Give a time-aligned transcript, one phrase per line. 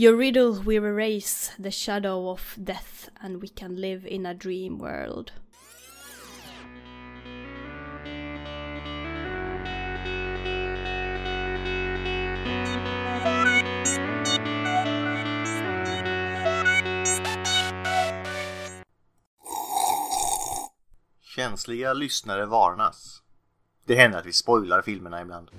[0.00, 4.78] Your riddle will erase the shadow of death and we can live in a dream
[4.78, 5.32] world.
[21.36, 23.20] Känsliga lyssnare varnas.
[23.90, 25.50] Det händer att vi spoilar filmerna ibland.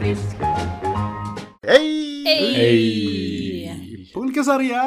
[0.00, 0.36] Fisk
[1.66, 2.24] Hej!
[2.56, 4.12] Hej!
[4.14, 4.82] Pulkasaria!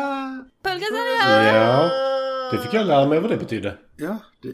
[0.64, 1.54] Pulgasaria!
[1.54, 1.90] Ja,
[2.52, 3.78] det fick jag lära mig vad det betydde.
[3.98, 4.52] Ja, det,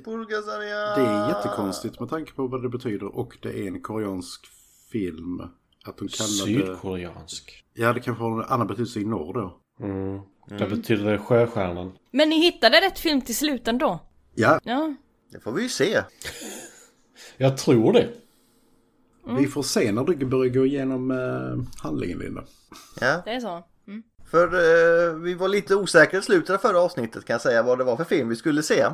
[0.96, 4.48] det är jättekonstigt med tanke på vad det betyder och det är en koreansk
[4.92, 5.42] film.
[5.86, 6.66] Att de kallar det...
[6.68, 7.64] Sydkoreansk.
[7.74, 9.58] Ja, det kanske har en annan betydelse i norr då.
[9.86, 10.22] Mm.
[10.60, 11.92] Det betyder sjöstjärnan.
[12.12, 14.00] Men ni hittade rätt film till slut ändå?
[14.36, 14.94] Ja, Ja.
[15.32, 16.02] Det får vi ju se.
[17.38, 18.10] Jag tror det.
[19.38, 22.44] vi får se när du börjar gå igenom eh, handlingen, Linda.
[23.00, 23.22] Ja.
[23.26, 23.64] Det är så.
[24.32, 27.78] För eh, vi var lite osäkra i slutet av förra avsnittet kan jag säga vad
[27.78, 28.86] det var för film vi skulle se.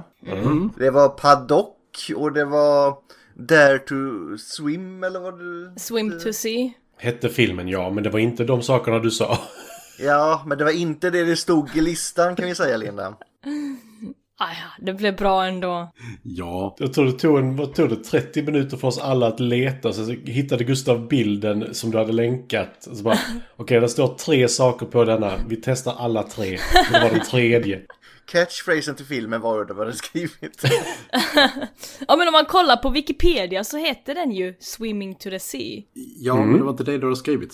[0.77, 2.97] Det var Paddock och det var
[3.39, 3.95] Dare to
[4.37, 5.73] Swim eller vad du...
[5.77, 6.69] Swim to sea.
[6.97, 9.37] Hette filmen ja, men det var inte de sakerna du sa.
[9.99, 13.17] Ja, men det var inte det det stod i listan kan vi säga Linda.
[14.39, 15.91] Ah, ja, det blev bra ändå.
[16.23, 19.39] Ja, Jag tror det tog, en, vad tog det 30 minuter för oss alla att
[19.39, 19.93] leta.
[19.93, 22.87] Så hittade Gustav bilden som du hade länkat.
[23.57, 25.31] Okej, det står tre saker på denna.
[25.47, 26.57] Vi testar alla tre.
[26.91, 27.81] Det var den tredje.
[28.27, 30.63] Catchphrasen till filmen var det var det skrivit.
[32.07, 35.83] Ja men om man kollar på Wikipedia så heter den ju Swimming to the sea.
[36.17, 37.53] ja men det var inte det du hade skrivit.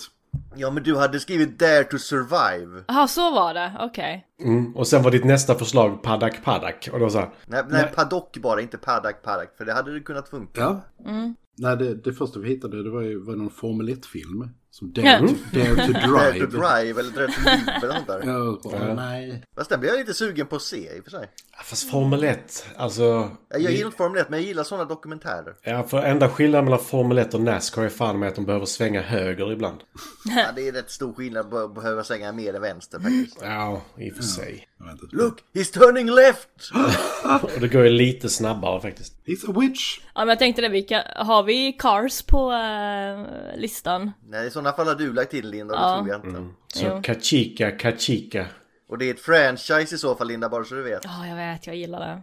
[0.56, 2.84] Ja, men du hade skrivit Dare to Survive.
[2.88, 3.72] Jaha, så var det.
[3.80, 4.26] Okej.
[4.40, 4.76] Mm.
[4.76, 6.88] Och sen var ditt nästa förslag Paddak Paddak.
[6.92, 10.00] Och då så här, Nej, nej, Paddock bara, inte Paddock Paddock, för det hade det
[10.00, 10.60] kunnat funka.
[10.60, 10.80] Ja.
[11.58, 14.48] Nej, det, det första vi hittade det var ju var någon Formel 1-film.
[14.74, 16.46] Som Dare, to, Dare to Dare Drive.
[16.46, 18.22] to Drive eller Dare to Live eller något där.
[18.72, 18.94] Ja, ja.
[18.94, 19.42] Nej.
[19.56, 21.28] Fast den blir jag lite sugen på att se i och för sig.
[21.56, 23.30] "Ja, fast Formel 1, alltså.
[23.50, 25.54] Jag gillar inte Formel 1, men jag gillar sådana dokumentärer.
[25.62, 28.66] Ja, för enda skillnaden mellan Formel 1 och Nascar är fan med att de behöver
[28.66, 29.80] svänga höger ibland.
[30.24, 33.38] Ja, det är rätt stor skillnad att behöva svänga mer än vänster faktiskt.
[33.42, 34.68] Ja, i och för sig.
[34.90, 35.16] Inte.
[35.16, 36.48] Look, he's turning left!
[37.54, 39.14] Och det går ju lite snabbare faktiskt.
[39.26, 39.98] He's a witch!
[40.14, 44.12] Ja men jag tänkte det, vilka, har vi Cars på eh, listan?
[44.28, 45.96] Nej, i sådana fall har du lagt till Linda, det Ja.
[45.96, 46.52] tror jag inte.
[46.74, 47.00] Så Jo.
[47.02, 48.46] Kachika, Kachika.
[48.88, 51.00] Och det är ett franchise i så fall Linda, bara så du vet.
[51.04, 52.22] Ja, jag vet, jag gillar det.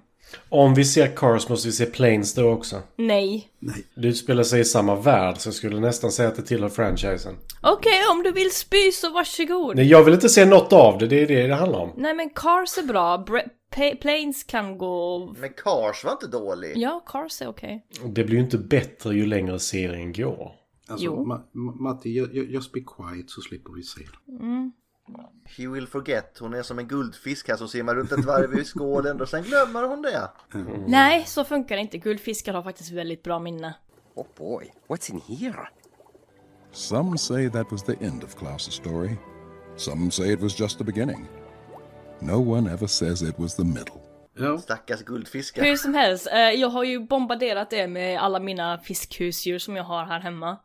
[0.49, 2.81] Om vi ser Cars måste vi se Planes då också.
[2.97, 3.47] Nej.
[3.95, 7.35] Det utspelar sig i samma värld så jag skulle nästan säga att det tillhör franchisen.
[7.61, 9.75] Okej, om du vill spy så varsågod.
[9.75, 11.07] Nej, jag vill inte se något av det.
[11.07, 11.93] Det är det det handlar om.
[11.97, 13.25] Nej men Cars är bra.
[13.27, 15.19] Bre- planes kan gå...
[15.39, 16.73] Men Cars var inte dålig.
[16.77, 17.85] Ja, Cars är okej.
[18.05, 20.51] Det blir ju inte bättre ju längre serien går.
[20.91, 21.25] Alltså, Jo.
[21.25, 24.71] Ma- Ma- Matti, ju- ju- just be quiet så slipper vi se det.
[25.57, 26.37] He will forget.
[26.39, 29.43] Hon är som en guldfisk här som simmar runt ett varv i skålen och sen
[29.43, 30.29] glömmer hon det.
[30.87, 31.97] Nej, så funkar det inte.
[31.97, 33.73] Guldfiskar har faktiskt väldigt bra minne.
[34.15, 35.67] Oh boy, what's in here?
[36.71, 39.15] Some say that was the end of Klaus's story.
[39.77, 41.27] Some say it was just the beginning.
[42.21, 44.01] No one ever says it was the middle.
[44.41, 45.63] Ja, Stackars guldfiskar.
[45.63, 49.83] Hur som helst, eh, jag har ju bombarderat det med alla mina fiskhusdjur som jag
[49.83, 50.57] har här hemma.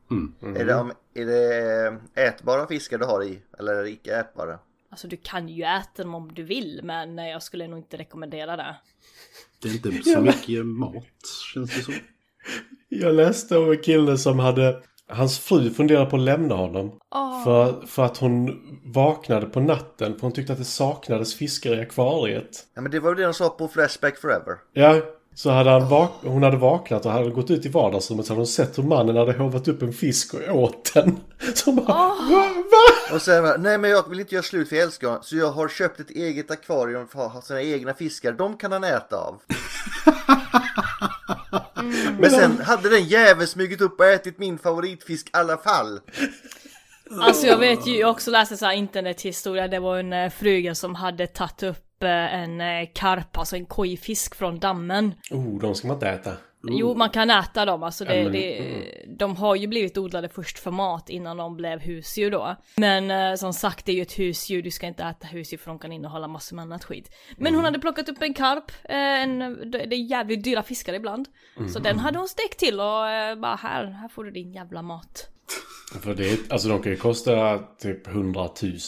[0.42, 3.42] Är, det, är det ätbara fiskar du har i?
[3.59, 4.59] Eller är det icke ätbara?
[4.91, 7.97] Alltså du kan ju äta dem om du vill, men eh, jag skulle nog inte
[7.97, 8.76] rekommendera det.
[9.62, 11.04] det är inte så mycket mat,
[11.54, 11.94] känns det som.
[12.88, 14.82] Jag läste om en kille som hade...
[15.09, 16.93] Hans fru funderade på att lämna honom.
[17.44, 21.81] För, för att hon vaknade på natten för hon tyckte att det saknades fiskar i
[21.81, 22.49] akvariet.
[22.75, 24.55] Ja men det var ju det de sa på Flashback Forever.
[24.72, 25.00] Ja,
[25.34, 28.41] så hade han vak- hon hade vaknat och hade gått ut i vardagsrummet så hade
[28.41, 31.21] hon sett hur mannen hade hovat upp en fisk och åt den.
[31.55, 32.15] Så hon bara, va?
[32.71, 33.15] va?
[33.15, 35.23] Och sen bara, nej men jag vill inte göra slut för jag älskar honom.
[35.23, 38.33] Så jag har köpt ett eget akvarium för att ha sina egna fiskar.
[38.33, 39.35] De kan han äta av.
[42.19, 46.00] Men sen hade den jäveln smugit upp och ätit min favoritfisk i alla fall.
[47.11, 50.94] Alltså jag vet ju, jag också läst en internethistoria, det var en eh, fruga som
[50.94, 55.15] hade tagit upp eh, en eh, karp, alltså en kojfisk från dammen.
[55.31, 56.33] Oh, de ska man inte äta.
[56.71, 60.59] Jo, man kan äta dem, alltså det, men- det, de har ju blivit odlade först
[60.59, 62.57] för mat innan de blev husdjur då.
[62.77, 65.71] Men eh, som sagt, det är ju ett husdjur, du ska inte äta husdjur för
[65.71, 67.11] de kan innehålla massor med annat skit.
[67.37, 69.39] Men hon hade plockat upp en karp, eh, en,
[69.71, 71.29] det är jävligt dyra fiskar ibland.
[71.73, 74.83] Så den hade hon stekt till och eh, bara här, här får du din jävla
[74.83, 75.29] mat.
[76.03, 78.41] För det alltså de kan ju kosta typ 100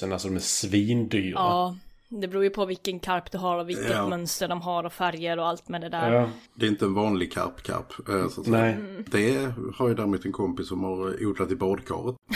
[0.03, 1.33] 000, alltså de är svindyra.
[1.35, 1.77] Ja,
[2.09, 4.09] Det beror ju på vilken karp du har och vilket Ja.
[4.09, 6.13] mönster de har och färger och allt med det där.
[6.13, 6.31] Ja.
[6.55, 8.09] Det är inte en vanlig karp-karp.
[8.09, 8.59] eh, så att säga.
[8.59, 9.05] Nej.
[9.11, 12.17] Det har ju däremot en kompis som har odlat i badkaret.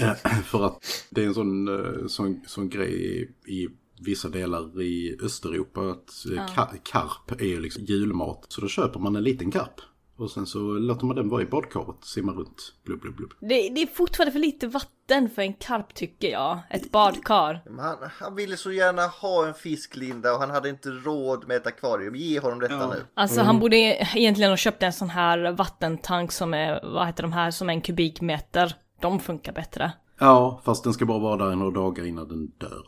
[0.00, 0.14] Eh,
[0.44, 3.68] För att det är en sån, eh, sån, sån grej i,
[4.00, 6.08] vissa delar i Östeuropa att
[6.56, 8.46] ka- karp är ju liksom julmat.
[8.48, 9.80] Så då köper man en liten karp.
[10.18, 13.32] Och sen så låter man den vara i badkaret, simma runt, blubb, blubb, blubb.
[13.40, 16.58] Det, det är fortfarande för lite vatten för en karp tycker jag.
[16.70, 17.62] Ett badkar.
[17.66, 21.48] Men Han, han ville så gärna ha en fisk Linda och han hade inte råd
[21.48, 22.14] med ett akvarium.
[22.14, 22.86] Ge honom detta Ja.
[22.94, 23.04] nu.
[23.14, 27.32] Alltså han borde egentligen ha köpt en sån här vattentank som är, vad heter de
[27.32, 28.74] här, som är en kubikmeter.
[29.00, 29.92] De funkar bättre.
[30.20, 32.86] Ja, fast den ska bara vara där några dagar innan den dör.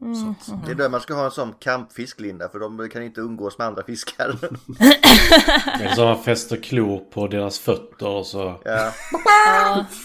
[0.00, 3.20] Att, Det är där man ska ha en sån kampfisk Linda för de kan inte
[3.20, 4.28] umgås med andra fiskar.
[5.80, 8.60] Eller så han fäster klor på deras fötter och så...
[8.64, 8.92] ja.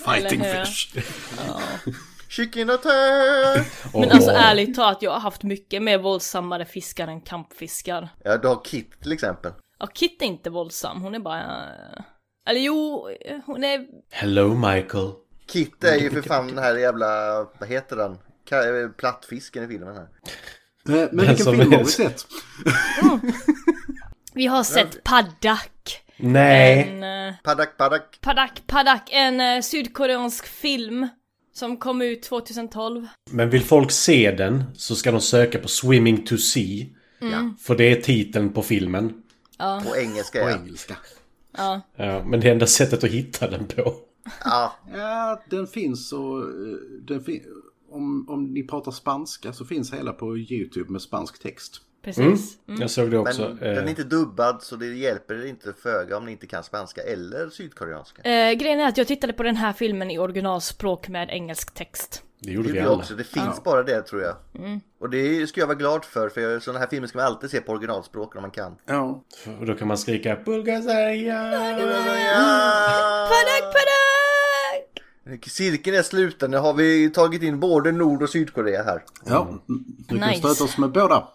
[0.05, 0.65] fighting eller hur?
[0.65, 0.93] fish!
[2.29, 3.67] Chicken attack!
[3.93, 8.09] Men alltså ärligt talat, jag har haft mycket mer våldsammare fiskar än kampfiskar.
[8.23, 9.51] Ja, du har Kit till exempel.
[9.79, 11.65] Ja, Kit är inte våldsam, hon är bara...
[12.47, 13.09] Eller jo,
[13.45, 13.87] hon är...
[14.11, 15.11] Hello Michael.
[15.47, 17.07] Kit är ju för fan den här jävla,
[17.59, 18.17] vad heter den?
[18.97, 20.07] Plattfisken i filmen här.
[21.03, 22.25] Eh, Men vilken film har vi sett?
[24.33, 26.03] Vi har sett Paddak.
[26.17, 26.89] Nej.
[26.89, 27.03] En...
[27.29, 28.17] eh, Paddak paddak.
[28.21, 31.07] Paddak Paddak, en eh, sydkoreansk film.
[31.55, 33.07] Som kom ut 2012.
[33.31, 36.85] Men vill folk se den så ska de söka på Swimming to Sea.
[37.61, 39.13] För det är titeln på filmen.
[39.57, 40.55] På engelska På ja.
[40.57, 40.95] engelska.
[41.57, 41.81] Ja,
[42.25, 43.95] men det är enda sättet att hitta den på.
[44.43, 44.73] ja.
[44.93, 46.43] Ja, den finns och...
[47.07, 47.45] Den fin-
[47.93, 51.81] om, om ni pratar spanska så finns hela på YouTube med spansk text.
[52.03, 52.57] Precis.
[52.65, 53.47] Jag såg det Men också.
[53.59, 57.01] den är eh, inte dubbad så det hjälper inte föga om ni inte kan spanska
[57.01, 58.21] eller sydkoreanska.
[58.21, 62.23] Eh, grejen är att jag tittade på den här filmen i originalspråk med engelsk text.
[62.39, 62.97] det Det gjorde vi gjorde jag alla.
[62.97, 64.35] också, det finns bara det tror jag.
[64.99, 67.61] Och det ska jag vara glad för för sådana här filmer ska man alltid se
[67.61, 68.75] på originalspråk om man kan.
[68.85, 69.23] Ja.
[69.59, 71.13] Och då kan man skrika Bulgaria.
[71.13, 71.77] Ja!
[73.29, 74.02] Paddak Paddak!
[75.47, 79.03] Cirkeln är sluten, nu har vi tagit in både Nord och Sydkorea här.
[79.25, 79.59] Ja,
[80.09, 80.39] vi kan Nice.
[80.39, 81.27] stöta oss med båda.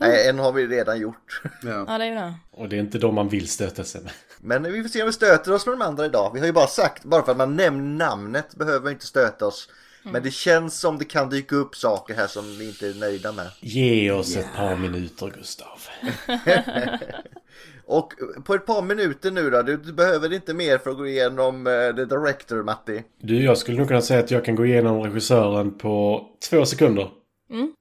[0.00, 1.42] Nej, en har vi redan gjort.
[1.62, 1.84] Ja.
[1.88, 2.34] Ja, det är det.
[2.50, 4.12] Och det är inte de man vill stöta sig med.
[4.40, 6.30] Men vi får se om vi stöter oss med de andra idag.
[6.34, 9.46] Vi har ju bara sagt, bara för att man nämner namnet behöver vi inte stöta
[9.46, 9.68] oss.
[10.02, 13.32] Men det känns som det kan dyka upp saker här som vi inte är nöjda
[13.32, 13.46] med.
[13.60, 15.78] Ge oss ett par minuter Gustav.
[17.88, 18.12] Och
[18.44, 21.66] på ett par minuter nu då, du, du behöver inte mer för att gå igenom
[21.66, 23.02] uh, The Director Matti.
[23.20, 27.08] Du, jag skulle nog kunna säga att jag kan gå igenom regissören på två sekunder.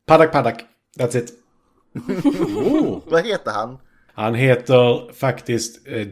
[0.06, 0.66] Paddak Paddak.
[1.00, 1.34] That's it.
[3.06, 3.78] Vad heter han?
[4.14, 5.88] Han heter faktiskt...
[5.88, 6.08] Eh,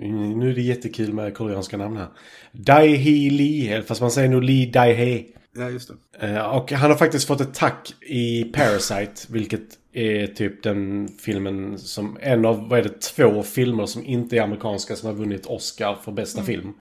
[0.00, 2.08] nu är det jättekul med koreanska namn här.
[2.52, 5.24] Dai Hee Lee, fast man säger nog Lee Dai Hee.
[5.58, 5.90] Ja, just
[6.20, 6.26] det.
[6.26, 9.60] Eh, och han har faktiskt fått ett tack i Parasite, vilket
[9.92, 12.18] är typ den filmen som...
[12.20, 15.94] En av, vad är det, två filmer som inte är amerikanska som har vunnit Oscar
[16.04, 16.72] för bästa film.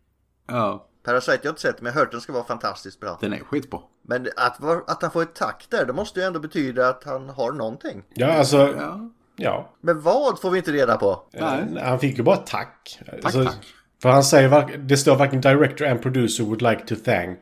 [0.47, 3.18] Ja, Parasite jag har inte sett men jag har hört den ska vara fantastiskt bra.
[3.21, 3.79] den är skitbra.
[4.07, 7.03] Men att, var- att han får ett tack där, det måste ju ändå betyda att
[7.03, 8.03] han har någonting.
[8.13, 8.57] Ja, alltså...
[8.77, 9.09] Ja.
[9.39, 9.69] Ja.
[9.81, 11.23] Men vad får vi inte reda på?
[11.33, 11.63] Nej.
[11.77, 13.00] Eh, Han fick ju bara ett tack.
[13.23, 13.56] Alltså, tack.
[14.01, 17.39] För han säger, det står varken director and producer would like to thank.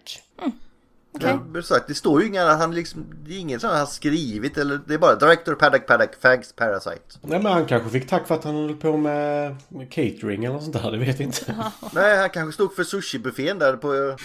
[1.20, 3.86] Ja, men sagt, det står ju inga, han liksom, det är ingen sån han har
[3.86, 7.20] skrivit eller det är bara Director Paddock Paddock Fags Parasite.
[7.22, 10.54] Nej men han kanske fick tack för att han höll på med, med catering eller
[10.54, 11.56] något sånt där, det vet jag inte.
[11.94, 14.18] Nej, han kanske stod för sushibuffén där på...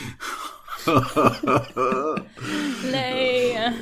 [2.92, 3.72] Nej.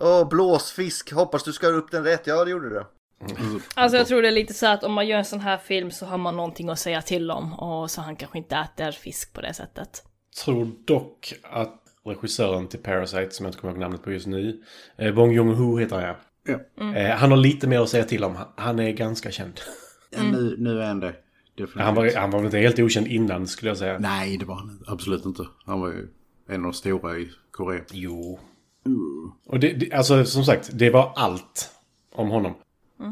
[0.00, 1.12] Åh, blåsfisk.
[1.12, 2.26] Hoppas du skar upp den rätt.
[2.26, 2.84] Ja, det gjorde du.
[3.74, 5.90] Alltså jag tror det är lite så att om man gör en sån här film
[5.90, 7.52] så har man någonting att säga till om.
[7.52, 10.02] Och så han kanske inte äter fisk på det sättet.
[10.44, 11.76] Tror dock att
[12.06, 14.62] regissören till Parasite, som jag inte kommer ihåg namnet på just nu,
[14.96, 16.16] eh, Bong Joon-Ho heter han ja.
[16.44, 16.94] Ja.
[16.96, 18.36] Eh, han har lite mer att säga till om.
[18.56, 19.60] Han är ganska känd.
[20.10, 21.14] Ja, nu, nu är han det.
[21.56, 21.84] Definitivt.
[21.84, 23.98] Han var, han var väl inte helt okänd innan skulle jag säga.
[23.98, 25.46] Nej, det var han absolut inte.
[25.66, 26.08] Han var ju
[26.48, 27.82] en av de stora i Korea.
[27.92, 28.40] Jo.
[29.46, 31.70] Och det, det, alltså som sagt, det var allt
[32.14, 32.54] om honom.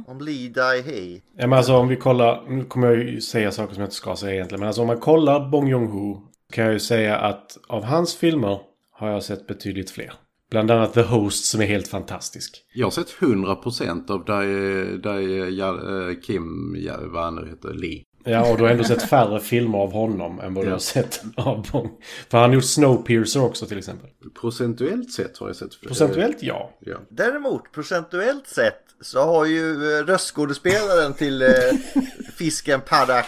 [0.06, 1.22] Om Lee Dai Hei.
[1.36, 3.96] Ja, men alltså om vi kollar, nu kommer jag ju säga saker som jag inte
[3.96, 7.58] ska säga egentligen, men alltså om man kollar Bong Joon-Ho kan jag ju säga att
[7.66, 8.60] av hans filmer
[8.98, 10.12] har jag sett betydligt fler.
[10.50, 12.64] Bland annat The Host som är helt fantastisk.
[12.74, 15.74] Jag har sett 100% av Dai, Dai ja,
[16.08, 18.02] eh, Kim, ja, vad han nu heter, Lee.
[18.24, 20.74] Ja, och du har ändå sett färre filmer av honom än vad du Ja.
[20.74, 21.90] har sett av Bong.
[22.30, 24.10] För han har gjort Snowpiercer också till exempel.
[24.40, 25.80] Procentuellt sett har jag sett...
[25.80, 26.70] Procentuellt ja.
[26.80, 26.96] Ja.
[27.10, 31.48] Däremot, procentuellt sett, så har ju eh, röstskådespelaren till eh,
[32.38, 33.26] fisken Paddock,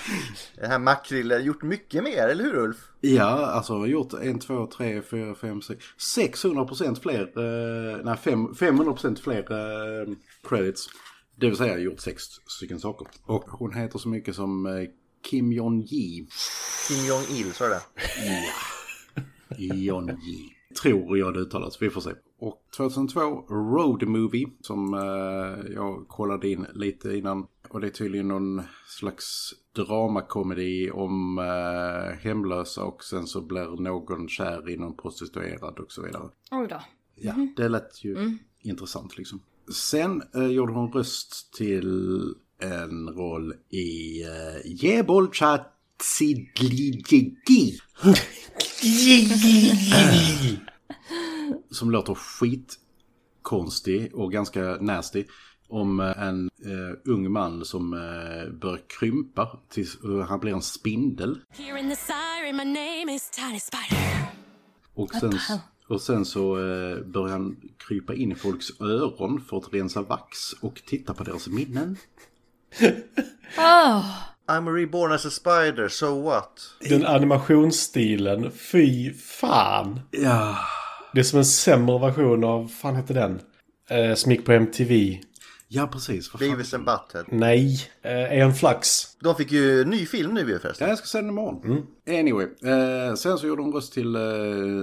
[0.61, 2.77] den här makrillen, gjort mycket mer, eller hur Ulf?
[3.01, 8.17] Ja, alltså har gjort 1, 2, 3, 4, 5, 6, 600 procent fler, eh, nej
[8.17, 10.15] fem- 500 procent fler eh,
[10.49, 10.87] credits.
[11.37, 13.07] Det vill säga gjort sex stycken saker.
[13.27, 14.73] Och hon heter så mycket som eh,
[15.31, 16.27] Kim Jong-Ji.
[16.89, 17.83] Kim Jong-Il, sa jag det?
[19.59, 20.49] Jong-Ji.
[20.83, 22.11] Tror jag det uttalas, vi får se.
[22.39, 27.47] Och 2002, Road Movie, som eh, jag kollade in lite innan.
[27.69, 34.29] Och det är tydligen någon slags dramakomedi om eh, hemlösa och sen så blir någon
[34.29, 36.29] kär i någon prostituerad och så vidare.
[36.51, 36.81] Oj då.
[37.15, 39.43] Ja, det lät ju intressant liksom.
[39.73, 45.65] Sen eh, gjorde hon röst till en roll i eh, Jebolcha
[46.01, 47.79] Tsidlijegi.
[51.71, 55.25] Som låter skitkonstig och ganska nasty.
[55.69, 60.63] Om eh, en eh, ung man som eh, börjar krympa tills eh, han blir en
[60.63, 61.39] spindel.
[64.95, 65.39] Och sen,
[65.89, 70.53] och sen så eh, börjar han krypa in i folks öron för att rensa vax
[70.53, 71.97] och titta på deras minnen.
[73.57, 74.05] Oh,
[74.51, 76.61] I'm reborn as a spider, so what?
[76.89, 80.01] Den animationsstilen, fy fan.
[80.11, 80.57] Ja,
[81.15, 83.41] Det är som en sämre version av, fan heter den?
[83.91, 85.19] Eh, som gick på MTV.
[85.69, 86.33] ja precis.
[86.33, 87.25] Beavis and Butthead.
[87.29, 88.89] Nej, eh, en flax.
[89.21, 90.85] De fick ju ny film nu ju förresten.
[90.85, 91.87] Ja, jag ska se den imorgon.
[92.09, 94.23] Anyway, eh, sen så gjorde hon röst till eh,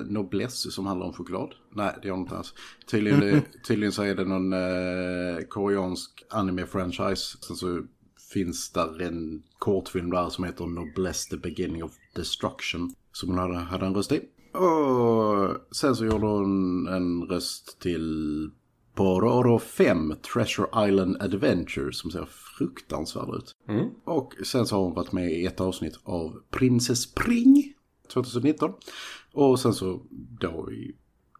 [0.09, 1.49] Noblesse som handlar om choklad.
[1.75, 2.53] Nej, det gör hon inte alls.
[2.91, 7.37] Tydligen, tydligen så är det någon eh, koreansk anime-franchise.
[7.47, 7.81] Sen så
[8.33, 12.93] finns där en kortfilm där som heter Noblesse the beginning of destruction.
[13.11, 14.21] Som hon hade, hade en röst i.
[14.57, 18.49] Och sen så gjorde hon en röst till
[18.95, 22.25] Pororo 5 Treasure Island Adventure som ser
[22.57, 23.55] fruktansvärd ut.
[24.03, 27.73] Och sen så har hon varit med i ett avsnitt av Princess Pring
[28.13, 28.73] 2019.
[29.33, 30.01] Och sen så
[30.39, 30.95] då i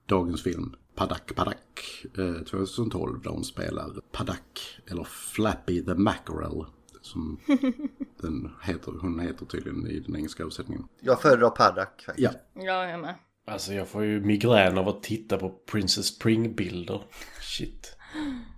[0.06, 6.66] dagens film Padak Padak eh, 2012 där hon spelar Padak eller Flappy the Mackerel.
[7.08, 7.40] Som
[8.22, 10.88] den heter, hon heter tydligen i den engelska översättningen.
[11.02, 12.18] Jag föredrar Paddock faktiskt.
[12.54, 13.16] Ja, ja, jag med.
[13.48, 17.02] Alltså jag får ju migrän av att titta på Princess Pring-bilder.
[17.42, 17.98] Shit.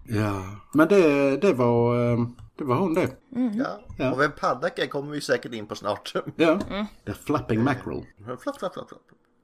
[0.07, 0.43] ja.
[0.73, 2.19] Men det, det var, eh,
[2.55, 3.09] det var hon det.
[3.55, 3.79] Ja.
[3.97, 4.11] Ja.
[4.11, 6.13] Och vem Paddock är kommer vi säkert in på snart.
[6.35, 6.59] Ja,
[7.05, 8.05] The Flapping Mackerel.
[8.25, 9.01] flapp, flapp, flapp, flapp.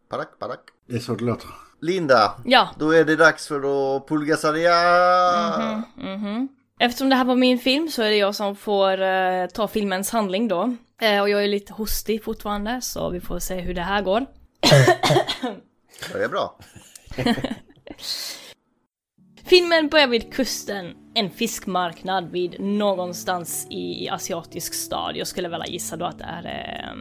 [0.09, 0.59] Paddock, Paddock.
[0.88, 1.50] Det är så det låter.
[1.81, 3.57] Linda, Ja, då är det dags för
[3.97, 4.74] att pulgasaria.
[6.79, 10.10] Eftersom det här var min film så är det jag som får eh, ta filmens
[10.12, 10.75] handling då.
[11.01, 14.25] Eh, och jag är lite hostig fortfarande så vi får se hur det här går.
[16.13, 16.60] Det är bra.
[19.46, 25.17] Filmen börjar vid kusten, en fiskmarknad vid någonstans i asiatisk stad.
[25.17, 26.96] Jag skulle väl gissa då att det är eh,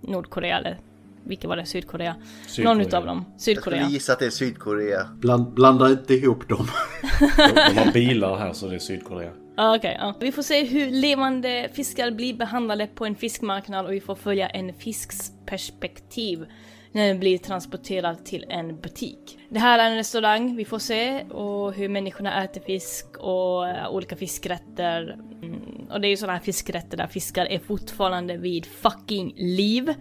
[0.00, 0.78] Nordkorea eller
[1.26, 1.66] vilket var det?
[1.66, 2.16] Sydkorea?
[2.46, 2.74] Sydkorea.
[2.74, 3.24] Någon utav dem.
[3.32, 3.88] Jag skulle Sydkorea.
[3.88, 5.08] gissa att det är Sydkorea.
[5.14, 6.66] Bland, blanda inte ihop dem.
[7.36, 9.30] De har bilar här så det är Sydkorea.
[9.56, 10.14] Ah, Okej, ja.
[10.20, 14.48] Vi får se hur levande fiskar blir behandlade på en fiskmarknad och vi får följa
[14.48, 16.46] en fisks perspektiv
[16.92, 19.38] när den blir transporterad till en butik.
[19.48, 23.90] Det här är en restaurang vi får se och hur människorna äter fisk och eh,
[23.90, 25.18] olika fiskrätter.
[25.42, 29.94] Mm, och det är ju sådana här fiskrätter där fiskar är fortfarande vid fucking liv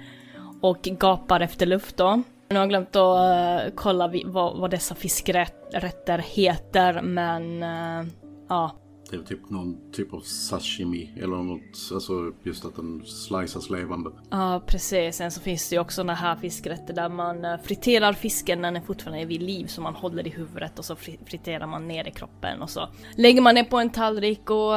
[0.63, 2.22] och gapar efter luft då.
[2.50, 8.12] Nu har jag glömt att eh, kolla vi, vad, vad dessa fiskrätter heter men eh,
[8.50, 8.72] ja,
[9.10, 14.10] Det är typ någon typ av sashimi eller något, alltså just att den sliceas levande.
[14.29, 15.15] Ja, precis.
[15.15, 18.72] Sen så finns det ju också såna här fiskrätter där man eh, friterar fisken när
[18.72, 21.88] den fortfarande är vid liv, så man håller i huvudet och så fri- friterar man
[21.88, 24.74] ner i kroppen och så lägger man det på en tallrik och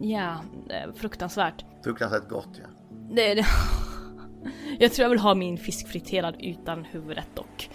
[0.00, 0.36] ja,
[0.68, 1.64] är fruktansvärt.
[1.84, 2.68] Fruktansvärt gott ja.
[3.10, 3.46] Det, det.
[4.78, 7.70] Jag tror jag vill ha min fisk friterad utan huvudet dock.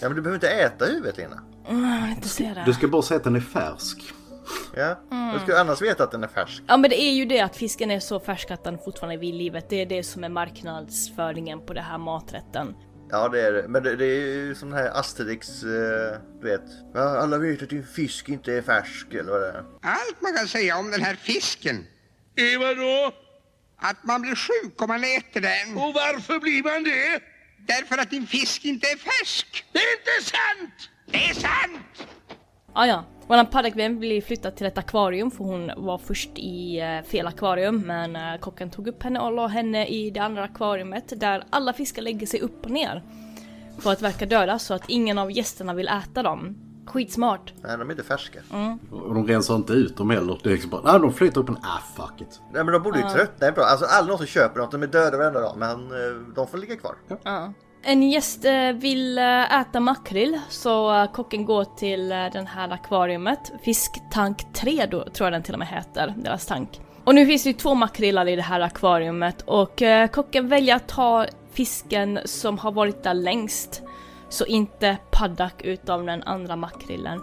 [0.00, 1.42] Ja men du behöver inte äta huvudet Lena.
[1.68, 2.62] Mm, inte se det.
[2.66, 3.98] Du ska bara säga att den är färsk.
[4.76, 5.00] Ja.
[5.34, 6.62] Du ska annars veta att den är färsk.
[6.66, 9.18] Ja men det är ju det att fisken är så färsk att den fortfarande är
[9.18, 9.68] vid livet.
[9.68, 12.74] Det är det som är marknadsföringen på den här maträtten.
[13.10, 13.68] Ja det är det.
[13.68, 16.96] Men det, det är ju som den här Asterix, eh, du vet.
[16.96, 19.64] Alla vet att din fisk inte är färsk eller vad det är.
[19.82, 21.76] Allt man kan säga om den här fisken.
[22.36, 23.12] Eh, vadå?
[23.76, 25.76] Att man blir sjuk om man äter den.
[25.76, 27.20] Och varför blir man det?
[27.66, 29.64] Därför att din fisk inte är färsk.
[29.72, 30.90] Det är inte sant!
[31.06, 32.08] Det är sant!
[32.72, 33.04] Ah, ja.
[33.26, 37.80] Våran paddakvän blir flyttad till ett akvarium för hon var först i eh, fel akvarium
[37.80, 41.72] men eh, kocken tog upp henne och la henne i det andra akvariumet där alla
[41.72, 43.02] fiskar lägger sig upp och ner.
[43.78, 46.63] För att verka döda så att ingen av gästerna vill äta dem.
[46.86, 47.52] Skitsmart.
[47.62, 48.38] Nej, de är inte färska.
[48.90, 50.38] Och de rensar inte ut dem heller.
[50.42, 52.40] Det är liksom bara, nej de flyttar upp en, ah fuck it.
[52.52, 53.64] Nej, men de borde ju tröttna bra.
[53.64, 55.54] Alltså alla de som köper något, de är döda varenda dag.
[55.56, 56.94] Men eh, de får ligga kvar.
[57.24, 57.52] Ja.
[57.82, 63.52] En gäst eh, vill eh, äta makrill så kocken går till den här akvariumet.
[63.64, 66.80] Fisktank 3 då, tror jag den till och med heter, deras tank.
[67.04, 70.88] Och nu finns det ju två makrillar i det här akvariumet och kocken väljer att
[70.88, 73.82] ta fisken som har varit där längst.
[74.34, 77.20] Så inte paddak utav den andra makrillen.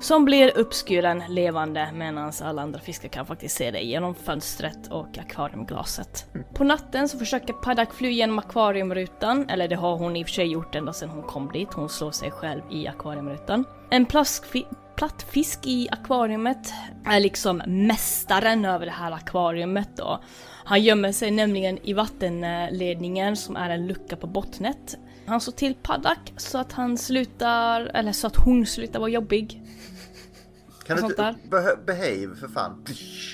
[0.00, 5.18] Som blir uppskuren levande medan alla andra fiskar kan faktiskt se det genom fönstret och
[5.18, 6.26] akvariumglaset.
[6.54, 10.34] På natten så försöker Paddak fly genom akvariumrutan, eller det har hon i och för
[10.34, 11.68] sig gjort ända sedan hon kom dit.
[11.72, 13.64] Hon slår sig själv i akvariumrutan.
[13.90, 16.72] En plaskfi- plattfisk i akvariumet
[17.06, 20.20] är liksom mästaren över det här akvariumet då.
[20.64, 24.96] Han gömmer sig nämligen i vattenledningen som är en lucka på bottnet.
[25.26, 29.62] Han såg till Paddak så att han slutar, eller så att hon slutar vara jobbig.
[30.86, 32.84] Kan du inte behe- behave för fan?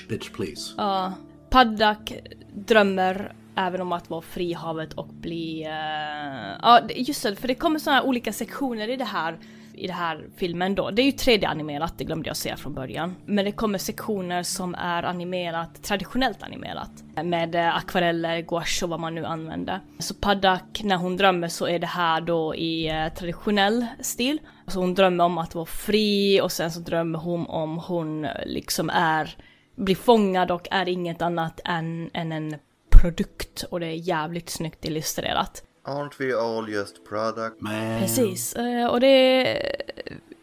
[0.09, 0.73] Bitch please.
[0.77, 1.13] Ja,
[1.49, 2.13] Paddak
[2.55, 5.63] drömmer även om att vara fri i havet och bli...
[5.63, 9.39] eh, ja, just det, för det kommer sådana här olika sektioner i det här
[9.73, 10.91] i den här filmen då.
[10.91, 13.15] Det är ju 3D-animerat, det glömde jag säga från början.
[13.25, 16.91] Men det kommer sektioner som är animerat, traditionellt animerat.
[17.23, 19.79] Med eh, akvareller, gouache och vad man nu använder.
[19.99, 24.39] Så Paddak, när hon drömmer så är det här då i eh, traditionell stil.
[24.65, 28.31] Alltså hon drömmer om att vara fri och sen så drömmer hon om hon eh,
[28.45, 29.35] liksom är
[29.75, 32.55] blir fångad och är inget annat än, än en
[32.89, 35.63] produkt och det är jävligt snyggt illustrerat.
[35.83, 37.55] Aren't we all just product?
[37.61, 38.01] Men...
[38.01, 39.75] Precis, eh, och det är...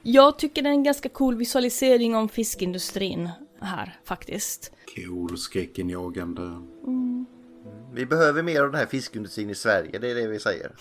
[0.02, 3.30] Jag tycker det är en ganska cool visualisering om fiskindustrin
[3.61, 4.73] här faktiskt.
[4.97, 6.62] Cool, skräckinjagande.
[7.92, 10.73] Vi behöver mer av den här fiskindustrin i Sverige, det är det vi säger.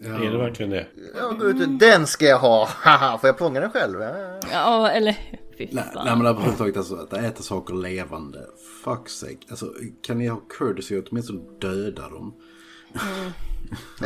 [0.00, 0.86] Är det verkligen det?
[1.16, 2.64] Ja, gå ut den ska jag ha!
[2.70, 4.00] Haha, Får jag plånga den själv?
[4.00, 4.40] Ja.
[4.52, 5.12] Ja, eller
[5.58, 6.06] fy Nej, fan.
[6.06, 8.46] nej men överhuvudtaget alltså att äta saker levande.
[8.84, 9.38] Fuck sake.
[9.50, 9.72] Alltså
[10.02, 12.34] kan ni ha courtesy att åtminstone döda dem?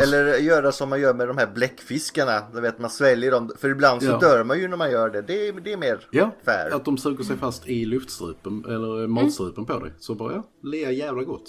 [0.02, 2.42] Eller göra som man gör med de här bläckfiskarna.
[2.54, 3.50] Du vet man sväljer dem.
[3.58, 4.18] För ibland så Ja.
[4.18, 5.22] dör man ju när man gör det.
[5.22, 6.74] Det är, det är mer Ja, fair.
[6.74, 9.92] att de suger sig fast i luftstrupen eller matstrupen på dig.
[9.98, 11.48] Så bara ja, lea jävla gott.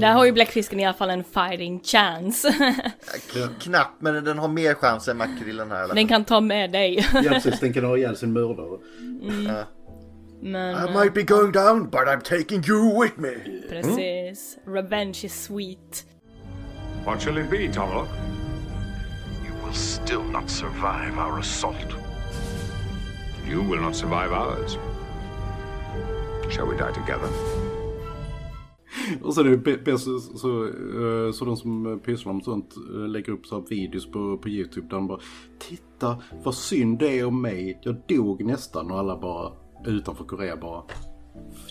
[0.00, 2.54] Där har ju bläckfisken i alla fall en fighting chance.
[3.60, 5.94] Knappt, men den har mer chans än makrillen här.
[5.94, 7.06] Den kan ta med dig.
[7.14, 8.78] Ja precis, den kan ha ihjäl sin mördare.
[10.42, 13.34] Men I might be going down, but I'm taking you with me.
[13.68, 16.04] precis, revenge is sweet.
[17.04, 18.08] What shall it be, Tomlock?
[19.46, 21.94] You will still not survive our assault.
[23.48, 24.78] You will not survive ours.
[26.50, 27.28] Shall we die together?
[29.22, 32.74] Och så är det bä- bäst så, så, eh, så de som pysslar med sånt
[32.94, 35.20] eh, lägger upp så här videos på, på YouTube där de bara
[35.58, 37.80] Titta vad synd det är om mig.
[37.82, 39.52] Jag dog nästan och alla bara
[39.86, 40.82] utanför Korea bara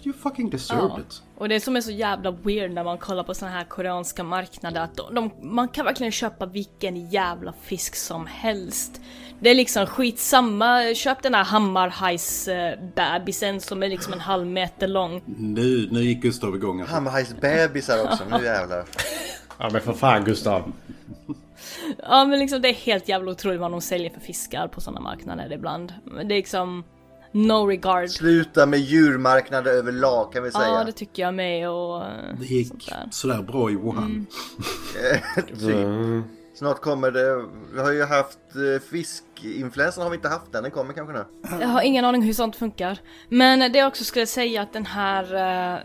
[0.04, 1.00] You fucking deserved Ja.
[1.00, 1.22] it.
[1.38, 4.82] Och det som är så jävla weird när man kollar på såna här koreanska marknader
[4.82, 9.02] att de, de, man kan verkligen köpa vilken jävla fisk som helst.
[9.40, 15.22] Det är liksom skitsamma, köp den här hammarhajs-bebisen som är liksom en halv meter lång.
[15.38, 16.96] Nu, nu gick Gustav igång alltså.
[16.96, 18.86] Hammarhajs bebisar också, nu jävlar.
[19.58, 20.72] Ja men för fan Gustav.
[21.98, 25.00] Ja men liksom det är helt jävla otroligt vad de säljer för fiskar på såna
[25.00, 25.94] marknader ibland.
[26.04, 26.84] Men Det är liksom
[27.32, 28.10] no regard.
[28.10, 30.68] Sluta med djurmarknader överlag kan vi säga.
[30.68, 32.06] Ja det tycker jag med och...
[32.06, 34.26] eh, Det gick sådär bra i Wuhan.
[35.48, 36.24] Typ.
[36.56, 40.72] Snart kommer det, vi har ju haft eh, fiskinfluensan har vi inte haft än, den
[40.72, 41.26] kommer kanske nu.
[41.62, 43.00] Jag har ingen aning hur sånt funkar.
[43.30, 45.36] Men det jag också skulle säga att den här
[45.76, 45.80] eh,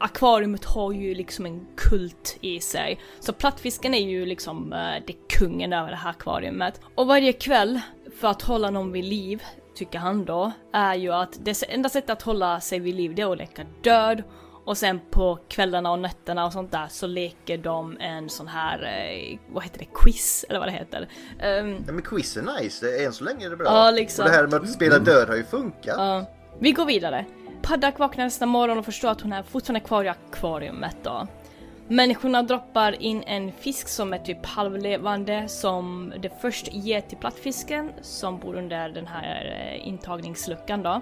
[0.00, 3.00] akvariumet har ju liksom en kult i sig.
[3.20, 6.80] Så plattfisken är ju liksom eh, det kungen över det här akvariumet.
[6.94, 7.80] Och varje kväll,
[8.20, 9.42] för att hålla någon vid liv,
[9.74, 13.22] tycker han då, är ju att det enda sättet att hålla sig vid liv det
[13.22, 14.22] är att leka död.
[14.64, 18.82] Och sen på kvällarna och nätterna och sånt där så leker de en sån här,
[18.82, 21.08] eh, vad heter det, quiz eller vad det heter.
[21.40, 23.66] Ehm, Ja men quiz är nice, än så länge är det bra.
[23.66, 24.24] Ja, liksom.
[24.24, 25.94] Och det här med att spela död har ju funkat.
[25.98, 26.24] Ja,
[26.58, 27.24] vi går vidare.
[27.62, 31.26] Paddak vaknar nästa morgon och förstår att hon är fortfarande kvar i akvariumet då.
[31.92, 37.92] Människorna droppar in en fisk som är typ halvlevande som det först ger till plattfisken
[38.02, 41.00] som bor under den här eh, intagningsluckan då.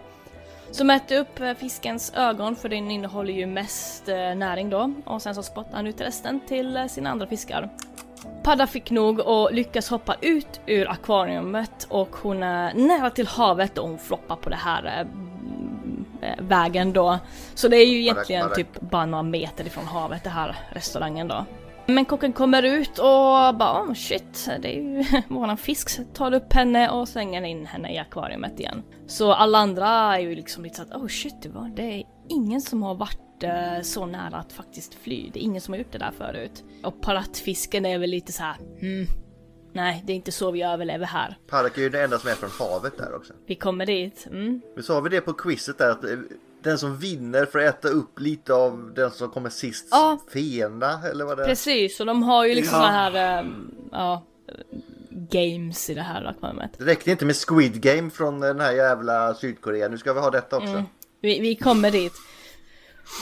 [0.71, 5.23] Som äter upp eh, fiskens ögon för den innehåller ju mest eh, näring då och
[5.23, 7.69] sen så spottar han ut resten till sina andra fiskar.
[8.43, 13.79] Padda fick nog och lyckas hoppa ut ur akvariet och hon är nära till havet
[13.79, 15.07] och hon floppar på det här
[16.39, 17.19] vägen då.
[17.55, 18.55] Så det är ju egentligen Padda.
[18.55, 21.45] typ bara några meter ifrån havet det här restaurangen då.
[21.87, 26.15] Men kocken kommer ut och bara oh shit, det är ju våran fisk.
[26.15, 28.83] Tar upp henne och slänger in henne i akvariumet igen.
[29.07, 32.95] Så alla andra är ju liksom lite såhär oh shit, det är ingen som har
[32.95, 35.31] varit eh, så nära att faktiskt fly.
[35.33, 36.65] Det är ingen som har gjort det där förut.
[36.83, 39.07] Och palattfisken är väl lite så här, hmm,
[39.73, 41.39] nej det är inte så vi överlever här.
[41.49, 43.33] Paddock är ju det enda som är från havet där också.
[43.47, 44.61] Vi kommer dit, mm.
[44.75, 46.11] Men så har vi det på quizet där att eh,
[46.63, 50.19] den som vinner får äta upp lite av den som kommer sist Ja.
[50.33, 51.47] fena eller vad det är.
[51.49, 52.85] Precis, och de har ju liksom Ja.
[52.85, 53.47] så här, eh,
[53.93, 54.25] ja,
[55.11, 56.71] games i det här akvariumet.
[56.79, 59.89] Det räckte inte med Squid Game från den här jävla Sydkorea.
[59.89, 60.69] Nu ska vi ha detta också.
[60.73, 60.85] Mm.
[61.21, 62.13] Vi, vi kommer dit.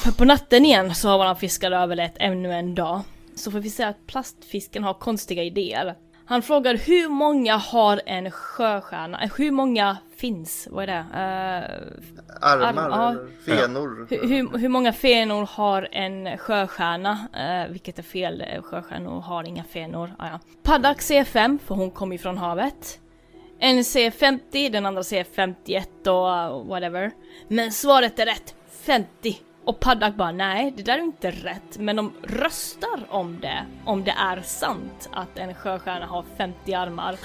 [0.02, 3.00] För på natten igen så har våran fiskare överlevt ännu en dag.
[3.34, 5.94] Så får vi se att plastfisken har konstiga idéer.
[6.28, 9.22] Han frågar hur många har en sjöstjärna?
[9.22, 10.68] Eh, Hur många finns?
[10.70, 10.92] Vad är det?
[10.92, 13.16] Eh, Armar, ja.
[13.46, 14.06] fenor.
[14.10, 17.28] Hur, hur, hur många fenor har en sjöstjärna?
[17.32, 20.12] Eh, vilket är fel, sjöstjärnor har inga fenor.
[20.18, 20.40] Ah, ja.
[20.62, 23.00] Paddock C5, för hon kommer ju från havet.
[23.58, 27.10] En säger 50, den andra säger 51 och uh, whatever.
[27.48, 29.36] Men svaret är rätt, 50.
[29.68, 31.78] Och Paddock bara nej, det där är inte rätt.
[31.78, 37.16] Men de röstar om det, om det är sant att en sjöstjärna har 50 armar.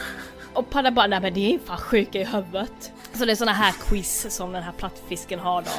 [0.54, 2.92] Och Paddock bara nej men det är fan sjuka i huvudet.
[3.14, 5.70] Så det är såna här quiz som den här plattfisken har då.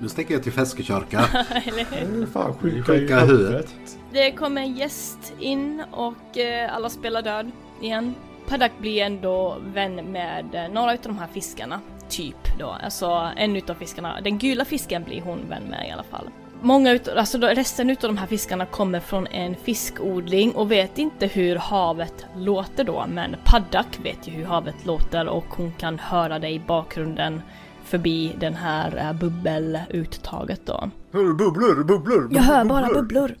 [0.00, 1.18] Nu sticker jag till Feskekörka.
[1.66, 2.26] Eller hur?
[2.26, 3.74] Fan, sjuka, Sjuka i huvudet.
[4.12, 7.50] Det kommer en gäst in och eh, alla spelar död
[7.82, 8.14] igen.
[8.48, 11.80] Paddock blir ändå vän med eh, några utav de här fiskarna.
[12.08, 12.76] Typ då.
[12.84, 16.28] Alltså en utav fiskarna, den gula fisken blir hon vän med i alla fall.
[16.62, 20.98] Många utav, alltså då, resten utav de här fiskarna kommer från en fiskodling och vet
[20.98, 23.04] inte hur havet låter då.
[23.08, 27.42] Men Paddock vet ju hur havet låter och hon kan höra det i bakgrunden
[27.84, 30.90] förbi den här eh, bubbeluttaget då.
[31.12, 33.34] Bubblor, bubblor, Jag hör bara bubblor.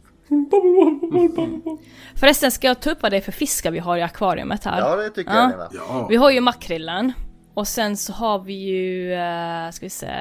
[2.14, 4.80] Förresten, ska jag ta upp vad det är för fiskar vi har i akvariumet här?
[4.80, 5.68] Ja, det tycker jag, Lena.
[5.72, 6.06] Ja.
[6.10, 7.12] Vi har ju makrillen.
[7.56, 10.12] Och sen så har vi ju, uh, ska vi se,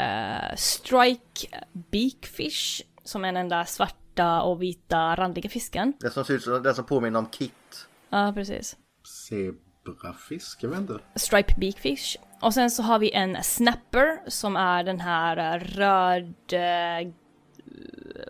[0.56, 1.48] strike
[1.91, 2.82] beakfish.
[3.04, 5.93] Som är den där svarta och vita randiga fisken.
[6.00, 7.88] Den som ser ut som den som påminner om Kit.
[8.10, 8.78] Ja, precis.
[9.04, 11.00] Zebrafisk, jag vet inte.
[11.15, 12.17] Stripe beakfish.
[12.41, 17.12] Och sen så har vi en snapper som är den här eh, röd eh,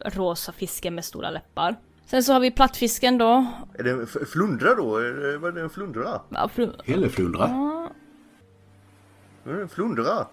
[0.05, 1.75] rosa fisken med stora läppar.
[2.05, 3.45] Sen så har vi plattfisken då.
[3.79, 4.85] Är det en flundra då?
[5.39, 6.21] Vad är det en flundra?
[6.29, 7.47] Ja, fl- Helleflundra.
[7.47, 7.89] Ja.
[9.45, 10.27] En flundra?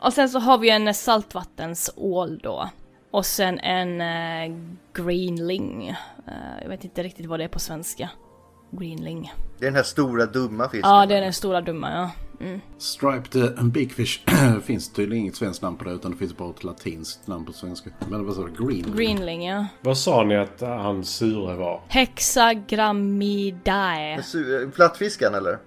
[0.00, 2.68] Och sen så har vi en saltvattensål då.
[3.10, 4.56] Och sen en eh,
[4.92, 5.88] greenling.
[6.26, 8.10] Eh, jag vet inte riktigt vad det är på svenska.
[8.70, 9.32] Greenling.
[9.58, 10.90] Det är den här stora dumma fisken.
[10.90, 12.10] Ja, det är den stora dumma ja.
[12.46, 12.60] Mm.
[12.78, 14.20] Striped uh, Beakfish
[14.64, 17.52] finns tydligen inget svenskt namn på det utan det finns bara ett latinskt namn på
[17.52, 17.90] svenska.
[18.08, 18.66] Men vad sa du?
[18.66, 18.96] Green?
[18.96, 19.66] Greenling ja.
[19.80, 21.80] Vad sa ni att han sure var?
[21.88, 24.14] Hexagramidae.
[24.14, 25.58] En su- Plattfisken eller?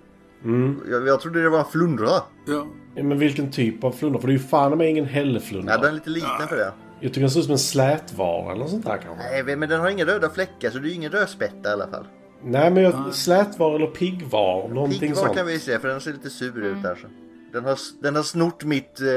[0.43, 0.80] Mm.
[0.89, 2.10] Jag, jag trodde det var en flundra.
[2.45, 2.67] Ja.
[2.95, 4.19] Ja, men vilken typ av flundra?
[4.19, 5.73] För det är ju fan med ingen hälleflundra.
[5.73, 6.71] Nej, den är lite liten för det.
[6.99, 9.43] Jag tycker den ser ut som en slätvara eller något sånt där kanske.
[9.43, 11.88] Nej, men den har inga röda fläckar så det är ju ingen rödspätta i alla
[11.88, 12.06] fall.
[12.43, 14.69] Nej, men jag, slätvar eller piggvar.
[14.69, 15.38] Någonting Piggvar sånt.
[15.38, 17.08] kan vi se för den ser lite sur ut där så.
[17.54, 19.08] Den har, den har snort mitt, uh,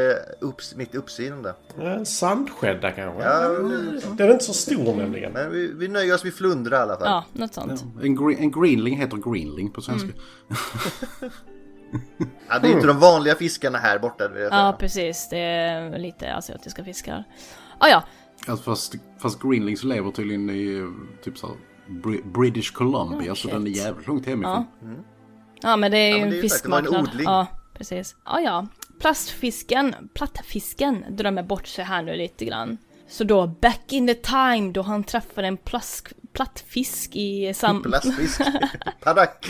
[0.49, 1.55] upps, mitt uppseende.
[1.79, 3.23] Ja, En sandskädda kanske?
[3.23, 3.49] Ja,
[4.16, 5.33] Den är inte så stor nämligen.
[5.33, 7.07] Men vi, vi nöjer oss med flundra i alla fall.
[7.09, 7.85] Ja, något sånt.
[8.03, 10.09] En, gre- en greenling heter greenling på svenska.
[12.49, 14.61] Ja, det är inte de vanliga fiskarna här borta vill jag säga.
[14.62, 15.29] Ja, precis.
[15.31, 17.25] Det är lite asiatiska fiskar.
[17.79, 18.03] Ah, ja,
[18.47, 20.88] Alltså fast, fast greenlings lever tydligen i
[21.25, 21.57] typ så här,
[21.88, 24.64] Bri- British Columbia Ja, så den är jävligt långt hemifrån.
[25.62, 27.09] Ja men det är ju Ja, en det är ju sagt, det var en fiskmarknad.
[27.14, 27.25] odling.
[27.25, 28.16] Ja, precis.
[28.24, 28.66] Ja, ja.
[29.00, 32.78] Plastfisken, plattfisken drömmer bort sig här nu lite grann.
[33.08, 37.82] Så då, back in the time då han träffade en plask, plattfisk i sam...
[37.82, 38.40] Plastfisk.
[39.00, 39.46] Paddock.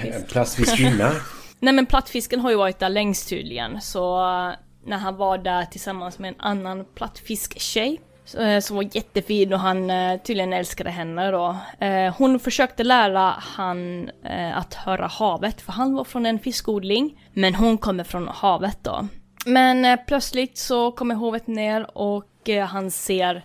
[0.00, 1.12] En plastfiskinna.
[1.60, 4.54] Nej men plattfisken har ju varit där längst tydligen, så eh,
[4.84, 8.00] när han var där tillsammans med en annan plattfisktjej
[8.34, 11.56] Eh, som var jättefin och han eh, tydligen älskade henne då.
[11.80, 14.10] Eh, hon försökte lära han
[14.54, 19.08] att höra havet, för han var från en fiskodling, men hon kommer från havet då.
[19.46, 22.26] Men plötsligt så kommer hovet ner och
[22.68, 23.44] han ser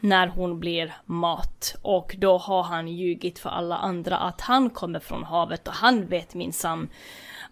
[0.00, 1.76] när hon blir mat.
[1.82, 6.06] Och då har han ljugit för alla andra att han kommer från havet och han
[6.06, 6.88] vet minsann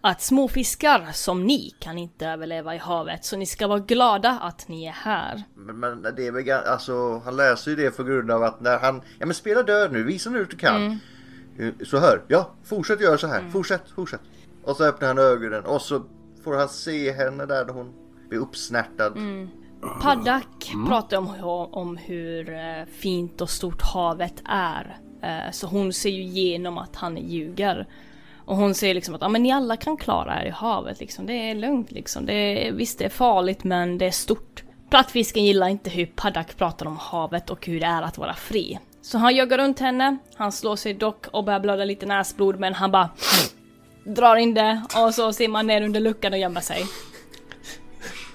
[0.07, 4.29] att små fiskar som ni kan inte överleva i havet, så ni ska vara glada
[4.29, 5.43] att ni är här.
[5.55, 8.79] Men, men det är väl alltså han läser ju det på grund av att när
[8.79, 10.75] han, ja men spela död nu, visa nu hur du kan.
[10.85, 10.97] Mm.
[11.59, 14.21] Eh, Så hör, ja fortsätt göra så här, fortsätt, fortsätt.
[14.63, 16.03] Och så öppnar han ögonen och så
[16.43, 17.93] får han se henne där hon
[18.29, 19.17] blir uppsnärtad.
[19.17, 19.49] Mm.
[20.01, 21.29] Paddak pratar om,
[21.71, 24.97] om hur eh, fint och stort havet är.
[25.21, 27.87] Eh, Så hon ser ju igenom att han ljuger.
[28.45, 31.25] Och hon säger liksom att ja, men ni alla kan klara er i havet liksom.
[31.25, 32.25] Det är lugnt liksom.
[32.25, 32.33] Det
[32.67, 34.63] är, visst det är farligt men det är stort.
[34.89, 38.79] Plattfisken gillar inte hur Paddak pratar om havet och hur det är att vara fri.
[39.01, 42.73] Så han jagar runt henne, han slår sig dock och börjar blöda lite näsblod men
[42.73, 43.09] han bara
[44.03, 46.85] drar in det och så simmar ner under luckan och gömmer sig.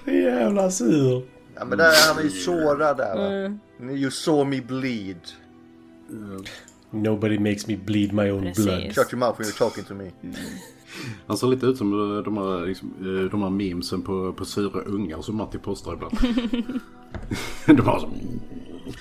[0.05, 1.23] Jävla sur.
[1.55, 3.27] Ja men där, han är ju sårad där va.
[3.27, 3.59] Mm.
[3.97, 5.19] You saw me bleed.
[6.91, 8.65] Nobody makes me bleed my own Precis.
[8.65, 8.93] blood.
[8.93, 10.11] Shut your mouth when you're talking to me.
[11.27, 14.45] Han ser lite ut som eh, de här, liksom, eh, de här memesen på, på
[14.45, 16.17] sura ungar som Matti postar ibland.
[17.65, 18.13] de har som...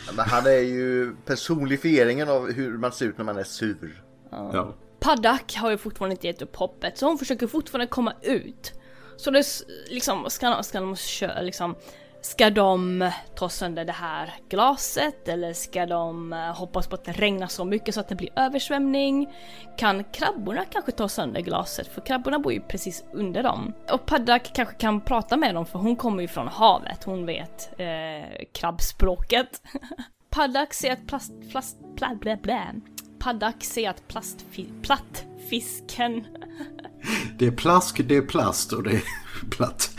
[0.06, 4.02] Ja, men han är ju personifieringen av hur man ser ut när man är sur.
[4.30, 4.74] Ja.
[5.00, 8.72] Paddak har ju fortfarande inte gett upp hoppet, så hon försöker fortfarande komma ut.
[9.16, 9.44] Så det
[9.90, 11.74] liksom, ska, ska de köra liksom,
[12.22, 17.12] ska de ta sönder det här glaset eller ska de eh, hoppas på att det
[17.12, 19.28] regnar så mycket så att det blir översvämning?
[19.76, 21.88] Kan krabborna kanske ta sönder glaset?
[21.88, 23.74] För krabborna bor ju precis under dem.
[23.92, 27.70] Och Paddak kanske kan prata med dem för hon kommer ju från havet, hon vet
[27.78, 29.62] eh, krabbspråket.
[30.30, 32.74] Paddak ser att plast, plast, blä, blä, blä.
[33.18, 36.26] Paddak ser att plastfi, plattfisken,
[37.38, 39.02] Det är plask, det är plast och det är
[39.50, 39.90] platt.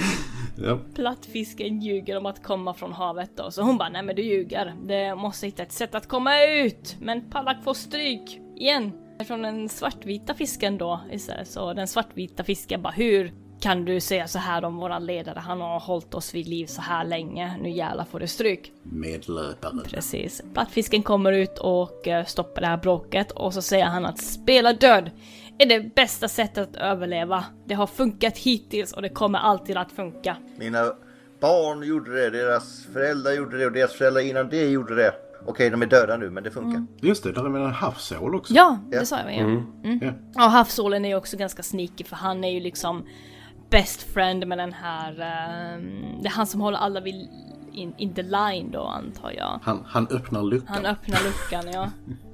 [0.58, 0.80] Ja.
[0.96, 3.52] plattfisken ljuger om att komma från havet då.
[3.52, 4.76] Så hon bara, nej men du ljuger.
[4.84, 6.96] Det måste hitta ett sätt att komma ut.
[7.00, 8.92] Men Paddak får stryk igen.
[9.28, 11.48] Från den svartvita fisken då istället.
[11.48, 15.40] Så den svartvita fisken bara, hur kan du säga så här om våran ledare?
[15.40, 17.58] Han har hållit oss vid liv så här länge.
[17.58, 18.72] Nu jävlar får du stryk.
[18.84, 19.84] Medlöpare.
[19.90, 20.42] Precis.
[20.54, 24.74] Plattfisken kommer ut och eh, stoppar det här bråket och så säger han att spela
[24.74, 25.12] död
[25.62, 27.46] är det bästa sättet att överleva.
[27.66, 30.38] Det har funkat hittills och det kommer alltid att funka.
[30.58, 30.94] Mina
[31.42, 35.14] barn gjorde det, deras föräldrar gjorde det och deras föräldrar innan det gjorde det.
[35.46, 36.86] Okej, de är döda nu men det funkar.
[37.02, 38.54] Just det, där är en havsål också?
[38.54, 39.40] Ja, det sa jag ja.
[39.40, 39.66] Mm.
[39.84, 40.00] Mm.
[40.02, 40.12] Ja.
[40.36, 43.06] Ja, havsålen är ju också ganska sneaky för han är ju liksom
[43.70, 47.30] best friend med den här, ehm, det är han som håller alla vid
[47.74, 49.60] in, in the line då antar jag.
[49.64, 50.76] Han, han öppnar luckan.
[50.76, 51.92] Han öppnar luckan ja.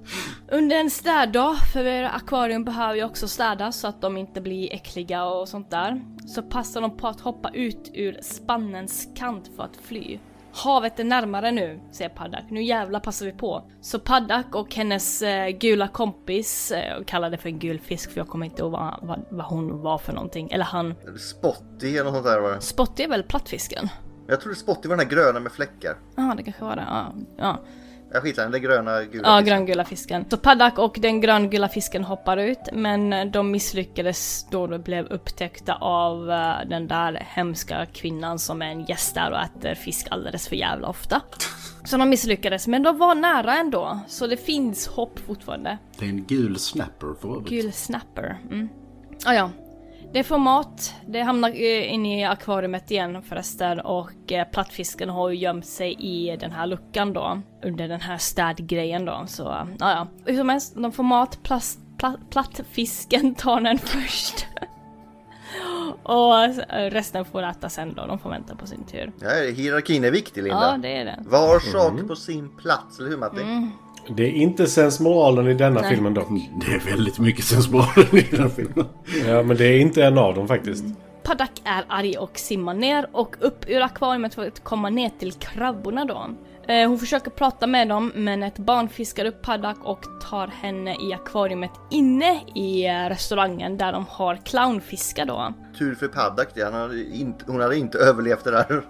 [0.52, 5.26] Under en städdag, för akvarium behöver ju också städas så att de inte blir äckliga
[5.26, 6.02] och sånt där.
[6.28, 10.20] Så passar de på att hoppa ut ur spannens kant för att fly.
[10.64, 12.44] Havet är närmare nu, säger Paddak.
[12.50, 13.72] Nu jävla passar vi på.
[13.82, 18.28] Så Paddak och hennes eh, gula kompis, eh, det för en gul fisk för jag
[18.28, 20.52] kommer inte ihåg vad, vad, vad hon var för någonting.
[20.52, 20.96] Eller han.
[21.18, 22.62] Spotty eller något sånt där var det.
[22.62, 23.90] Spotty är väl plattfisken?
[24.28, 25.98] Jag trodde Spotty var den här gröna med fläckar.
[26.16, 26.86] Ja, det kanske var det.
[26.90, 27.14] Ja.
[27.38, 27.60] ja.
[28.14, 29.46] Jag skiter den gröna gula Ja, fisken.
[29.46, 30.26] gröngula fisken.
[30.30, 35.74] Så Paddak och den gröngula fisken hoppar ut, men de misslyckades då de blev upptäckta
[35.76, 40.48] av eh, den där hemska kvinnan som är en gäst där och äter fisk alldeles
[40.48, 41.22] för jävla ofta.
[41.86, 44.00] Så de misslyckades, men de var nära ändå.
[44.08, 45.78] Så det finns hopp fortfarande.
[46.00, 47.50] Det är en gul snapper för övrigt.
[47.50, 48.38] Gul snapper.
[48.52, 48.70] Mm.
[49.26, 49.50] Ah, ja.
[50.14, 55.30] Det får mat, det hamnar eh, inne i akvariet igen förresten och eh, plattfisken har
[55.30, 57.42] ju gömt sig i den här luckan då.
[57.64, 59.24] Under den här städgrejen då.
[59.28, 60.08] Så ja, ja.
[60.26, 64.48] Hur som helst, de får mat, plast, pla, plattfisken tar den först.
[66.04, 69.12] och eh, resten får äta sen då, de får vänta på sin tur.
[69.22, 70.72] Ja, hierarkin är viktig Linda.
[70.72, 71.24] Ja, det är det.
[71.26, 73.42] Var sak på sin plats, eller hur Matti?
[73.42, 73.72] Mm.
[74.10, 75.90] Det är inte sensmoralen i denna Nej.
[75.90, 76.28] filmen dock.
[76.66, 78.86] Det är väldigt mycket sensmoralen i den här filmen.
[79.28, 80.84] Ja, men det är inte en av dem faktiskt.
[81.24, 85.32] Paddak är arg och simmar ner och upp ur akvariet för att komma ner till
[85.32, 86.28] krabborna då.
[86.74, 90.96] Eh, Hon försöker prata med dem men ett barn fiskar upp Paddak och tar henne
[91.10, 95.54] i akvariet inne i eh, restaurangen där de har clownfiskar då.
[95.78, 96.08] Tur för
[97.14, 98.84] inte, hon hade inte överlevt det där.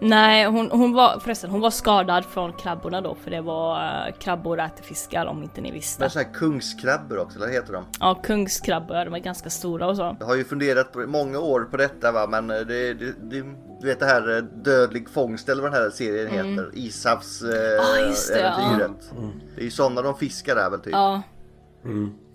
[0.00, 4.14] Nej, hon, hon var förresten hon var skadad från krabborna då för det var eh,
[4.14, 6.10] krabbor äter fiskar om inte ni Men visste.
[6.10, 7.84] så här kungskrabbor också, eller heter de?
[8.00, 10.16] Ja, kungskrabbor, de är ganska stora och så.
[10.20, 13.44] Jag har ju funderat på många år på detta va, men eh, det, det, det
[13.80, 16.50] du vet det här eh, Dödlig fångst eller vad den här serien Mm.
[16.50, 16.70] heter.
[16.74, 17.42] Ishavs
[17.78, 18.46] Ja, just det, ja.
[18.60, 19.12] äventyret.
[19.54, 20.92] Det är ju sådana de fiskar där väl typ.
[20.92, 21.22] Ja,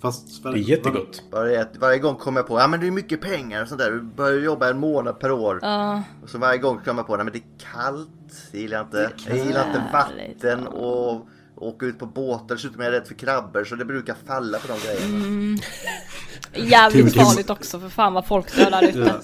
[0.02, 1.24] Fast Det är jättegott.
[1.32, 3.82] Det att varje gång kommer jag på, ja men det är mycket pengar och sånt
[3.82, 3.92] där.
[3.92, 5.60] Du börjar jobba en månad per år.
[5.62, 6.04] ja.
[6.24, 8.10] Och så varje gång kommer jag på, nej men det är kallt.
[8.52, 9.12] Det gillar jag inte.
[9.28, 11.28] Jag gillar inte vatten och,
[11.62, 12.56] åka ut på båtar.
[12.56, 15.26] Dessutom är jag rädd för krabbor så det brukar falla på de grejerna.
[15.26, 15.58] Mm.
[16.54, 19.16] Jävligt farligt också för fan vad folk dör där ute.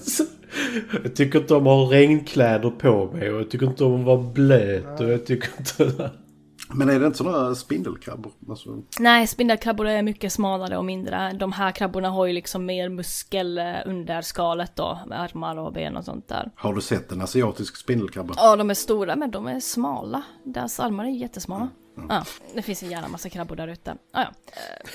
[1.02, 4.06] Jag tycker inte om att ha regnkläder på mig och jag tycker inte om att
[4.06, 6.10] vara blöt och jag tycker inte...
[6.68, 8.32] Men är det inte sådana spindelkrabbor?
[8.48, 11.32] Alltså, Nej, spindelkrabbor är mycket smalare och mindre.
[11.32, 15.72] De här krabborna har ju liksom mer muskel eh, under skalet då, med armar och
[15.72, 16.50] ben och sånt där.
[16.54, 18.34] har du sett en asiatisk spindelkrabba?
[18.36, 20.22] Ja, de är stora men de är smala.
[20.44, 21.68] Deras armar är jättesmala.
[22.08, 22.24] Ja,
[22.54, 23.96] det finns en jävla massa krabbor där ute.
[24.12, 24.28] Ah, ja.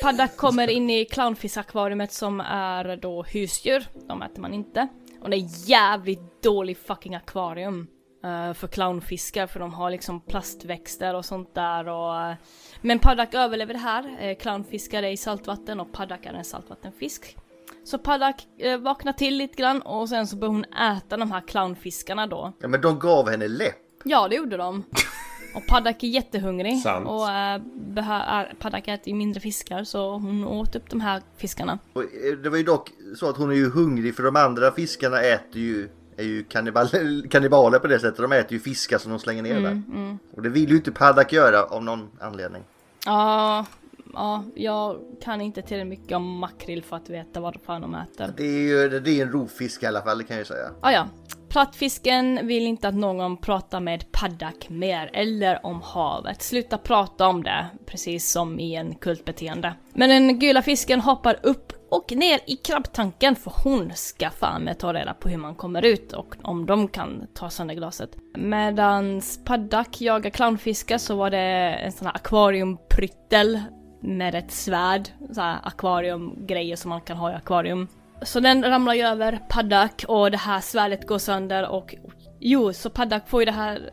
[0.01, 3.87] Paddak kommer in i clownfish-akvariet som är då husdjur.
[4.07, 4.87] De äter man inte.
[5.21, 7.87] Och det är jävligt dålig fucking akvarium.
[8.23, 12.21] Eh, för clownfiskar för de har liksom plastväxter och sånt där och...
[12.21, 12.35] eh,
[12.81, 14.17] men Paddak överlever det här.
[14.19, 17.37] Eh, clownfiskar är i saltvatten och Paddak är en saltvattenfisk.
[17.83, 18.47] Så Paddak
[18.79, 22.53] vaknar till lite grann och sen så börjar hon äta de här clownfiskarna då.
[22.59, 23.75] Ja, men de gav henne läpp.
[24.03, 24.83] Ja, det gjorde de.
[25.55, 26.79] Och Paddak är jättehungrig.
[26.81, 27.07] Sant.
[27.07, 31.79] Och äh, Paddak äter ju mindre fiskar så hon åt upp de här fiskarna.
[31.93, 32.03] Och
[32.43, 35.61] det var ju dock så att hon är ju hungrig för de andra fiskarna äter
[35.61, 35.89] ju
[36.21, 36.87] är ju kannibal
[37.29, 38.17] kannibaler på det sättet.
[38.17, 39.71] De äter ju fiskar som de slänger ner där.
[39.71, 40.19] mm.
[40.35, 42.63] Och det vill ju inte Paddak göra av någon anledning.
[43.05, 43.65] Ja,
[44.13, 48.33] ja, jag kan inte tillräckligt mycket om makrill för att veta vad fan de äter.
[48.37, 50.69] Det är ju det är en rovfisk i alla fall, det kan jag ju säga.
[50.81, 51.07] Ah, ja.
[51.49, 56.41] Plattfisken vill inte att någon pratar med Paddak mer, eller om havet.
[56.41, 59.73] Sluta prata om det, precis som i en kultbeteende.
[59.93, 64.79] Men den gula fisken hoppar upp och ner i krabbtanken för hon ska fan med
[64.79, 68.09] ta reda på hur man kommer ut och om de kan ta sönder glaset.
[68.37, 71.37] Medans Paddak jagar clownfiskar så var det
[71.83, 73.61] en sån här akvariumpryttel
[74.01, 77.87] med ett svärd, så här akvariumgrejer som man kan ha i akvarium.
[78.21, 81.95] Så den ramlar ju över Paddak och det här svärdet går sönder och
[82.39, 83.89] jo, så Paddak får ju det här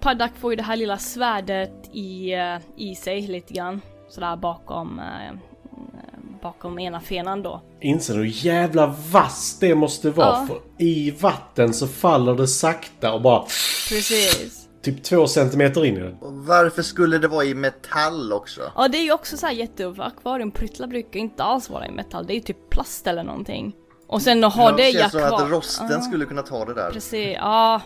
[0.00, 3.80] Paddak får ju det här lilla svärdet i, eh, i sig lite grann.
[4.08, 5.34] Sådär bakom, eh,
[6.42, 7.62] bakom ena fenan då.
[7.80, 10.26] Inser du hur jävla vass det måste vara?
[10.28, 10.46] Ja.
[10.48, 13.40] För i vatten så faller det sakta och bara
[13.88, 14.68] Precis.
[14.82, 16.14] typ två centimeter in i den.
[16.20, 18.60] Och varför skulle det vara i metall också?
[18.76, 22.26] Ja det är ju också såhär jättedumt för akvariumpryttlar brukar inte alls vara i metall,
[22.26, 23.74] det är ju typ plast eller någonting.
[24.08, 26.74] Och sen att ha Ja, det i känns som att rosten skulle kunna ta det
[26.74, 26.90] där.
[26.90, 27.80] Precis, ja.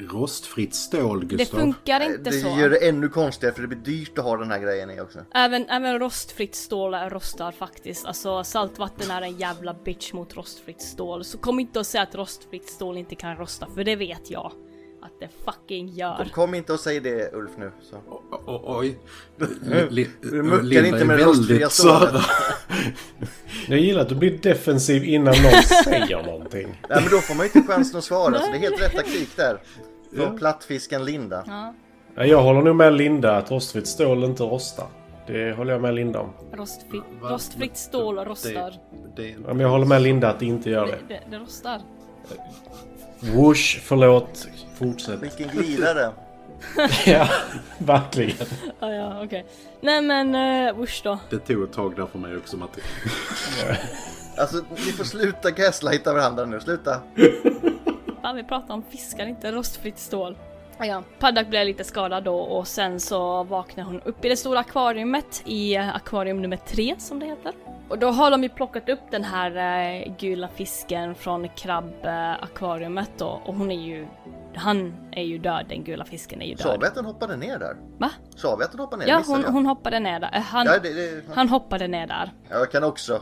[0.00, 1.58] Rostfritt stål, Det Gustav.
[1.58, 2.48] funkar inte det så.
[2.58, 5.18] gör det ännu konstigare för det blir dyrt att ha den här grejen i också.
[5.34, 8.06] Även, även rostfritt stål rostar faktiskt.
[8.06, 11.24] Alltså saltvatten är en jävla bitch mot rostfritt stål.
[11.24, 14.52] Så kom inte och säg att rostfritt stål inte kan rosta, för det vet jag.
[15.02, 16.28] Att det fucking gör.
[16.32, 17.72] Kom inte och säg det Ulf nu.
[17.90, 17.96] Så.
[17.96, 18.98] O- Oj.
[20.20, 22.22] Du muckar inte med rostfria stålet.
[23.68, 26.66] Jag gillar att du blir defensiv innan någon säger någonting.
[26.88, 28.92] Nej men då får man ju inte chansen att svara så det är helt rätt
[28.96, 29.60] taktik där.
[30.16, 31.44] Från plattfisken Linda.
[31.46, 31.74] Ja,
[32.14, 34.86] Ja, Jag håller nog med Linda att rostfritt stål inte rostar.
[35.26, 36.30] Det håller jag med Linda om.
[36.52, 38.74] rostfritt, rostfritt stål rostar.
[39.16, 41.14] Det, Ja, men jag håller med Linda att det inte gör Det, det.
[41.14, 41.80] det, det rostar.
[43.20, 44.48] Whoosh, förlåt.
[44.74, 45.22] Fortsätt.
[45.22, 46.10] Vilken glidare.
[47.06, 47.28] ja,
[47.78, 48.46] verkligen.
[48.80, 49.46] Ja, ja, okej.
[49.80, 51.18] Nej men, uh, usch då.
[51.30, 52.80] det tog ett tag där för mig också, Matti.
[54.36, 57.00] Alltså ni får sluta gaslighta varandra nu, sluta.
[58.22, 60.38] Fan, vi pratar om fiskar, inte rostfritt stål.
[60.82, 64.58] Ja, Paddock blir lite skadad då och sen så vaknar hon upp i det stora
[64.58, 67.52] akvariumet i eh, akvarium nummer tre som det heter.
[67.88, 73.40] Och då har de ju plockat upp den här eh, gula fisken från krabbakvariumet då
[73.44, 74.06] och hon är ju,
[74.54, 76.88] han är ju död, den gula fisken är ju Sa vi död.
[76.88, 77.76] att den hoppade ner där?
[77.98, 78.10] Va?
[78.36, 79.08] Sa vi att den hoppade ner?
[79.12, 80.30] Ja, hon, hon hoppade ner där.
[80.34, 82.30] Eh, Han, Ja, det, det, han hoppade ner där.
[82.50, 83.20] jag kan också.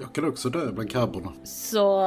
[0.00, 1.32] Jag kan också dö bland krabborna.
[1.44, 2.02] Så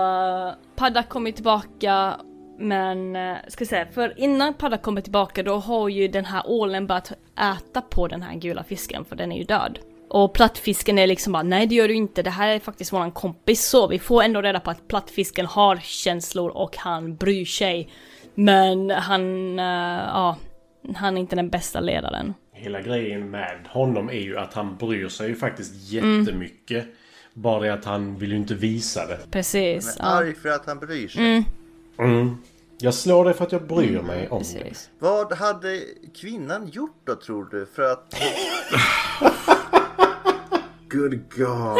[0.75, 2.15] Padda kommer tillbaka
[2.63, 6.87] men, uh, ska säga, för innan Padda kommer tillbaka då har ju den här ålen
[6.87, 9.79] börjat äta på den här gula fisken för den är ju död.
[10.09, 13.11] Och plattfisken är liksom bara, nej det gör du inte, det här är faktiskt våran
[13.11, 17.89] kompis så vi får ändå reda på att plattfisken har känslor och han bryr sig.
[18.35, 19.65] Men han, uh,
[20.07, 20.37] ja,
[20.95, 22.33] han är inte den bästa ledaren.
[22.53, 26.85] Hela grejen med honom är ju att han bryr sig ju faktiskt jättemycket.
[27.33, 29.19] Bara det att han vill ju inte visa det.
[29.31, 29.85] Precis.
[29.85, 31.45] Men Ja, arg för att han bryr sig.
[31.97, 32.37] Mm.
[32.83, 34.89] Jag slår dig för att jag bryr mig om precis.
[34.99, 35.79] Vad hade
[36.15, 37.65] kvinnan gjort då tror du?
[37.75, 38.15] För att...
[40.91, 41.77] Good God.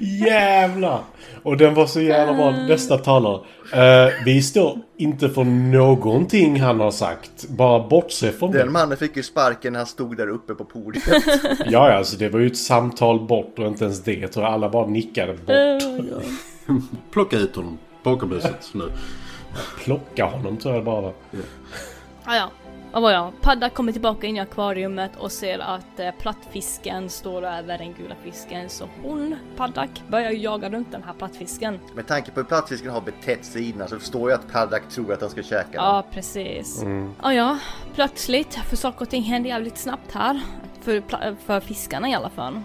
[0.00, 1.00] Jävlar!
[1.42, 2.50] Och den var så jävla bra.
[2.50, 3.40] Nästa talare.
[3.72, 7.48] Eh, vi står inte för någonting han har sagt.
[7.48, 8.72] Bara bortse från Den det.
[8.72, 11.04] mannen fick ju sparken när han stod där uppe på podiet.
[11.58, 14.14] Ja, ja, alltså det var ju ett samtal bort och inte ens det.
[14.14, 15.82] Jag tror alla bara nickade bort.
[17.12, 18.84] Plocka ut honom bakom huset nu.
[19.78, 21.12] Plocka honom tror jag bara var.
[22.24, 22.50] Ja, ja.
[22.92, 23.32] vad var jag?
[23.40, 28.14] Padda kommer tillbaka in i akvariumet och ser att eh, plattfisken står över den gula
[28.22, 28.68] fisken.
[28.68, 31.78] Så hon, Paddak, börjar ju jaga runt den här plattfisken.
[31.94, 35.12] Med tanke på hur plattfisken har betett sig innan så förstår jag att Paddak tror
[35.12, 35.84] att han ska käka den.
[35.84, 36.82] Ja, precis.
[37.22, 37.58] Ja, ja,
[37.94, 40.40] plötsligt, för saker och ting händer jävligt snabbt här.
[40.82, 41.02] För,
[41.46, 42.60] för fiskarna i alla fall.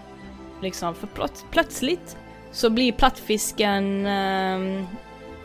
[0.62, 2.18] Liksom, för plöts- plötsligt
[2.51, 4.05] så blir plattfisken...
[4.05, 4.86] ehm,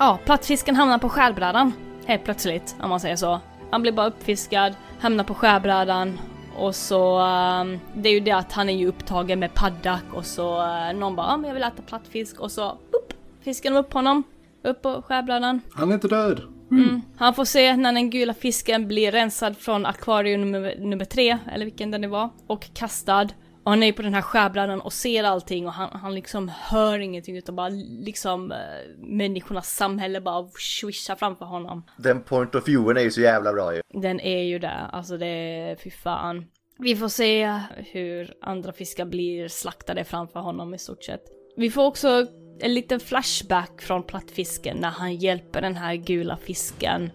[0.03, 1.73] ja, plattfisken hamnar på skärbrädan.
[2.07, 3.41] Helt plötsligt, om man säger så.
[3.71, 6.21] Han blir bara uppfiskad, hamnar på skärbrädan
[6.57, 7.19] och så...
[7.19, 10.93] ehm, det är ju det att han är ju upptagen med paddak och så uh,
[10.95, 12.71] någon bara ah, men jag vill äta plattfisk och så...
[12.71, 14.23] Upp, fisken upp honom.
[14.63, 15.61] Upp på skärbrädan.
[15.75, 16.41] Han är inte död.
[16.71, 17.03] Mm.
[17.17, 21.65] Han får se när den gula fisken blir rensad från akvarium nummer, nummer tre, eller
[21.65, 23.29] vilken den det var, och kastad.
[23.65, 26.99] Och han är på den här skärbrädan och ser allting och han, han liksom hör
[26.99, 27.69] ingenting utan bara
[28.01, 28.59] liksom eh,
[28.99, 31.85] människornas samhälle bara swishar framför honom.
[31.99, 33.81] Den point of viewen är ju så jävla bra ju.
[33.95, 36.45] Den är ju där, alltså det är fy fan.
[36.79, 41.23] Vi får se hur andra fiskar blir slaktade framför honom i stort sett.
[41.57, 42.27] Vi får också
[42.61, 47.11] en liten flashback från plattfisken när han hjälper den här gula fisken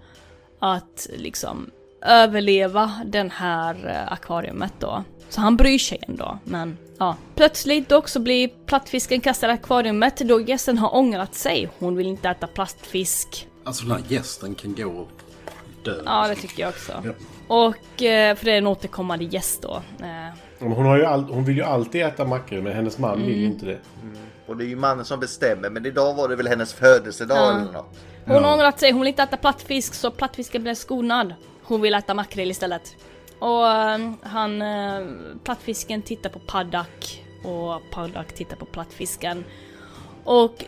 [0.60, 1.72] att liksom
[2.02, 5.04] överleva den här eh, akvariumet då.
[5.30, 7.16] Så han bryr sig ändå, men ja.
[7.36, 11.70] Plötsligt dock så blir plattfisken kastad i akvariumet då gästen har ångrat sig.
[11.80, 13.48] Hon vill inte äta plastfisk.
[13.64, 15.10] Alltså den här gästen kan gå och
[15.84, 16.02] dö.
[16.06, 16.92] Ja, det tycker jag också.
[17.06, 17.12] Ja.
[17.48, 19.82] Och eh, för det är en återkommande gäst då.
[20.02, 23.28] Eh, Hon, har ju all, hon vill ju alltid äta mackor men hennes man vill
[23.36, 23.52] ju Mm.
[23.54, 23.78] inte det.
[24.48, 27.52] Och det är ju mannen som bestämmer men idag var det väl hennes födelsedag Ja.
[27.62, 27.98] eller något.
[28.26, 31.34] Hon har ångrat sig, hon vill inte äta plattfisk så plattfisken blev skonad.
[31.64, 32.96] Hon vill äta makrill istället.
[33.40, 35.02] Och ehm, han, eh,
[35.44, 39.44] plattfisken tittar på Paddak och Paddak tittar på plattfisken.
[40.24, 40.66] Och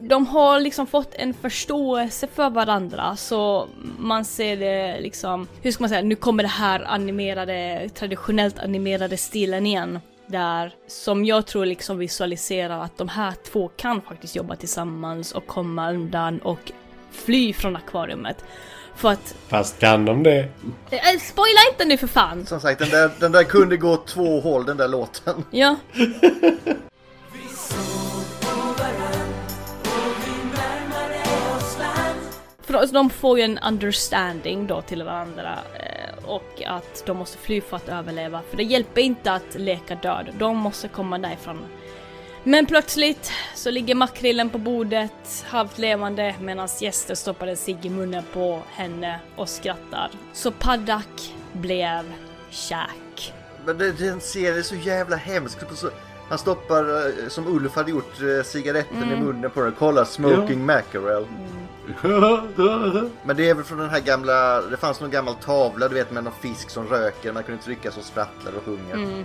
[0.00, 3.68] de har liksom fått en förståelse för varandra så
[3.98, 9.16] man ser det liksom, hur ska man säga, nu kommer det här animerade, traditionellt animerade
[9.16, 10.00] stilen igen.
[10.26, 15.46] Där, som jag tror liksom visualiserar att de här två kan faktiskt jobba tillsammans och
[15.46, 16.72] komma undan och
[17.10, 18.44] fly från akvariet.
[18.94, 20.38] För att, Fast kan de det?
[20.90, 22.46] eh, spoila inte nu för fan!
[22.46, 25.44] Som sagt den där, den där kunde gå två håll den där låten.
[25.50, 25.76] Ja.
[32.62, 37.60] För de får ju en understanding då till varandra eh, och att de måste fly
[37.60, 38.40] för att överleva.
[38.50, 41.58] För det hjälper inte att leka död, de måste komma därifrån.
[42.44, 47.90] Men plötsligt så ligger makrillen på bordet, halvt levande, medan gäster stoppar en cigg i
[47.90, 50.10] munnen på henne och skrattar.
[50.32, 52.12] Så Paddak blev
[52.50, 53.32] käk.
[53.66, 55.58] Men det, den serien är så jävla hemsk.
[55.74, 55.90] Så-
[56.28, 59.18] Han stoppar, eh, som Ulf hade gjort, eh, cigaretten i Mm.
[59.24, 59.74] munnen på den.
[59.78, 61.26] Kolla, smoking mackerel.
[63.24, 66.10] Men det är väl från den här gamla, det fanns någon gammal tavla du vet
[66.10, 67.32] med någon fisk som röker.
[67.32, 68.94] Man kunde trycka så sprattlar och sjunger.
[68.94, 69.24] Mm.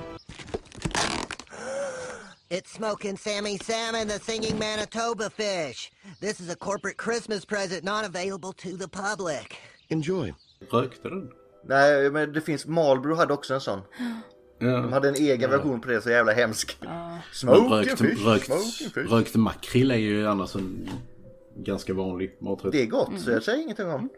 [2.49, 5.91] It's Smoking Sammy Salmon, the singing Manitoba fish.
[6.21, 9.57] This is a corporate Christmas present not available to the public.
[9.89, 10.33] Enjoy.
[10.71, 11.29] Rökte den?
[11.65, 13.79] Nej, men det finns, Marlboro hade också en sån.
[14.59, 16.77] De hade en egen version på det, så jävla hemsk.
[16.81, 19.11] Men Smoking rökt, fish, rökt, smoking fish.
[19.11, 20.89] rökt makrill är ju annars en
[21.55, 22.71] ganska vanlig maträtt.
[22.71, 24.09] Det är gott, så jag säger ingenting om.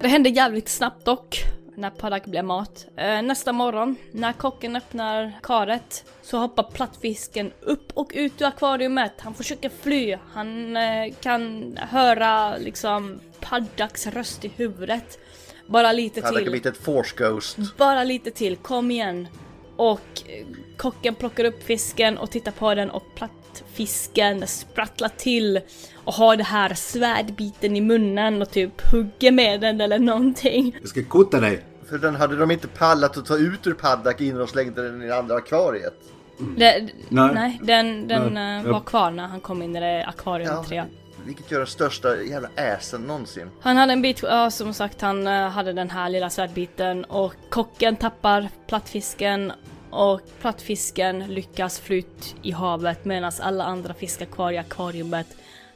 [0.00, 1.44] Det hände jävligt snabbt dock.
[1.78, 2.86] När Paddak blev mat.
[2.96, 9.12] Eh, nästa morgon, när kocken öppnar karet, så hoppar plattfisken upp och ut ur akvariumet.
[9.18, 10.16] Han försöker fly.
[10.32, 15.18] Han eh, kan höra liksom Paddaks röst i huvudet.
[15.66, 16.42] Bara lite till.
[16.42, 17.58] blivit ett force ghost.
[17.76, 19.28] Bara lite till, kom igen.
[19.76, 23.14] Och eh, kocken plockar upp fisken och tittar på den och
[23.58, 25.60] plattfisken sprattlar till
[26.04, 30.76] och har det här svärdbiten i munnen och typ hugger med den eller någonting.
[30.80, 31.64] Jag ska kutta dig.
[31.88, 35.02] För den hade de inte pallat att ta ut ur Paddak innan och slängde den
[35.02, 35.94] i det andra akvariet.
[36.56, 37.34] Det, Nej.
[37.34, 37.60] nej.
[37.62, 38.64] den, den Nej.
[38.64, 40.64] eh, var kvar när han kom in i det akvarium Ja.
[40.68, 40.84] 3.
[41.24, 43.50] Vilket gör den största jävla assen någonsin.
[43.60, 47.34] Han hade en bit, ja som sagt han eh, hade den här lilla svärdbiten och
[47.48, 49.52] kocken tappar plattfisken
[49.90, 55.26] och plattfisken lyckas fly ut i havet medan alla andra fiskar kvar i akvariumet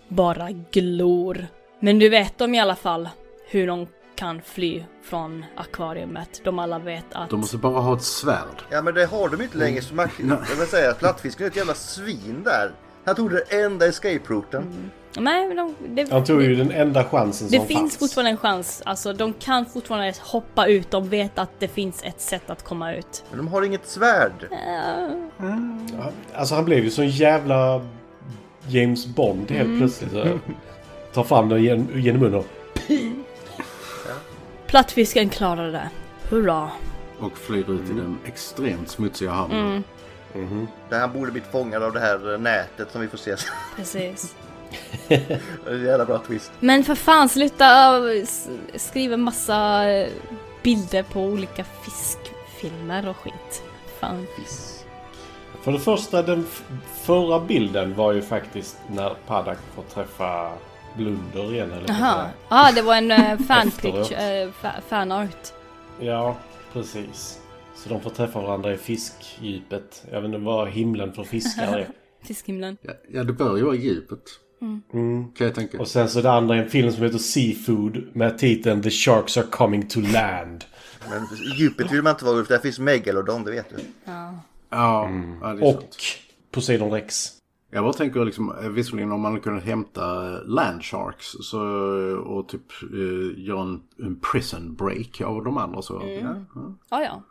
[0.08, 1.46] bara glor.
[1.80, 3.08] Men nu vet de i alla fall
[3.50, 6.40] hur de kan fly från akvariumet.
[6.44, 7.30] De alla vet att...
[7.30, 8.62] De måste bara ha ett svärd.
[8.70, 10.28] Ja men det har de inte längre så mycket.
[10.28, 12.72] Jag vill säga att plattfisken är ett jävla svin där.
[13.04, 14.90] Han tog det enda escape-routen.
[15.16, 17.98] Nej, men de, det, Han tog ju den enda chansen Det som finns fanns.
[17.98, 18.82] fortfarande en chans.
[18.86, 20.90] Alltså de kan fortfarande hoppa ut.
[20.90, 23.24] De vet att det finns ett sätt att komma ut.
[23.30, 24.32] Men de har inget svärd.
[24.50, 27.86] Ja, Alltså han blev ju sån jävla
[28.68, 29.78] James Bond helt Mm.
[29.78, 30.10] plötsligt.
[30.12, 30.38] Så.
[31.12, 32.46] Tar fram den gen- genom munnen och...
[34.66, 35.88] Plattfisken klarade det.
[36.28, 36.70] Hurra.
[37.20, 39.84] Och flyr ut i den extremt smutsiga hamnen.
[40.34, 40.66] Mm.
[40.88, 43.36] Där han borde blivit fångad av det här nätet som vi får se.
[43.76, 44.34] Precis.
[45.08, 45.14] Det
[45.66, 46.52] är en jävla bra twist.
[46.60, 50.06] Men för fan sluta s- skriva massa uh,
[50.62, 53.62] bilder på olika fiskfilmer och skit.
[54.00, 54.26] Fan.
[55.62, 56.46] För det första, den
[57.02, 60.52] förra bilden var ju faktiskt när Paddock får träffa
[60.96, 61.72] Blunder igen.
[61.72, 62.26] Eller Jaha.
[62.48, 63.10] ah, det var en
[63.40, 65.52] uh, fanpicture, uh, fa- fanart.
[66.00, 66.36] Ja,
[66.72, 67.38] precis.
[67.76, 70.04] Så de får träffa varandra i fiskdjupet.
[70.12, 71.88] Jag vet inte vad himlen för fiskar är.
[72.26, 72.76] Fiskhimlen.
[72.82, 74.22] Ja, ja, det bör ju vara djupet.
[74.62, 75.32] Mm.
[75.32, 75.80] Kan jag tänka.
[75.80, 79.36] Och sen så det andra är en film som heter Seafood med titeln The Sharks
[79.36, 80.64] Are Coming to Land.
[81.10, 83.76] Men djupet vill man inte vara Ulf, där finns Megalodon, det vet du.
[84.04, 84.34] Ja.
[84.70, 85.10] Ja,
[85.40, 85.96] ja det är Och sant.
[86.50, 87.28] Poseidon Rex.
[87.74, 91.60] Jag bara tänker liksom, eh, visserligen om man kunde hämta eh, land sharks så,
[92.16, 96.00] och typ eh, göra en, en prison break av de andra så.
[96.00, 96.46] Mm.
[96.90, 97.22] Ja, ja.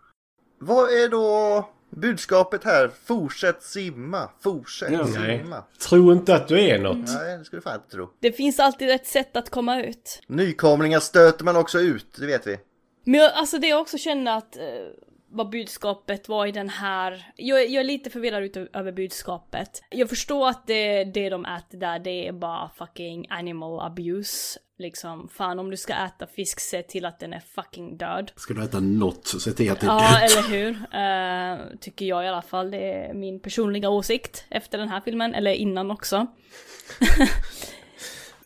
[0.59, 2.91] Vad är då budskapet här?
[3.05, 5.05] Fortsätt simma, fortsätt Ja.
[5.07, 5.63] simma.
[5.89, 6.97] Tro inte att du är något.
[6.97, 8.09] Nej, det skulle du fan inte tro.
[8.19, 10.21] Det finns alltid ett sätt att komma ut.
[10.27, 12.57] Nykomlingar stöter man också ut, det vet vi.
[13.03, 14.63] Men jag, alltså det jag också känner att eh,
[15.33, 17.31] vad budskapet var i den här.
[17.35, 19.83] Jag, jag är lite förvirrad utav, över budskapet.
[19.89, 24.59] Jag förstår att det, det de äter där, det är bara fucking animal abuse.
[24.81, 28.31] Liksom, fan om du ska äta fisk, se till att den är fucking död.
[28.35, 30.31] Ska du äta något så se till att det är Ja, dött.
[30.31, 30.69] eller hur?
[31.71, 32.71] Eh, tycker jag i alla fall.
[32.71, 36.27] Det är min personliga åsikt efter den här filmen, eller innan också.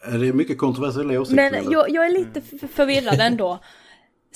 [0.07, 1.51] Eh, Det är mycket kontroversiella åsikter.
[1.51, 3.59] Men jag, jag är lite förvirrad ändå.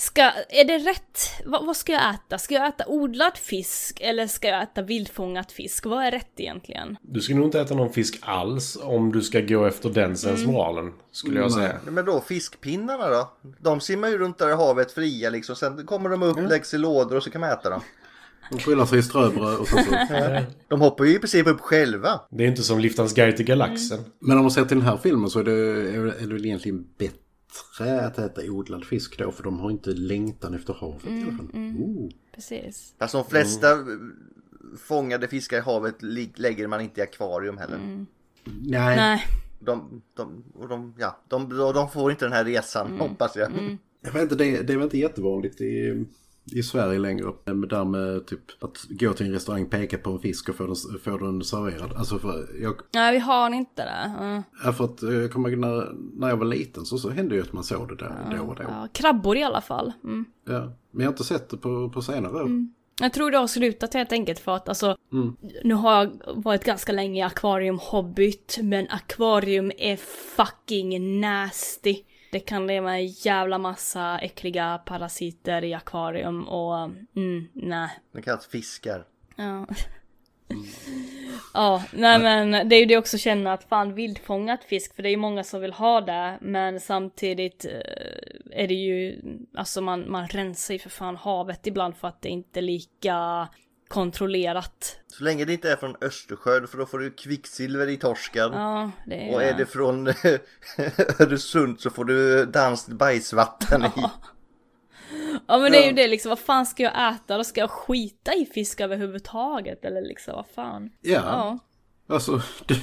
[0.00, 1.18] Ska, är det rätt?
[1.46, 2.38] Vad, vad ska jag äta?
[2.38, 5.86] Ska jag äta odlad fisk eller ska jag äta vildfångad fisk?
[5.86, 6.96] Vad är rätt egentligen?
[7.02, 10.92] Du ska nog inte äta någon fisk alls om du ska gå efter den sensmoralen.
[11.12, 11.76] Skulle jag säga.
[11.84, 13.30] Men då fiskpinnarna då?
[13.58, 15.56] De simmar ju runt där i havet fria liksom.
[15.56, 17.80] Sen kommer de upp, läggs i lådor och så kan man äta dem.
[18.50, 19.76] De skyllar sig i ströbröd och så.
[19.76, 20.44] så.
[20.68, 22.20] De hoppar ju i princip upp själva.
[22.30, 23.98] Det är inte som Liftans guide till galaxen.
[24.18, 25.52] Men om man ser till den här filmen så är det,
[26.22, 27.29] är det egentligen bättre
[27.78, 29.32] att äta odlad fisk då.
[29.32, 31.46] För de har inte längtan efter havet i alla fall.
[31.54, 32.10] Oh.
[32.34, 32.94] Precis.
[32.98, 33.66] Fast de flesta
[34.78, 36.02] fångade fiskar i havet
[36.36, 38.06] lägger man inte i akvarium heller.
[38.44, 38.96] Nej.
[38.96, 39.24] Nej.
[39.58, 43.78] De, de, och de, ja, de, de får inte den här resan, hoppas jag.
[44.00, 46.04] Jag vet inte, det, det är väl inte jättevanligt i,
[46.52, 47.32] i Sverige längre.
[47.44, 50.66] Men där med typ att gå till en restaurang, peka på en fisk och få
[50.66, 51.92] den, få den serverad.
[51.96, 54.14] Alltså för jag, Nej, vi har inte det.
[54.24, 54.42] Mm.
[54.64, 57.52] ja, för att jag kommer när, när jag var liten så, så hände ju att
[57.52, 58.62] man såg det där då och då.
[58.62, 59.92] Ja, krabbor i alla fall.
[60.04, 60.24] Mm.
[60.48, 60.60] Ja.
[60.90, 62.50] Men jag har inte sett det på, på senare år.
[63.02, 65.36] Jag tror det har slutat helt enkelt för att alltså, Mm.
[65.64, 69.96] nu har jag varit ganska länge i akvariumhobbyt, men akvarium är
[70.36, 71.96] fucking nasty.
[72.30, 76.76] Det kan leva en jävla massa äckliga parasiter i akvarium och
[77.16, 77.88] mm, nej.
[78.12, 79.04] De kallas fiskar.
[79.36, 79.66] Ja.
[81.54, 85.08] Ja, nej men det är ju det också känna att fan vildfångat fisk, för det
[85.08, 89.20] är ju många som vill ha det, men samtidigt eh, är det ju,
[89.54, 93.48] alltså man, man rensar ju för fan havet ibland för att det inte är lika
[93.90, 94.96] kontrollerat.
[95.06, 98.52] Så länge det inte är från Östersjön för då får du kvicksilver i torsken.
[98.52, 99.34] Ja, det är...
[99.34, 100.08] Och är det från
[101.18, 104.04] Öresund så får du danskt bajsvatten i.
[105.46, 107.36] Ja men det är ju det liksom, vad fan ska jag äta?
[107.36, 110.90] Då ska jag skita i fisk överhuvudtaget eller liksom, vad fan?
[111.00, 111.20] Ja.
[111.24, 111.58] Ja.
[112.14, 112.78] Alltså, det,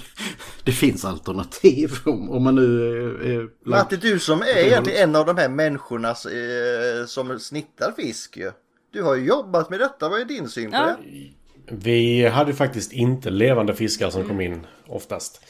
[0.64, 3.30] det finns alternativ om, om man nu är...
[3.30, 8.38] är Matti, du som är egentligen en av de här människorna eh, som snittar fisk
[8.38, 8.51] ju.
[8.92, 10.96] Du har ju jobbat med detta, vad är din syn på Ja.
[11.04, 11.30] det?
[11.72, 15.42] Vi hade faktiskt inte levande fiskar som kom in oftast.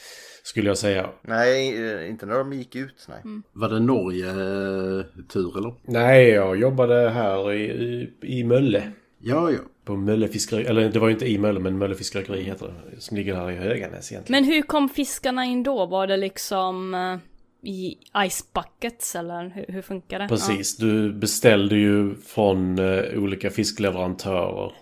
[0.42, 1.10] Skulle jag säga.
[1.22, 3.22] Nej, eh, inte när de gick ut, nej.
[3.52, 5.74] Var det Norge eh, tur eller?
[5.82, 8.82] Nej, jag jobbade här i, i, i Mölle.
[9.18, 9.58] Ja, ja.
[9.84, 13.00] På Mölle fiskeri, eller det var ju inte i Mölle men Mölle fiskeri heter det.
[13.00, 14.42] Som ligger här i Höganäs egentligen.
[14.42, 15.86] Men hur kom fiskarna in då?
[15.86, 17.16] Var det liksom eh,
[17.62, 17.96] i
[18.28, 20.28] ice buckets eller hur, hur funkar det?
[20.28, 24.72] Precis, du beställde ju från eh, olika fiskleverantörer.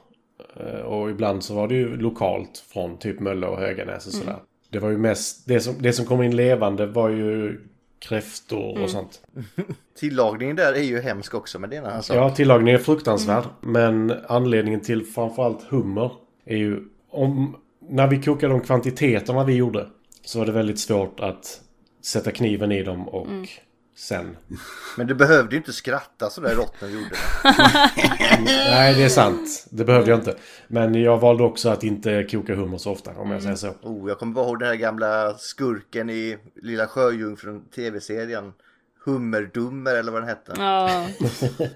[0.56, 4.36] Eh, och ibland så var det ju lokalt från typ Mölle och Höganäs och sådär.
[4.70, 7.60] Det var ju mest, det som, det som kom in levande var ju
[7.98, 9.22] kräftor och sånt.
[9.98, 12.16] Tillagningen där är ju hemsk också, men det är en annan sak.
[12.16, 13.44] Ja, tillagningen är fruktansvärd.
[13.60, 16.12] Men anledningen till framförallt hummer
[16.44, 17.56] är ju om...
[17.88, 19.86] När vi kokade de kvantiteterna vi gjorde
[20.24, 21.60] så var det väldigt svårt att
[22.06, 23.48] sätta kniven i dem och
[23.96, 24.36] sen...
[24.96, 28.40] Men du behövde ju inte skratta sådär rått när du gjorde det.
[28.44, 29.66] Nej, det är sant.
[29.70, 30.36] Det behövde jag inte.
[30.68, 33.68] Men jag valde också att inte koka hummer så ofta, om jag säger så.
[33.82, 38.52] Oh, jag kommer bara ihåg den här gamla skurken i Lilla Sjöjungfrun tv-serien.
[39.04, 40.52] Hummerdummer eller vad den hette.
[40.56, 41.06] Ja.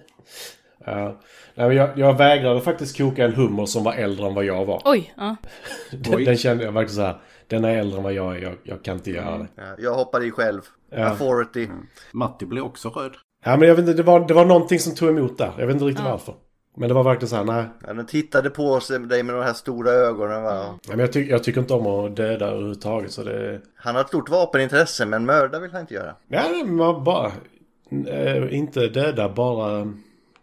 [0.84, 1.20] Ja.
[1.54, 4.82] Nej, jag, jag vägrade faktiskt koka en hummer som var äldre än vad jag var.
[4.84, 5.36] Oj, ja.
[5.90, 7.20] Den, den kände jag verkligen så här.
[7.50, 8.42] Den är äldre än vad jag är.
[8.42, 9.48] Jag, jag kan inte göra det.
[9.54, 10.60] Ja, jag hoppar i själv.
[10.90, 11.04] Ja.
[11.04, 11.68] Authority.
[12.12, 13.16] Matti blir också röd.
[13.44, 13.94] Ja, men jag vet inte.
[13.94, 15.52] Det var, det var någonting som tog emot där.
[15.58, 16.34] Jag vet inte riktigt varför.
[16.76, 17.64] Men det var verkligen så här, nej.
[17.86, 20.42] Ja, den tittade på sig, dig med de här stora ögonen.
[20.42, 20.64] Va?
[20.82, 23.10] Ja, men jag, ty jag tycker inte om att döda överhuvudtaget.
[23.10, 23.60] Så det...
[23.74, 26.14] Han har ett stort vapenintresse men mörda vill han inte göra.
[26.28, 27.32] Ja, man bara...
[28.06, 29.92] Eh, inte döda, bara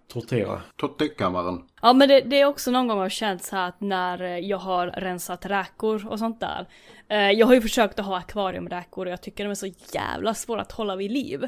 [0.08, 0.62] tortera.
[0.76, 1.62] Tortyrkammaren.
[1.82, 4.38] Ja men det, det är också någon gång har känt så här att när eh,
[4.39, 6.68] jag har rensat räkor och sånt där.
[7.10, 10.34] Eh, jag har ju försökt att ha akvariumräkor och jag tycker de är så jävla
[10.34, 11.47] svåra att hålla vid liv.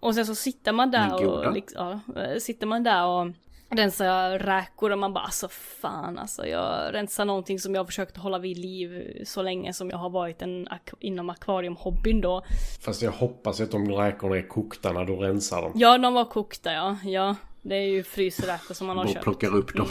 [0.00, 3.26] Och sen så sitter man där och liksom, ja, eh, sitter man där och
[3.70, 8.16] rensar räkor och man bara alltså fan alltså jag rensar någonting som jag har försökt
[8.16, 12.42] hålla vid liv så länge som jag har varit en ak- inom akvariumhobbyn då.
[12.84, 15.72] Fast jag hoppas att de räkorna är kokta när du rensar dem.
[15.74, 17.34] Ja de var kokta ja, ja.
[17.68, 19.22] Det är ju frysräkor som man har Och köpt.
[19.24, 19.88] plockar upp dem.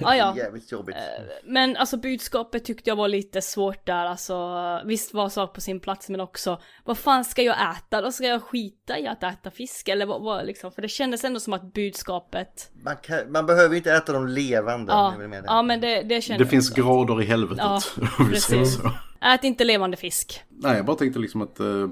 [0.00, 0.34] Ja, ja.
[0.36, 0.96] Jävligt jobbigt.
[1.44, 5.80] Men alltså budskapet tyckte jag var lite svårt där, alltså visst var sak på sin
[5.80, 8.00] plats men också vad fan ska jag äta?
[8.02, 10.72] Då ska jag skita i att äta fisk eller vad, vad liksom?
[10.72, 14.92] För det kändes ändå som att budskapet, Man, kan, man behöver inte äta dem levande.
[14.92, 15.14] ja,
[15.46, 17.64] ja men det, det kändes Det finns grader i helvetet.
[17.64, 17.80] Ja,
[18.30, 18.78] precis.
[19.20, 20.42] Ät inte levande fisk.
[20.48, 21.88] Nej, jag bara tänkte liksom att, eh,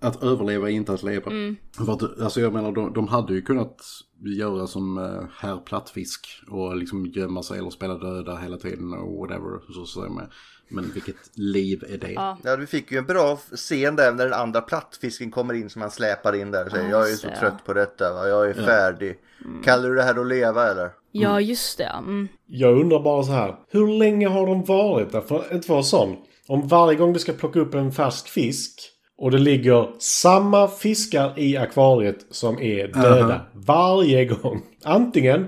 [0.00, 1.30] att överleva är inte att leva.
[1.30, 1.56] Mm.
[1.76, 3.80] För att, alltså jag menar, de, de hade ju kunnat
[4.20, 9.18] göra som uh, herr Plattfisk och liksom gömma sig eller spela döda hela tiden och
[9.18, 9.72] whatever.
[9.74, 10.30] Så säger man.
[10.70, 12.12] Men vilket liv är det?
[12.12, 12.38] Ja.
[12.44, 15.82] Ja, vi fick ju en bra scen där när den andra plattfisken kommer in som
[15.82, 18.28] han släpar in där och säger Ja, jag är så trött på detta, va?
[18.28, 18.66] jag är Ja.
[18.66, 19.18] färdig.
[19.64, 20.90] Kallar du det här att leva eller?
[21.12, 22.28] Ja just det, mm.
[22.46, 23.56] Jag undrar bara så här.
[23.68, 25.20] Hur länge har de varit där?
[25.20, 26.16] För att vara sån.
[26.48, 28.80] Om varje gång du ska plocka upp en färsk fisk
[29.18, 33.34] och det ligger samma fiskar i akvariet som är döda.
[33.34, 33.40] Aha.
[33.52, 34.62] Varje gång.
[34.84, 35.46] Antingen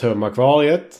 [0.00, 0.96] töm akvariet.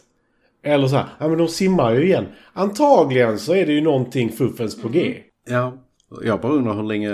[0.63, 1.07] Eller så här.
[1.19, 2.27] Ja men de simmar ju igen.
[2.53, 5.19] Antagligen så är det ju någonting fuffens på G.
[5.49, 5.73] Ja,
[6.25, 7.13] jag bara undrar hur länge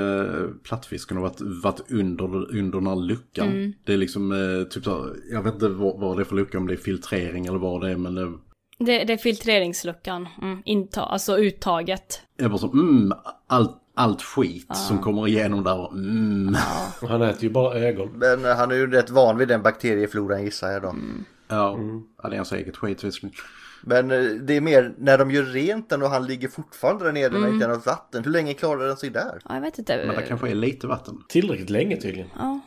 [0.63, 2.25] plattfisken har varit, varit under,
[2.59, 3.49] under den här luckan.
[3.49, 3.73] Mm.
[3.85, 6.37] Det är liksom eh, typ så här, jag vet inte vad, vad det är för
[6.37, 8.33] lucka, om det är filtrering eller vad det är, men det
[8.79, 10.63] Det, det är filtreringsluckan, mm.
[10.65, 12.23] Inta, alltså uttaget.
[12.39, 13.13] är bara så, mm,
[13.47, 16.57] allt, allt skit som kommer igenom där, mm.
[17.09, 18.09] Han äter ju bara ögon.
[18.15, 20.89] Men eh, han är ju rätt van vid den bakteriefloran gissar jag då.
[20.89, 21.25] Mm.
[21.49, 21.79] Ja,
[22.23, 23.37] ja, det är hans eget skit visserligen.
[23.83, 27.13] Men eh, det är mer när de gör rent den och han ligger fortfarande där
[27.13, 27.51] nere när Mm.
[27.51, 28.25] det inte är något vatten.
[28.25, 29.39] Hur länge klarar den sig där?
[29.49, 30.05] Ja, jag vet inte.
[30.07, 31.19] Men det kanske är lite vatten.
[31.29, 32.31] Tillräckligt länge tydligen.
[32.39, 32.61] Ja.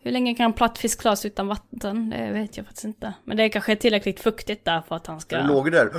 [0.00, 2.10] Hur länge kan en plattfisk klara sig utan vatten?
[2.10, 3.14] Det vet jag faktiskt inte.
[3.24, 5.36] Men det är kanske tillräckligt fuktigt där för att han ska...
[5.36, 5.90] Den låg där.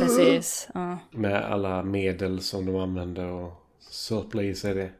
[0.00, 0.68] Precis.
[0.74, 0.98] Ja.
[1.10, 4.90] Med alla medel som de använde och sörpla i sig det.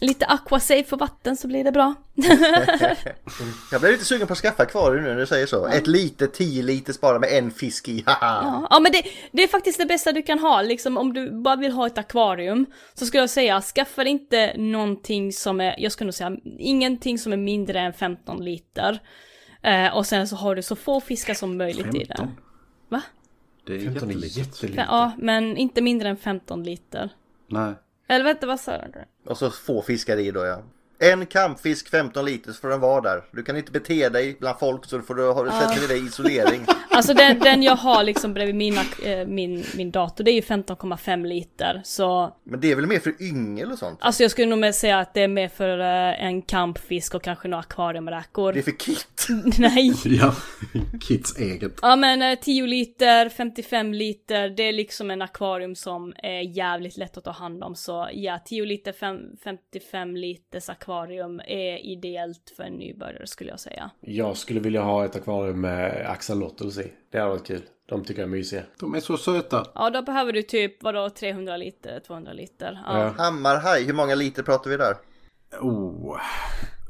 [0.00, 1.94] Lite aquasafe för vatten så blir det bra.
[3.72, 5.66] Jag blev lite sugen på att skaffa akvarium nu när du säger så.
[5.66, 8.02] Ett litet 10 liters bara med en fisk i.
[8.06, 9.02] Ja, ja men det,
[9.32, 11.98] det är faktiskt det bästa du kan ha, liksom om du bara vill ha ett
[11.98, 12.66] akvarium.
[12.94, 17.32] Så skulle jag säga, skaffa inte någonting som är, jag skulle nog säga, ingenting som
[17.32, 19.00] är mindre än 15 liter.
[19.62, 22.16] Eh, och sen så har du så få fiskar som möjligt i det.
[22.16, 22.36] 15?
[22.88, 23.02] Va?
[23.66, 24.36] Det är 15 är jättelitet.
[24.36, 24.84] jättelitet.
[24.88, 27.10] Ja, men inte mindre än 15 liter.
[27.46, 27.74] Nej.
[28.08, 29.04] Eller vänta, vad sa du?
[29.30, 30.62] Och så få fiskar i då ja.
[30.98, 33.22] En kampfisk 15 liter så får den vara där.
[33.30, 36.66] Du kan inte bete dig bland folk så får du ha, sätter dig i isolering.
[36.94, 40.40] Alltså den, den jag har liksom bredvid mina, eh, min, min dator, det är ju
[40.40, 41.80] 15,5 liter.
[41.84, 43.98] Så Men det är väl mer för yngel och sånt?
[44.00, 47.22] Alltså jag skulle nog mer säga att det är mer för eh, en kampfisk och
[47.22, 48.52] kanske några akvariumräkor.
[48.52, 49.26] Det är för kit.
[49.58, 49.92] Nej.
[50.04, 50.34] Ja,
[51.08, 51.72] Kits eget.
[51.82, 56.96] Ja men eh, 10 liter, 55 liter, det är liksom en akvarium som är jävligt
[56.96, 57.74] lätt att ta hand om.
[57.74, 60.83] Så ja, 10 liter, fem, 55 liters akvarium
[61.44, 63.90] är ideellt för en nybörjare skulle jag säga.
[64.00, 66.92] Jag skulle vilja ha ett akvarium med axolotls i.
[67.10, 67.62] Det hade varit kul.
[67.86, 68.62] De tycker jag är mysiga.
[68.80, 69.66] De är så söta.
[69.74, 72.82] Ja då behöver du typ, vadå, 300 liter, 200 liter.
[72.86, 72.98] Ja.
[72.98, 73.24] Ja.
[73.24, 74.96] Hammarhaj, hur många liter pratar vi där?
[75.60, 76.20] Oh,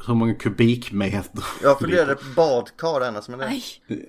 [0.07, 1.45] hur många kubikmeter?
[1.63, 3.63] Jag funderade på badkar annars men det, Nej.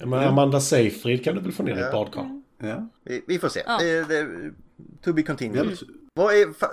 [0.06, 2.42] Men Amanda Seyfried kan du väl få ner i ett badkar?
[2.58, 2.90] Ja.
[3.04, 3.64] vi, vi får se.
[3.66, 3.78] Ja.
[3.78, 4.28] Det, det,
[5.04, 5.78] to be continued.
[5.82, 5.88] Ja.
[6.14, 6.68] Vad är fa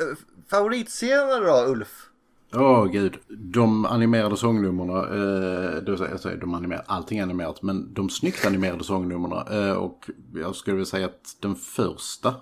[0.51, 2.09] favoritscenerna då Ulf?
[2.55, 7.23] Åh gud, de animerade sångnummerna, eh, det vill säga, jag säger de animerade, allting är
[7.23, 12.35] animerat, men de snyggt animerade sångnummerna eh, och jag skulle vilja säga att den första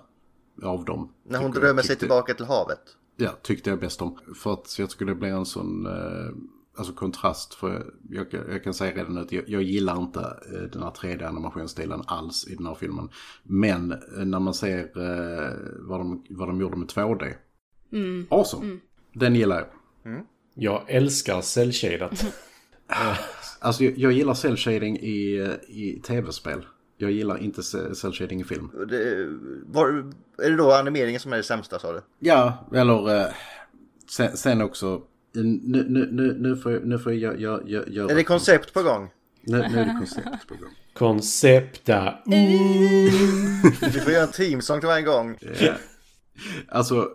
[0.63, 1.11] av dem.
[1.23, 2.81] När hon jag drömmer sig tillbaka till havet.
[3.15, 4.17] Ja, tyckte jag bäst om.
[4.35, 6.35] För att jag skulle bli en sån eh,
[6.77, 7.53] alltså kontrast.
[7.53, 10.83] För jag, jag, jag kan säga redan nu att jag, jag gillar inte eh, den
[10.83, 13.09] här 3D-animationsstilen alls i den här filmen.
[13.43, 17.33] Men eh, när man ser eh, vad, de, vad de gjorde med 2D.
[17.91, 18.27] Mm.
[18.29, 18.77] Awesome.
[19.13, 19.67] Den gillar jag.
[20.53, 22.25] Jag älskar cellshadat.
[23.63, 26.65] Alltså jag, jag gillar cell shading i, i tv-spel.
[26.97, 28.71] Jag gillar inte ce- cell shading i film.
[28.89, 29.27] Det,
[29.65, 29.87] var,
[30.43, 32.01] är det då animeringen som är det sämsta sa du?
[32.19, 33.25] Ja, eller eh,
[34.09, 35.01] sen, sen också.
[35.33, 38.11] Nu, nu, nu, nu får jag, nu får jag, jag, jag göra...
[38.11, 39.09] Är det koncept på gång?
[39.41, 40.69] Nu, nu är det koncept på gång.
[40.93, 42.13] Koncepta.
[43.81, 45.37] Vi får göra en teamsång till varje gång.
[45.59, 45.73] Ja.
[46.67, 47.09] Alltså,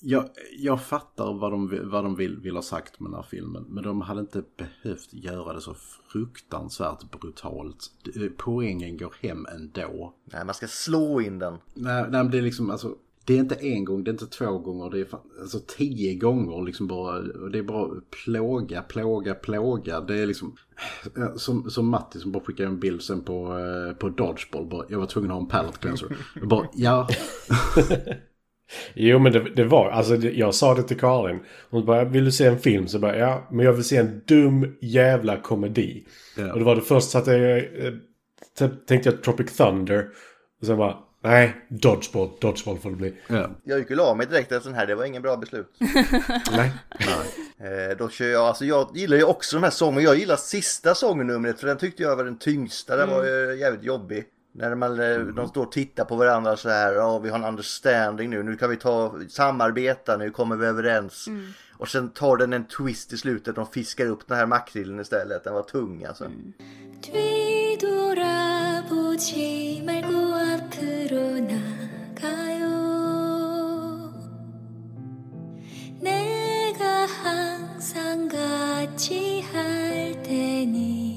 [0.00, 0.28] jag,
[0.58, 3.64] jag fattar vad de, vad de vill, vill ha sagt med den här filmen.
[3.68, 5.74] Men de hade inte behövt göra det så
[6.12, 7.90] fruktansvärt brutalt.
[8.36, 10.14] Poängen går hem ändå.
[10.24, 11.54] Nej, man ska slå in den.
[11.74, 14.26] Nej, nej men det är liksom, alltså, det är inte en gång, det är inte
[14.26, 17.20] två gånger, det är fan, alltså tio gånger liksom bara.
[17.20, 20.00] Det är bara plåga, plåga, plåga.
[20.00, 20.56] Det är liksom,
[21.14, 24.66] ja, som, som Matti som bara skickade en bild sen på, eh, på Dodgeball.
[24.66, 26.16] Bara, jag var tvungen att ha en pallet cleanser.
[26.34, 27.08] Jag bara, ja.
[28.94, 31.40] Jo men det, det var, alltså det, jag sa det till Karin.
[31.70, 32.88] Hon bara, vill du se en film?
[32.88, 36.04] Så bara, ja men jag vill se en dum jävla komedi.
[36.36, 36.52] Ja.
[36.52, 37.92] Och det var det först att jag eh,
[38.88, 40.08] tänkte jag Tropic Thunder.
[40.60, 43.14] Och sen bara, nej, Dodgeball, Dodgeball får det bli.
[43.26, 43.50] Ja.
[43.64, 45.66] Jag gick ju la mig direkt efter den här, det var ingen bra beslut.
[46.56, 46.72] Nej.
[47.60, 50.94] Eh, då kör jag, alltså jag gillar ju också de här sångerna, jag gillar sista
[50.94, 54.24] sångnumret för den tyckte jag var den tyngsta, den var ju jävligt jobbig.
[54.55, 57.45] När man, eh, de står och tittar på varandra så här, ja vi har en
[57.45, 61.27] understanding nu, nu kan vi ta samarbeta, nu kommer vi överens.
[61.77, 65.43] Och sen tar den en twist i slutet, de fiskar upp den här makrillen istället,
[65.43, 66.29] den var tung alltså.
[68.53, 72.63] 뒤돌아보지 말고 앞으로 나가요
[76.01, 81.16] 내가 항상 같이 할 테니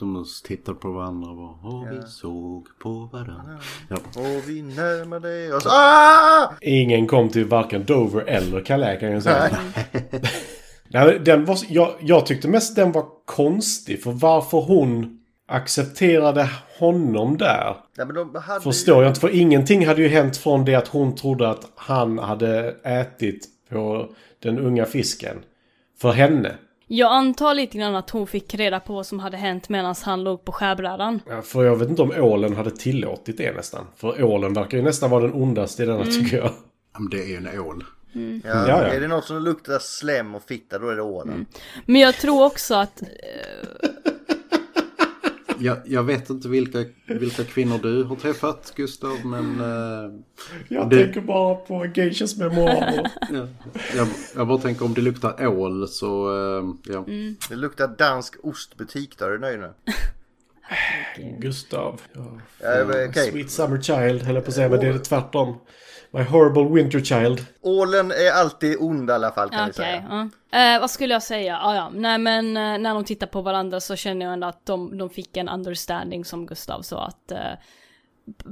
[0.00, 3.58] de tittar på varandra och bara, och vi såg på varandra.
[3.88, 3.96] Ja.
[3.96, 6.54] Och vi närmade oss, ah!
[6.60, 9.58] Ingen kom till varken Dover eller Calais kan jag säga.
[10.88, 14.02] Nej, den var, jag, jag tyckte mest den var konstig.
[14.02, 16.48] För varför hon accepterade
[16.78, 17.76] honom där.
[17.96, 19.20] Ja, men de hade Förstår jag inte.
[19.20, 24.10] För ingenting hade ju hänt från det att hon trodde att han hade ätit på
[24.42, 25.36] den unga fisken.
[26.00, 26.54] För henne.
[26.92, 30.24] Jag antar lite grann att hon fick reda på vad som hade hänt medan han
[30.24, 31.20] låg på skärbrädan.
[31.28, 33.86] Ja, för jag vet inte om ålen hade tillåtit det nästan.
[33.96, 36.50] För ålen verkar ju nästan vara den ondaste i denna tycker jag.
[36.92, 37.84] Ja, men det är ju en ål.
[38.12, 38.76] Ja, Ja, ja.
[38.82, 41.46] Är det något som luktar slem och fitta då är det ålen.
[41.86, 43.02] Men jag tror också att...
[43.02, 43.08] eh,
[45.60, 49.60] Jag, jag vet inte vilka, vilka kvinnor du har träffat Gustav men...
[49.60, 50.20] eh,
[50.68, 53.10] Jag det- tänker bara på Geishas memoarer.
[53.32, 53.46] ja,
[53.96, 56.30] jag, jag bara tänker om det luktar ål så...
[56.58, 57.04] eh, ja.
[57.48, 59.70] Det luktar dansk ostbutik då, är du nöjd nu?
[61.38, 62.00] Gustav.
[62.12, 63.30] Ja, okej.
[63.30, 65.56] Sweet Summer Child höll jag på att säga, men det är tvärtom.
[66.10, 67.46] My Horrible Winter Child.
[67.60, 70.28] Ålen är alltid ond i alla fall kan Okej, vi säga.
[70.50, 70.74] ja.
[70.74, 71.58] Eh, vad skulle jag säga?
[71.58, 74.66] Ah, ja, nej men eh, när de tittar på varandra så känner jag ändå att
[74.66, 77.38] de, de fick en understanding som Gustav sa att uh,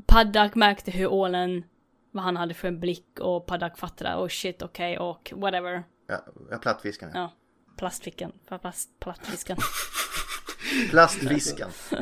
[0.06, 1.64] Paddak märkte hur ålen,
[2.11, 5.82] vad han hade för en blick och Paddak fattade, oh shit, okej, och whatever.
[6.09, 7.11] Ja, ja plattfisken.
[7.14, 7.32] Ja.
[7.76, 9.56] Plastfickan, plast, plattfisken,
[10.90, 11.68] Plastfisken.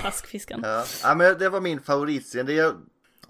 [0.00, 0.60] plaskfisken.
[0.64, 0.84] Ja.
[1.02, 2.46] ja, men det var min favoritscen.
[2.46, 2.74] Det är,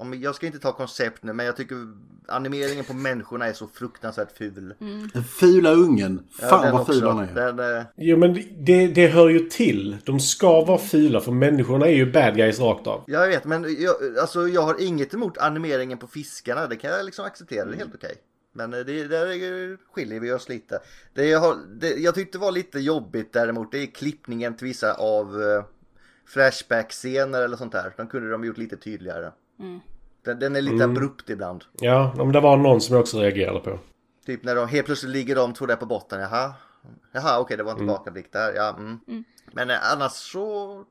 [0.01, 1.77] om, jag ska inte ta koncept nu, men jag tycker
[2.29, 4.75] animeringen på människorna är så fruktansvärt ful.
[5.13, 6.23] Den fula ungen.
[6.41, 7.35] Ja, Fan den vad ful han är.
[7.35, 9.97] Den, eh, Jo men det, det hör ju till.
[10.05, 13.05] De ska vara fula för människorna är ju bad guys rakt av.
[13.07, 16.67] jag vet, men jag, alltså, jag har inget emot animeringen på fiskarna.
[16.67, 18.15] Det kan jag liksom acceptera, det är helt okej.
[18.53, 20.79] Men eh, det, där är- skiljer vi oss lite.
[21.15, 24.95] Det jag, har, det jag tyckte var lite jobbigt däremot, det är klippningen till vissa
[24.95, 25.65] av eh,
[26.27, 27.93] Flashback-scener eller sånt där.
[27.97, 29.31] De kunde de gjort lite tydligare.
[30.25, 31.65] Den, den är lite abrupt ibland.
[31.81, 33.79] Ja, men det var någon som jag också reagerade på.
[34.27, 36.21] Typ när de helt plötsligt ligger de två där på botten.
[36.21, 36.55] Jaha,
[37.13, 38.53] Jaha okej det var en tillbakablick där.
[38.55, 39.25] Ja, mm.
[39.53, 40.85] Men eh, annars så...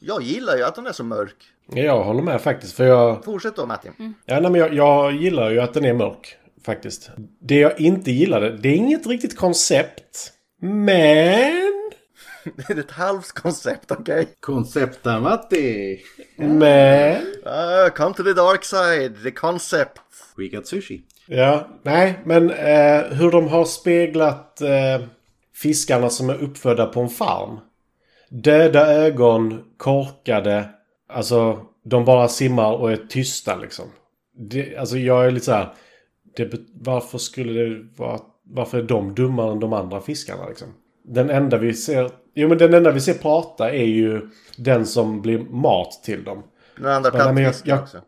[0.00, 1.36] Jag gillar ju att den är så mörk.
[1.66, 2.76] Jag håller med faktiskt.
[2.76, 4.14] För jag, Fortsätt då Martin.
[4.24, 6.36] ja, nej, men jag, jag gillar ju att den är mörk.
[6.64, 7.10] Faktiskt.
[7.40, 10.32] Det jag inte gillade, det är inget riktigt koncept.
[10.60, 11.65] Men...
[12.56, 14.28] Det är ett halvt koncept, okej?
[14.40, 16.00] Koncepta Matti.
[16.36, 17.22] Men...
[17.46, 20.00] Uh, come to the dark side, the concept.
[20.36, 21.02] We got sushi.
[21.26, 25.06] Ja, nej, men eh, hur de har speglat eh,
[25.54, 27.58] fiskarna som är uppfödda på en farm.
[28.28, 30.68] Döda ögon, korkade.
[31.08, 33.84] Alltså, de bara simmar och är tysta liksom.
[34.38, 35.74] Det, alltså jag är lite så här.
[36.36, 38.20] Det, varför skulle det vara...
[38.48, 40.68] Varför är de dummare än de andra fiskarna liksom?
[41.06, 42.10] Den enda vi ser...
[42.34, 46.42] Jo men den enda vi ser prata är ju den som blir mat till dem.
[46.76, 47.98] Den andra plattfisken också.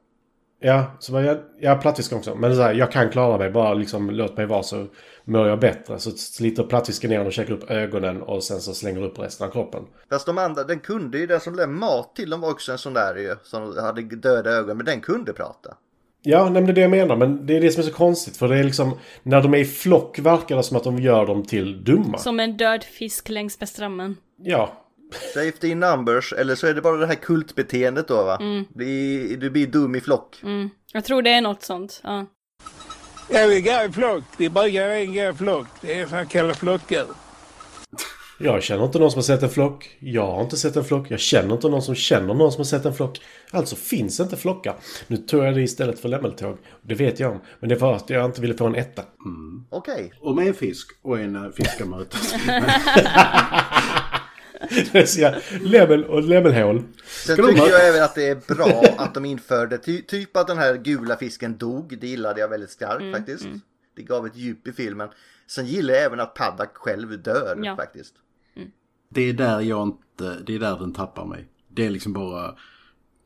[0.60, 2.34] Ja, så bara, jag, plattfisken också.
[2.34, 3.50] Men så här, jag kan klara mig.
[3.50, 4.86] Bara liksom låt mig vara så
[5.24, 5.98] mår jag bättre.
[5.98, 9.50] Så sliter plattfisken ner och käkar upp ögonen och sen så slänger upp resten av
[9.50, 9.82] kroppen.
[10.10, 12.78] Fast de andra, den kunde ju, den som blev mat till dem var också en
[12.78, 13.36] sån där ju.
[13.42, 15.76] Som hade döda ögon, men den kunde prata.
[16.22, 17.16] Ja, nej, det är det jag menar.
[17.16, 18.36] Men det är det som är så konstigt.
[18.36, 21.26] För det är liksom, när de är i flock verkar det som att de gör
[21.26, 22.18] dem till dumma.
[22.18, 24.16] Som en död fisk längs med strömmen.
[24.42, 24.72] Ja.
[25.34, 28.36] Safety in numbers, eller så är det bara det här kultbeteendet då va?
[28.40, 28.64] Mm.
[28.74, 30.40] Bli, du blir dum i flock.
[30.42, 30.70] Mm.
[30.92, 32.00] Jag tror det är något sånt.
[32.04, 32.26] Ja.
[33.30, 34.24] Ja, vi går i flock.
[34.38, 35.66] Vi brukar gå i flock.
[35.80, 37.04] Det är så kallade flockar.
[38.40, 39.96] Jag känner inte någon som har sett en flock.
[40.00, 41.10] Jag har inte sett en flock.
[41.10, 43.20] Jag känner inte någon som känner någon som har sett en flock.
[43.50, 44.76] Alltså finns inte flockar.
[45.06, 46.58] Nu tog jag det istället för lämmeltåg.
[46.82, 47.40] Det vet jag om.
[47.60, 49.02] Men det var att jag inte ville få en etta.
[49.70, 50.12] Okej.
[50.20, 52.34] Och med en fisk och en fisk ska mötas.
[54.92, 55.42] Det.
[55.62, 56.82] Lämmel och lämmelhål.
[57.26, 60.58] Sen tycker jag även att det är bra att de införde, ty, typ att den
[60.58, 63.46] här gula fisken dog, det gillade jag väldigt starkt Mm, faktiskt.
[63.96, 65.08] Det gav ett djup i filmen.
[65.46, 67.76] Sen gillar jag även att Paddock själv dör Ja.
[67.76, 68.14] faktiskt.
[69.08, 71.44] Det är där jag inte, det är där den tappar mig.
[71.68, 72.54] Det är liksom bara...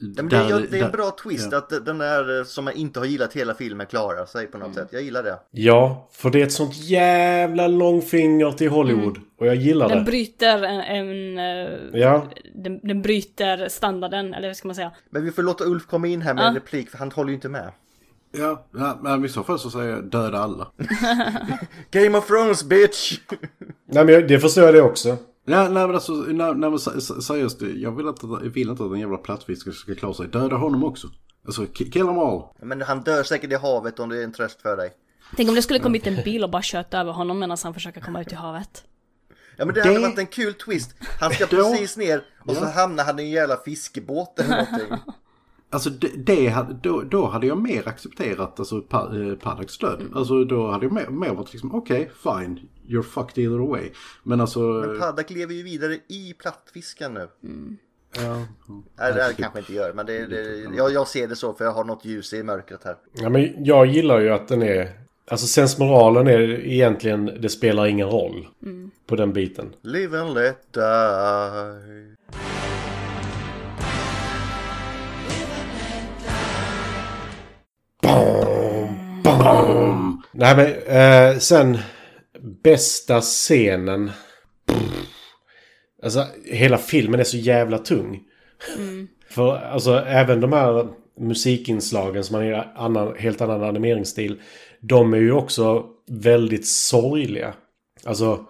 [0.04, 1.58] Ja, men det, är, där- det är en där- bra twist ja.
[1.58, 4.66] att den där eh, som man inte har gillat hela filmen klarar sig på något
[4.66, 4.74] Mm.
[4.74, 4.88] sätt.
[4.92, 5.38] Jag gillar det.
[5.50, 9.18] Ja, för det är ett sånt jävla långfinger till Hollywood.
[9.38, 10.04] Och jag gillar Den det.
[10.04, 10.80] bryter en...
[10.80, 12.26] en eh, Ja.
[12.54, 14.92] den, den bryter standarden, eller vad ska man säga?
[15.10, 16.48] Men vi får låta Ulf komma in här med Ja.
[16.48, 17.72] en replik för han håller ju inte med.
[18.32, 20.66] Ja, ja, men i så fall så säger jag döda alla.
[21.90, 23.18] Game of Thrones bitch!
[23.86, 25.16] Nej men jag- det förstår jag det också.
[25.44, 28.68] Ja, nej men alltså, nej, nej, men se- se- seriöst, jag vill inte, jag vill
[28.70, 30.28] inte att den jävla plattfisken ska klara sig.
[30.28, 31.08] Döda honom också.
[31.46, 32.42] Alltså, ki- kill them all.
[32.62, 34.92] Men han dör säkert i havet om det är en tröst för dig.
[35.36, 38.00] Tänk om det skulle kommit en bil och bara kört över honom medan han försöker
[38.00, 38.84] komma ut i havet.
[39.56, 40.94] Ja men det, Det- hade varit en kul twist.
[41.20, 44.98] Han ska precis ner och så hamnar han i en jävla fiskebåt eller någonting.
[45.72, 50.00] Alltså det, det då, då hade jag mer accepterat alltså, pa, eh, Paddocks död.
[50.00, 50.16] Mm.
[50.16, 53.90] Alltså då hade jag mer, mer varit liksom okej, fine, you're fucked either way.
[54.22, 54.60] Men alltså...
[54.60, 57.28] Men Paddock lever ju vidare i plattfisken nu.
[58.16, 58.46] ja,
[58.98, 61.64] Nej, det här kanske inte gör, men det, det, jag, jag ser det så för
[61.64, 62.96] jag har något ljus i mörkret här.
[63.12, 64.90] Ja, men jag gillar ju att den är...
[65.30, 68.48] Alltså sensmoralen är egentligen, det spelar ingen roll.
[69.06, 69.74] På den biten.
[69.82, 72.21] Live and let die.
[79.42, 80.22] Bam!
[80.32, 81.78] Nej men, eh, sen...
[82.62, 84.10] Bästa scenen.
[86.02, 88.20] Alltså, hela filmen är så jävla tung.
[89.30, 90.88] För alltså, även de här
[91.20, 94.40] musikinslagen som har en annan, helt annan animeringsstil.
[94.80, 97.54] De är ju också väldigt sorgliga.
[98.04, 98.46] Alltså,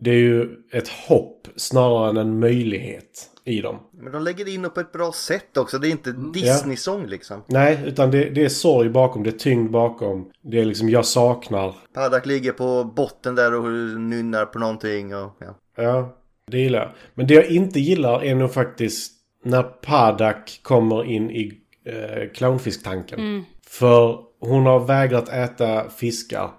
[0.00, 3.78] det är ju ett hopp snarare än en möjlighet i dem.
[3.92, 5.78] Men de lägger in det på ett bra sätt också.
[5.78, 7.44] Det är inte Disney-sång liksom.
[7.46, 10.30] Nej, utan det, det är sorg bakom, det är tyngd bakom.
[10.42, 11.74] Det är liksom, jag saknar.
[11.94, 13.70] Paddock ligger på botten där och
[14.00, 15.54] nynnar på någonting och ja.
[15.76, 16.16] Ja,
[16.50, 16.90] det gillar jag.
[17.14, 19.12] Men det jag inte gillar är nog faktiskt
[19.44, 21.52] när Padak kommer in i
[21.84, 23.44] eh, clownfisktanken.
[23.66, 26.50] För hon har vägrat äta fiskar.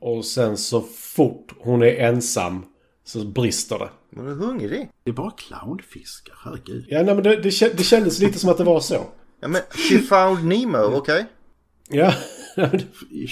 [0.00, 2.64] Och sen så fort hon är ensam
[3.12, 3.88] så brister det.
[4.10, 4.88] Men du är hungrig.
[5.04, 6.84] det är bara clownfiskar, herregud.
[6.88, 9.06] Ja, nej, men det, det, det kändes lite som att det var så.
[9.40, 11.26] Ja men She found Nemo, okej?
[11.88, 12.14] Ja.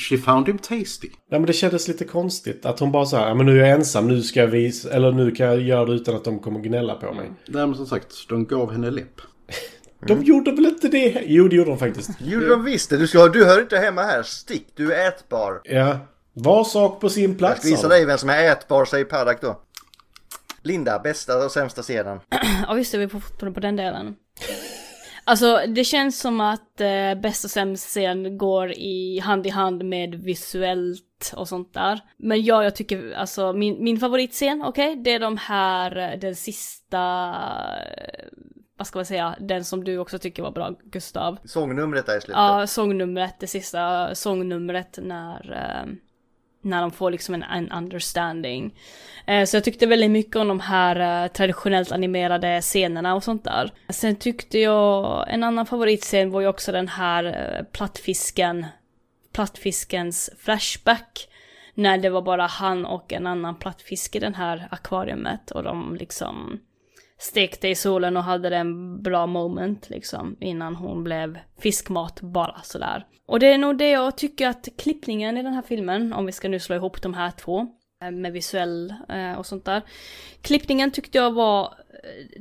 [0.09, 1.09] She found him tasty.
[1.31, 3.67] Ja men det kändes lite konstigt att hon bara så här, ja men nu är
[3.67, 6.39] jag ensam, nu ska jag visa, eller nu kan jag göra det utan att de
[6.39, 7.31] kommer gnälla på mig.
[7.49, 9.21] Nej men som sagt, de gav henne läpp.
[10.07, 11.23] De gjorde väl inte det?
[11.27, 12.11] Jo det gjorde de faktiskt.
[12.19, 14.23] Jo de visste, du, ska, du hör inte hemma här.
[14.23, 15.61] Stick, du är ätbar.
[15.65, 15.99] Ja.
[16.33, 17.61] Var sak på sin Jag plats.
[17.61, 19.61] ska visa dig vem som är ätbar, säger Paddock då.
[20.63, 22.21] Linda, bästa och sämsta scenen.
[22.67, 24.17] Ja just det, vi får fortfarande på den delen.
[25.25, 29.85] Alltså det känns som att eh, bäst och sämst scen går i hand i hand
[29.85, 32.01] med visuellt och sånt där.
[32.17, 36.37] Men ja, jag tycker alltså min, min favoritscen, okej, det är de här, eh, den
[36.37, 36.99] sista,
[37.97, 38.25] eh,
[38.77, 41.39] vad ska man säga, den som du också tycker var bra, Gustav.
[41.45, 42.37] Sångnumret där i slutet.
[42.37, 45.93] Ja, sångnumret, det sista sångnumret när, eh,
[46.63, 48.75] när de får liksom en, en understanding.
[49.27, 53.45] Eh, så jag tyckte väldigt mycket om de här eh, traditionellt animerade scenerna och sånt
[53.45, 53.71] där.
[53.89, 58.67] Sen tyckte jag, en annan favoritscen var ju också den här eh, plattfisken,
[59.33, 61.29] plattfiskens flashback.
[61.75, 65.97] När det var bara han och en annan plattfisk i den här akvariet och de
[66.01, 66.61] liksom
[67.21, 73.07] stekte i solen och hade en bra moment liksom innan hon blev fiskmat bara sådär.
[73.27, 76.33] Och det är nog det jag tycker att klippningen i den här filmen, om vi
[76.33, 77.67] ska nu slå ihop de här två,
[78.03, 79.83] eh, med visuell eh, och sånt där.
[80.43, 81.75] Klippningen tyckte jag var,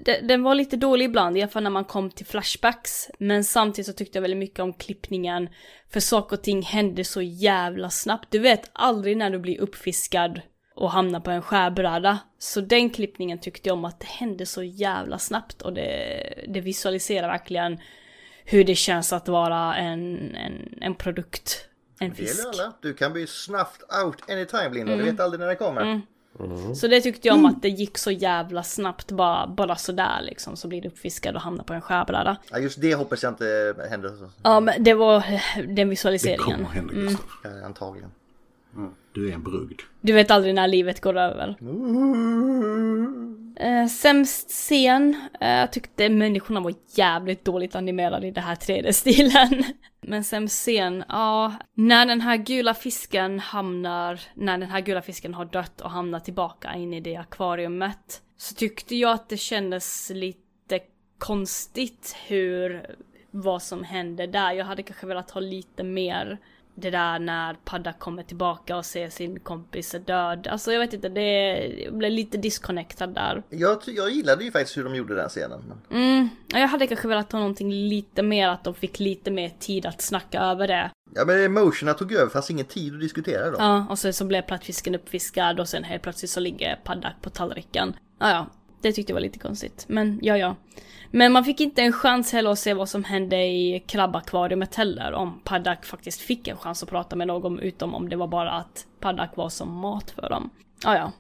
[0.06, 3.10] eh, den var lite dålig ibland, i alla fall när man kom till flashbacks.
[3.20, 5.50] Men samtidigt så tyckte jag väldigt mycket om klippningen,
[5.90, 8.28] för saker och ting hände så jävla snabbt.
[8.32, 10.42] Du vet aldrig när du blir uppfiskad
[10.80, 12.20] och hamnar på en skärbräda.
[12.40, 16.62] Så den klippningen tyckte jag om att det hände så jävla snabbt och det, det
[16.62, 17.80] visualiserar verkligen
[18.46, 21.66] hur det känns att vara en, en, en produkt.
[22.00, 22.38] En Det fisk.
[22.38, 22.74] gäller alla.
[22.82, 24.92] Du kan bli snuffed out anytime Linda.
[24.96, 25.06] Du Mm.
[25.16, 25.82] vet aldrig när det kommer.
[25.82, 26.76] Mm.
[26.76, 30.56] Så det tyckte jag om att det gick så jävla snabbt, bara, bara sådär liksom,
[30.58, 32.38] så blir du uppfiskad och hamnar på en skärbräda.
[32.52, 34.12] Ja, just det hoppas jag inte händer.
[34.44, 36.40] Ja men det var eh, den visualiseringen.
[36.66, 37.06] kommer hända, Mm.
[37.08, 38.12] Gustav.
[39.12, 39.82] Du är en brugd.
[40.02, 41.56] Du vet aldrig när livet går över.
[43.60, 49.64] Eh, sämst scen, eh, jag tyckte människorna var jävligt dåligt animerade i den här 3D-stilen.
[50.02, 55.34] Men sämst scen, ja, när den här gula fisken hamnar, när den här gula fisken
[55.34, 60.12] har dött och hamnar tillbaka in i det akvariumet, så tyckte jag att det kändes
[60.16, 60.80] lite
[61.18, 62.86] konstigt hur,
[63.32, 64.52] vad som hände där.
[64.52, 66.40] Jag hade kanske velat ha lite mer
[66.80, 70.48] det där när Padda kommer tillbaka och ser sin kompis är död.
[70.48, 73.44] Alltså jag vet inte, det jag blev lite disconnectad där.
[73.50, 75.64] Jag, jag gillade ju faktiskt hur de gjorde den scenen.
[75.68, 76.02] Men...
[76.02, 79.50] Mm, ja, jag hade kanske velat ha någonting lite mer, att de fick lite mer
[79.60, 80.92] tid att snacka över det.
[81.16, 83.58] Ja men emotionerna tog över, fast ingen tid att diskutera då.
[83.60, 87.30] Ja, och sen så blev plattfisken uppfiskad och sen helt plötsligt så ligger Paddak på
[87.30, 87.96] tallriken.
[88.20, 88.48] Ja, ja,
[88.82, 89.86] det tyckte jag var lite konstigt.
[89.88, 90.56] Men ja, ja.
[91.12, 95.14] Men man fick inte en chans heller att se vad som hände i krabbakvariumet heller.
[95.14, 98.52] Om Paddak faktiskt fick en chans att prata med någon, utom om det var bara
[98.52, 100.50] att Paddak var som mat för dem.
[100.84, 101.12] Ja, ja.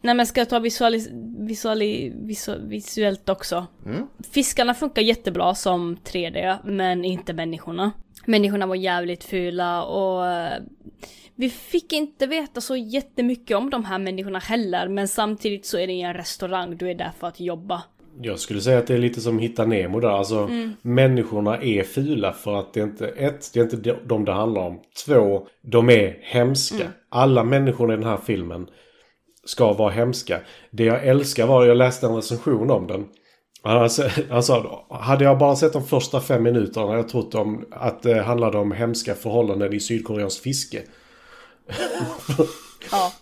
[0.00, 3.66] Nej men ska jag ta visualis visuali visu visuellt också?
[3.86, 4.06] Mm.
[4.32, 7.92] Fiskarna funkar jättebra som 3D, men inte människorna.
[8.24, 10.24] Människorna var jävligt fula och
[11.36, 15.86] vi fick inte veta så jättemycket om de här människorna heller, men samtidigt så är
[15.86, 17.82] det en restaurang, du är där för att jobba.
[18.22, 20.08] Jag skulle säga att det är lite som Hitta Nemo där.
[20.08, 20.72] Alltså, Mm.
[20.82, 23.08] människorna är fula för att det är inte...
[23.08, 24.80] Ett, det är inte de- de det handlar om.
[25.06, 26.76] Två, de är hemska.
[26.76, 26.88] Mm.
[27.08, 28.66] Alla människor i den här filmen
[29.44, 30.40] ska vara hemska.
[30.70, 33.04] Det jag älskar var, jag läste en recension om den.
[33.62, 37.34] Han sa, han sa, hade jag bara sett de första fem minuterna hade jag trott
[37.34, 40.82] om att det handlade om hemska förhållanden i Sydkoreans fiske.
[42.90, 43.12] Ja.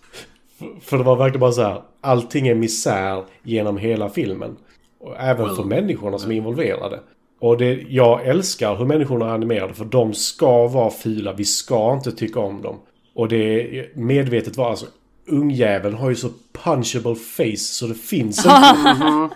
[0.83, 4.57] För det var verkligen bara så här, allting är misär genom hela filmen.
[5.01, 7.01] Och även för människorna som är involverade.
[7.41, 11.93] Och det, jag älskar hur människorna är animerade för de ska vara fula, vi ska
[11.93, 12.81] inte tycka om dem.
[13.15, 14.87] Och det är medvetet var alltså,
[15.27, 19.29] ungjäveln har ju så punchable face så det finns inte.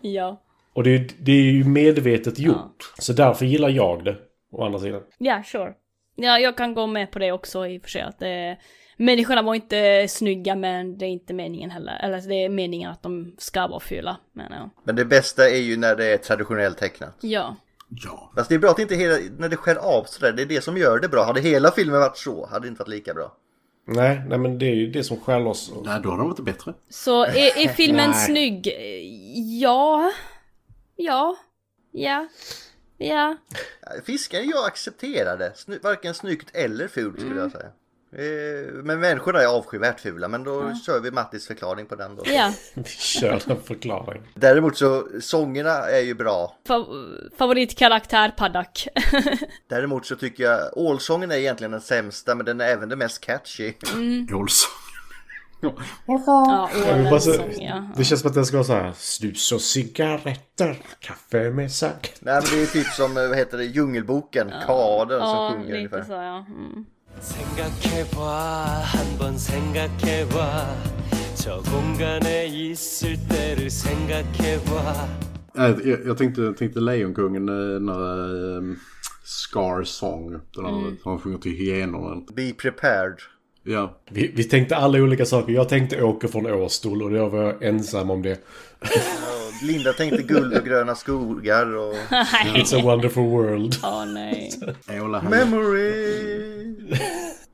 [0.08, 0.40] ja.
[0.72, 2.92] Och det, är- det är ju medvetet gjort.
[2.98, 4.16] Så därför gillar jag det.
[4.52, 5.00] Å andra sidan.
[5.18, 5.72] Ja, sure.
[6.20, 8.58] Ja, jag kan gå med på det också i och för sig att det,
[8.96, 12.00] Människorna var inte snygga men det är inte meningen heller.
[12.02, 14.70] Eller det är meningen att de ska vara fula, menar jag.
[14.84, 17.16] Men det bästa är ju när det är traditionellt tecknat.
[17.20, 17.56] Ja.
[17.88, 18.32] Ja.
[18.36, 20.64] Fast det är bra att inte hela, när det skär av sådär, det är det
[20.64, 21.24] som gör det bra.
[21.24, 23.36] Hade hela filmen varit så hade det inte varit lika bra.
[23.86, 25.72] Nej, nej men det är ju det som skär loss.
[25.84, 26.74] Nej, då har de varit bättre.
[26.88, 28.68] Så är, är filmen snygg?
[29.60, 30.12] Ja.
[30.96, 31.36] Ja.
[31.92, 32.28] Ja.
[32.98, 33.36] Ja.
[34.04, 37.66] Fisken jag accepterade, Sny- varken snyggt eller fult skulle jag säga.
[38.12, 42.22] Eh, Men människorna är avskyvärt fula, men då kör vi Mattis förklaring på den då.
[42.26, 42.52] Ja.
[42.74, 44.22] Vi kör en förklaring.
[44.34, 46.56] Däremot så, sångerna är ju bra.
[46.68, 48.88] Fa- favoritkaraktär Paddock.
[49.68, 53.20] Däremot så tycker jag Ålsången är egentligen den sämsta, men den är även den mest
[53.20, 53.72] catchy.
[54.34, 54.70] Ålsång.
[55.60, 55.72] Ja.
[57.60, 57.88] Ja.
[57.96, 58.92] Det känns som att den ska vara så här.
[58.96, 62.14] Snus och cigaretter, kaffe med sack.
[62.20, 64.66] Nej men det är typ som, eh, vad heter det, Djungelboken, ja.
[64.66, 66.02] Kaden som ja, sjunger ungefär.
[66.02, 66.46] Så, ja.
[66.48, 66.84] Mm.
[75.54, 78.74] Jag, jag tänkte, tänkte Lejonkungen eh, när eh,
[79.24, 80.30] Scar Song.
[80.54, 80.96] Den mm.
[81.04, 82.22] han sjunger till hyenorna.
[82.36, 83.18] Be prepared.
[83.70, 83.98] Ja.
[84.10, 85.52] Vi, vi tänkte alla olika saker.
[85.52, 88.38] Jag tänkte Åke från Åstol och jag var ensam om det.
[89.62, 91.94] Linda tänkte guld och gröna skogar och...
[92.44, 93.74] It's a wonderful world.
[93.82, 94.50] Åh nej.
[95.02, 95.30] Åla han.
[95.30, 96.76] Memory!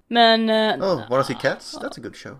[0.08, 0.50] Men...
[0.50, 1.78] eh, Oh, wanna see cats?
[1.82, 2.36] That's a good show.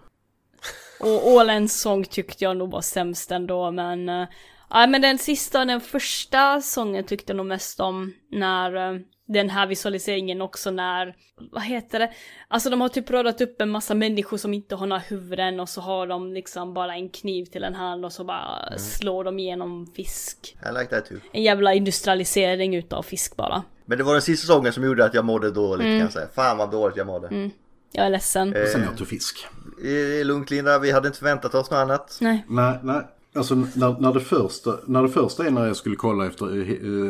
[1.01, 4.09] Och Ålens sång tyckte jag nog var sämst ändå, men...
[4.09, 4.27] eh,
[4.70, 9.01] Ja, men den sista, den första sången tyckte jag nog mest om när...
[9.29, 11.14] eh, den här visualiseringen också när,
[11.53, 12.11] vad heter det?
[12.49, 15.68] Alltså de har typ radat upp en massa människor som inte har några huvuden och
[15.68, 19.39] så har de liksom bara en kniv till en hand och så bara slår de
[19.39, 20.57] igenom fisk.
[20.70, 21.18] I like that too.
[21.33, 23.62] En jävla industrialisering utav fisk bara.
[23.87, 25.99] Men det var den sista sången som gjorde att jag mådde dåligt Mm.
[25.99, 26.29] kan jag säga.
[26.35, 27.29] Fan vad dåligt jag mådde.
[27.29, 27.51] Mm.
[27.93, 28.55] Jag är ledsen.
[28.57, 29.47] Eh, Sen åt du fisk.
[29.83, 32.18] Det är lugnt Linda, vi hade inte förväntat oss något annat.
[32.20, 32.45] Nej.
[32.49, 33.03] Nej, nej.
[33.37, 36.66] Alltså när, när, det första, när det första är när jag skulle kolla efter att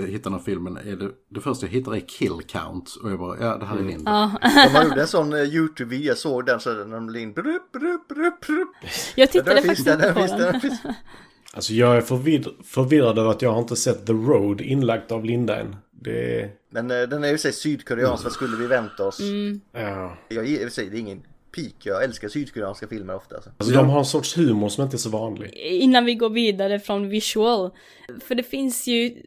[0.09, 0.77] hitta den här filmen.
[0.77, 2.97] Är det, det första jag hittar är kill count.
[3.03, 4.39] Och jag bara, ja det här är Linda.
[4.43, 4.69] Ja.
[4.73, 7.73] De gjort en sån eh, YouTube-video, jag såg den så när de la in brup,
[7.73, 8.69] brup, brup, brup.
[9.15, 10.81] Jag tittade faktiskt den, inte där på den, finns.
[11.53, 15.25] Alltså jag är förvirrad, förvirrad över att jag har inte sett The Road inlagt av
[15.25, 15.77] Linda än.
[15.91, 16.51] Det...
[16.71, 19.21] Men den är ju sig sydkoreansk, vad skulle vi vänta oss?
[19.21, 19.61] Mm.
[19.73, 20.17] Ja.
[20.29, 21.23] Jag för sig, det är ingen
[21.55, 23.35] peak, jag älskar sydkoreanska filmer ofta.
[23.35, 23.51] Alltså.
[23.59, 25.55] Alltså de har en sorts humor som inte är så vanlig.
[25.55, 27.71] Innan vi går vidare från visual.
[28.27, 29.23] För det finns ju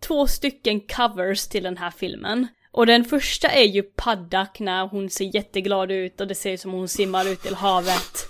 [0.00, 2.46] två stycken covers till den här filmen.
[2.72, 6.60] Och den första är ju Paddak när hon ser jätteglad ut och det ser ut
[6.60, 8.26] som hon simmar ut till havet.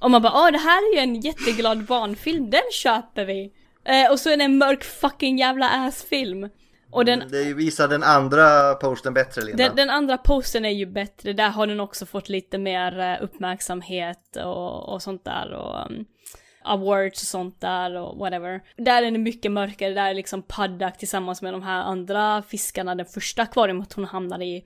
[0.00, 3.52] Och man bara åh det här är ju en jätteglad barnfilm, den köper vi!
[3.84, 6.48] Eh, och så är det en mörk fucking jävla assfilm.
[6.90, 9.64] Och den, Det visar den andra posten bättre Linda.
[9.64, 13.24] den, den andra posten är ju bättre, där har den också fått lite mer eh,
[13.24, 16.04] uppmärksamhet och, och sånt där och um,
[16.64, 18.60] awards och sånt där och whatever.
[18.76, 22.94] Där är det mycket mörkare, där är liksom Paddak tillsammans med de här andra fiskarna,
[22.94, 24.64] den första akvariet hon hamnade i.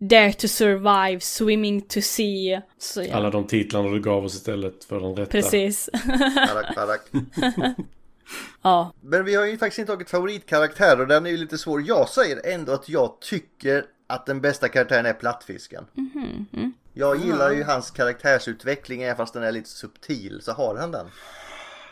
[0.00, 2.62] Dare to survive, swimming to sea.
[2.78, 3.16] Så, ja.
[3.16, 5.30] Alla de titlarna du gav oss istället för den rätta.
[5.30, 5.90] Precis.
[6.34, 7.00] Parak, parak.
[8.62, 8.92] ja.
[9.00, 11.82] Men vi har ju faktiskt inte tagit favoritkaraktär och den är ju lite svår.
[11.86, 15.86] Jag säger ändå att jag tycker att den bästa karaktären är plattfisken.
[15.94, 16.72] Mhm, mm.
[16.92, 21.06] Jag gillar ju hans karaktärsutveckling även fast den är lite subtil så har han den.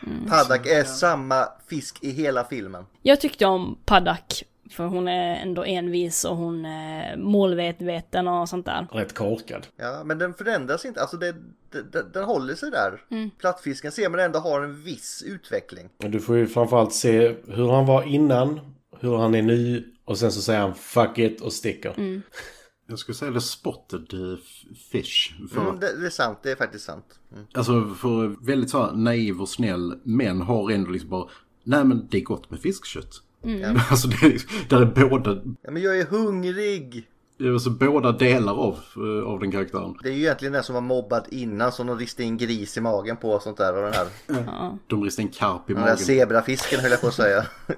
[0.05, 0.29] Mm.
[0.29, 2.85] Paddak är samma fisk i hela filmen.
[3.01, 8.65] Jag tyckte om Paddak, för hon är ändå envis och hon är målmedveten och sånt
[8.65, 8.87] där.
[8.91, 9.67] Rätt korkad.
[9.75, 11.01] Ja, men den förändras inte.
[11.01, 11.35] Alltså det,
[11.83, 13.03] den, den håller sig där.
[13.11, 13.29] Mm.
[13.29, 15.89] Plattfisken ser man ändå har en viss utveckling.
[15.97, 18.59] Du får ju framförallt se hur han var innan,
[18.99, 21.93] hur han är nu och sen så säger han fuck it och sticker.
[21.97, 22.21] Mm.
[22.89, 24.37] Jag skulle säga det spotted eh,
[24.91, 25.33] fish.
[25.53, 27.19] För, Mm, det, det är sant, det är faktiskt sant.
[27.33, 27.45] Mm.
[27.53, 31.29] Alltså för väldigt så naiv och snäll men har ändå liksom bara
[31.63, 33.21] Nej men det är gott med fiskkött.
[33.43, 33.79] Mm.
[33.89, 37.07] Alltså det är, där är båda, Ja, men jag är hungrig.
[37.39, 39.97] Det är alltså båda delar av, eh, av den karaktären.
[40.03, 42.81] Det är ju egentligen den som var mobbad innan som de ristade in gris i
[42.81, 43.75] magen på och sånt där.
[43.77, 44.07] Och den här,
[44.87, 45.97] De ristade en karp i den där magen.
[46.05, 47.45] zebrafisken höll jag på att säga.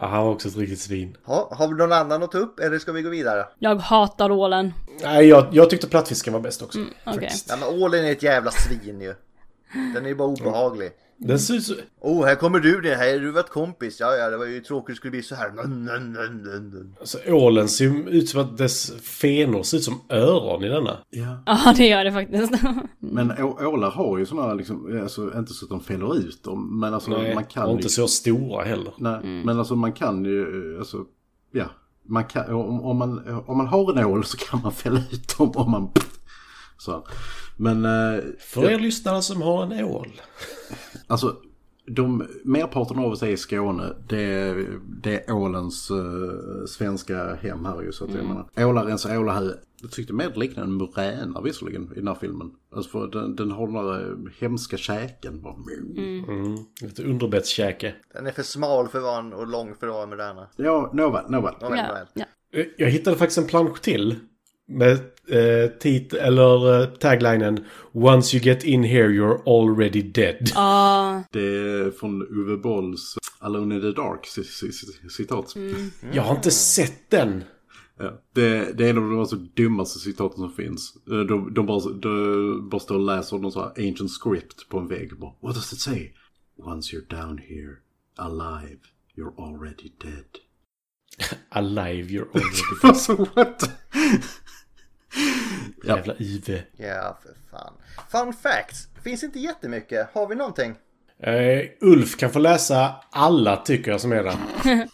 [0.00, 1.16] Ja, han var också ett riktigt svin.
[1.24, 3.46] Ha, har vi någon annan att ta upp eller ska vi gå vidare?
[3.58, 4.72] Jag hatar ålen.
[5.02, 6.78] Nej, jag, jag tyckte plattfisken var bäst också.
[6.78, 7.46] Mm, faktiskt.
[7.48, 9.14] Ja, men ålen är ett jävla svin ju.
[9.94, 10.90] Den är ju bara obehaglig.
[11.20, 11.74] Den ser ut så...
[12.00, 14.00] Oh, här kommer du, det här är du varit kompis.
[14.00, 15.52] Ja, ja, det var ju tråkigt det skulle bli så här.
[17.00, 20.98] Alltså, ålen ser ju ut som att dess fenor ser ut som öron i denna.
[21.10, 21.42] Ja.
[21.46, 22.52] Ja, det gör det faktiskt.
[22.98, 26.80] Men ålar har ju sådana liksom, alltså inte så att de fäller ut dem.
[26.80, 28.92] Men alltså Nej, man kan och inte ju- så stora heller.
[28.98, 31.04] Nej, men alltså man kan ju, alltså,
[31.52, 31.64] ja.
[32.10, 35.38] Man kan, om, om, man, om man har en ål så kan man fälla ut
[35.38, 35.90] dem om man...
[36.78, 37.06] Så.
[37.56, 37.84] Men...
[37.84, 40.20] eh, För er lyssnare som har en ål.
[41.06, 41.36] Alltså,
[41.86, 43.92] de, merparten av oss är i Skåne.
[44.08, 47.92] Det, är- det är ålens eh, svenska hem här ju.
[47.92, 48.28] Så att jag Mm.
[48.56, 48.68] menar.
[48.70, 49.50] Ålarens ålahö.
[49.82, 52.50] Jag tyckte mer det liknade en muräna visserligen i den här filmen.
[52.74, 55.42] Alltså för den, den har den där eh, hemska käken.
[55.42, 56.56] Bara, Mm.
[56.82, 57.94] Lite underbettskäke.
[58.14, 60.46] Den är för smal för att vara en och lång för att vara en moderna.
[60.56, 61.54] Ja, nåväl, nåväl.
[61.60, 62.24] Ja, ja.
[62.78, 64.16] Jag hittade faktiskt en plansch till.
[64.70, 64.98] Med
[65.30, 70.52] eh, tit eller eh, taglinen Once you get in here you're already dead.
[70.54, 75.56] Ah, Det är från Uwe Bolls Alone in the Dark ci- ci- ci- citat.
[75.56, 75.90] mm.
[76.12, 77.44] Jag har inte sett den.
[78.00, 80.94] Ja, det, det är en av de alltså dummaste citaten som finns.
[81.10, 84.78] Eh, De, de, bara, de bara står och läser någon sån här ancient script på
[84.78, 85.18] en vägg.
[85.18, 86.12] Bara, What does it say?
[86.58, 87.76] Once you're down here,
[88.16, 88.78] alive,
[89.16, 90.24] you're already dead.
[91.50, 92.50] Alive you're already
[92.82, 92.90] dead.
[92.90, 93.70] Alltså what?
[95.84, 95.96] Ja.
[95.96, 96.62] Jävla Uwe.
[96.76, 97.72] Ja, för fan.
[98.10, 98.88] Fun facts.
[99.02, 100.08] Finns inte jättemycket.
[100.12, 100.74] Har vi någonting?
[101.22, 104.36] Eh, Ulf kan få läsa alla tycker jag som är där.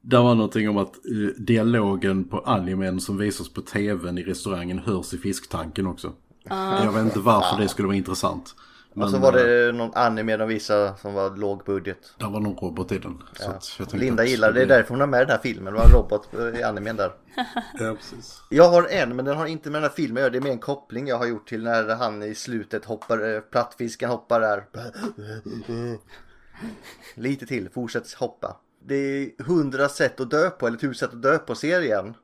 [0.00, 4.78] Det var någonting om att eh, dialogen på animen som visas på tvn i restaurangen
[4.78, 6.12] hörs i fisktanken också.
[6.48, 8.54] Jag vet inte varför det skulle vara intressant.
[8.96, 11.98] Men, och så var eh, det någon anime de visade som var låg budget.
[12.18, 13.22] Det var någon robot i den.
[13.40, 13.60] Ja.
[13.92, 14.58] Linda gillar det.
[14.58, 15.72] Det är därför hon har med den här filmen.
[15.72, 16.28] Det var en robot
[16.58, 17.12] i animen där.
[17.78, 18.42] Ja, precis.
[18.50, 20.30] Jag har en, men den har inte med den här filmen att göra.
[20.30, 23.40] Det är mer en koppling jag har gjort till när han i slutet hoppar, eh,
[23.40, 24.64] plattfisken hoppar där.
[27.14, 28.56] Lite till, fortsätt hoppa.
[28.84, 32.14] Det är hundra sätt att dö på, eller tusen sätt att dö på serien.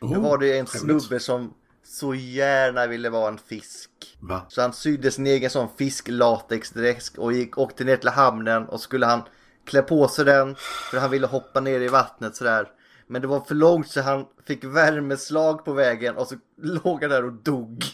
[0.00, 1.54] Då var det en snubbe som
[1.84, 3.90] så gärna ville vara en fisk.
[4.20, 4.40] Va?
[4.48, 9.06] Så han sydde sin egen sån fisklatexdräkt och gick, åkte ner till hamnen och skulle
[9.06, 9.22] han
[9.64, 10.54] klä på sig den
[10.90, 12.68] för han ville hoppa ner i vattnet sådär.
[13.06, 17.10] Men det var för långt så han fick värmeslag på vägen och så låg han
[17.10, 17.84] där och dog.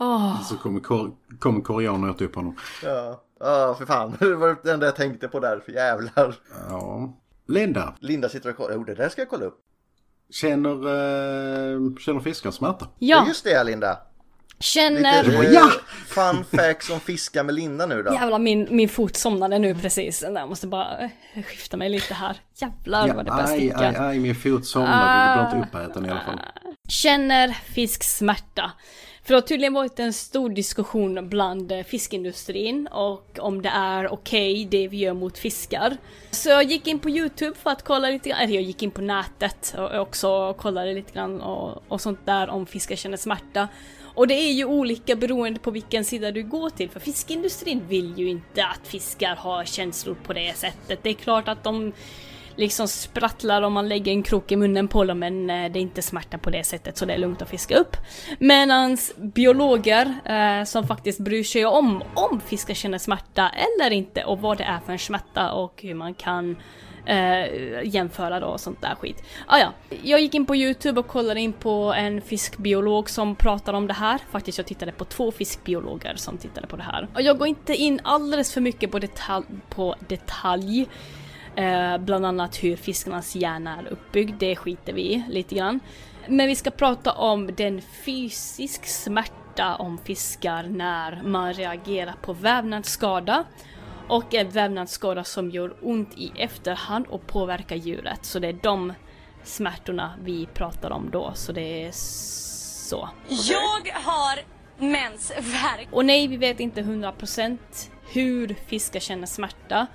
[0.00, 0.42] Åh.
[0.42, 2.56] Så kommer, kor kommer koreaner och äta upp honom.
[2.82, 4.16] Ja, ja för fan.
[4.20, 6.34] Det var det enda jag tänkte på där, för jävlar.
[6.68, 7.14] Ja.
[7.46, 8.74] Linda, Linda sitter och kollar.
[8.74, 9.60] Jo, det där ska jag kolla upp.
[10.34, 12.88] Känner, eh, känner fiskar smärta?
[12.98, 13.98] Ja, Just det, Linda.
[14.58, 15.22] känner...
[15.24, 15.70] Lite, Ja!
[16.06, 18.12] Fun facts om fiskar med Linda nu då.
[18.12, 20.22] Jävlar min, min fot somnade nu precis.
[20.22, 20.98] Jag måste bara
[21.34, 22.36] eh, skifta mig lite här.
[22.56, 23.78] Jävlar vad det börjar aj, sticka.
[23.78, 25.42] aj, aj, min fot somnade.
[25.42, 26.40] Du blir inte uppäten i alla fall.
[26.88, 28.72] Känner fisksmärta.
[29.24, 34.12] För det har tydligen varit en stor diskussion bland eh, fiskindustrin och om det är
[34.12, 35.96] okej det vi gör mot fiskar.
[36.30, 38.90] Så jag gick in på YouTube för att kolla lite grann, eller jag gick in
[38.90, 43.68] på nätet och också kollade lite grann och, och sånt där om fiskar känner smärta.
[44.14, 48.18] Och det är ju olika beroende på vilken sida du går till för fiskindustrin vill
[48.18, 50.98] ju inte att fiskar har känslor på det sättet.
[51.02, 51.92] Det är klart att de
[52.56, 55.82] liksom sprattlar om man lägger en krok i munnen på dem men eh, det är
[55.82, 57.96] inte smärta på det sättet så det är lugnt att fiska upp.
[58.38, 64.40] Medans biologer eh, som faktiskt bryr sig om om fiskar känner smärta eller inte och
[64.40, 66.56] vad det är för en smärta och hur man kan
[67.06, 69.22] eh, jämföra då och sånt där skit.
[69.46, 69.72] Ah, ja.
[70.02, 73.94] Jag gick in på Youtube och kollade in på en fiskbiolog som pratar om det
[73.94, 74.20] här.
[74.30, 77.08] Faktiskt jag tittade på två fiskbiologer som tittade på det här.
[77.14, 80.86] Och jag går inte in alldeles för mycket på detal på detalj
[81.56, 85.80] Eh, bland annat hur fiskarnas hjärna är uppbyggd, det skiter vi i lite grann.
[86.28, 93.44] Men vi ska prata om den fysisk smärta om fiskar när man reagerar på vävnadsskada.
[94.08, 98.24] Och en vävnadsskada som gör ont i efterhand och påverkar djuret.
[98.24, 98.92] Så det är de
[99.42, 103.08] smärtorna vi pratar om då, så det är så.
[103.28, 104.38] Jag har
[104.78, 105.88] mensvärk.
[105.90, 107.58] Och nej, vi vet inte 100%
[108.12, 109.86] hur fiskar känner smärta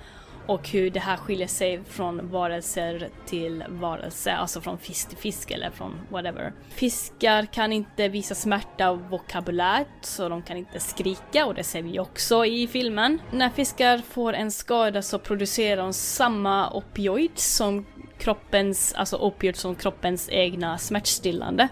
[0.50, 5.50] och hur det här skiljer sig från varelser till varelse, alltså från fisk till fisk
[5.50, 6.52] eller från whatever.
[6.68, 11.98] Fiskar kan inte visa smärta vokabulärt, så de kan inte skrika och det ser vi
[11.98, 13.18] också i filmen.
[13.30, 17.86] När fiskar får en skada så producerar de samma opioid som
[18.18, 21.68] kroppens, alltså opioid som kroppens egna smärtstillande.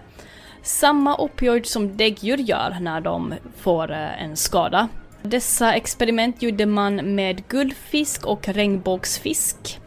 [0.63, 4.89] Samma opioid som däggdjur gör när de får eh, en skada.
[5.29, 9.79] Dessa experiment gjorde man med guldfisk och regnbågsfisk.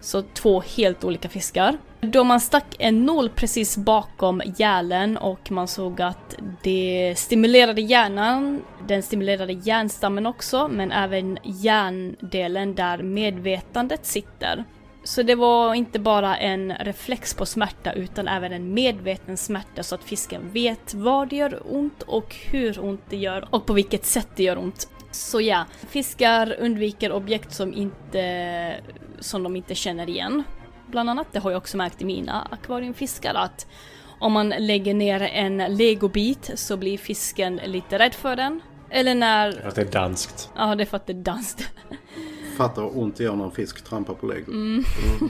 [0.00, 1.78] Så två helt olika fiskar.
[2.00, 8.62] Då man stack en nål precis bakom gälen och man såg att det stimulerade hjärnan,
[8.88, 14.64] den stimulerade hjärnstammen också, men även hjärndelen där medvetandet sitter.
[15.04, 19.94] Så det var inte bara en reflex på smärta utan även en medveten smärta så
[19.94, 24.04] att fisken vet var det gör ont och hur ont det gör och på vilket
[24.04, 24.88] sätt det gör ont.
[25.10, 28.80] Så ja, fiskar undviker objekt som, inte,
[29.20, 30.42] som de inte känner igen.
[30.86, 33.66] Bland annat, det har jag också märkt i mina akvariumfiskar att
[34.20, 38.60] om man lägger ner en legobit så blir fisken lite rädd för den.
[38.90, 39.52] Eller när...
[39.52, 40.50] För att det är danskt.
[40.56, 41.70] Ja, det är för att det är danskt.
[42.58, 44.52] Fattar vad ont det gör när en fisk trampar på lego.
[44.52, 44.84] Mm.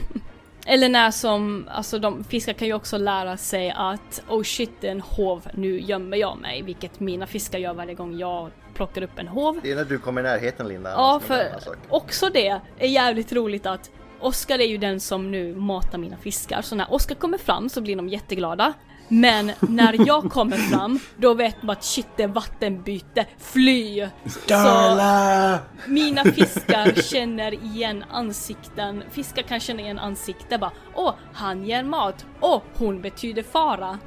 [0.65, 4.87] Eller när som, alltså de fiskar kan ju också lära sig att oh shit det
[4.87, 6.61] är en hov, nu gömmer jag mig.
[6.61, 9.59] Vilket mina fiskar gör varje gång jag plockar upp en hov.
[9.63, 10.89] Det är när du kommer i närheten Linda.
[10.89, 11.45] Ja, för
[11.89, 12.47] också det
[12.77, 16.93] är jävligt roligt att Oskar är ju den som nu matar mina fiskar, så när
[16.93, 18.73] Oskar kommer fram så blir de jätteglada.
[19.09, 24.07] Men när jag kommer fram, då vet man att shit det är vattenbyte, fly!
[24.47, 25.59] Darla!
[25.85, 31.83] Så mina fiskar känner igen ansikten, fiskar kan känna igen ansikte bara Åh, han ger
[31.83, 33.99] mat, åh, hon betyder fara.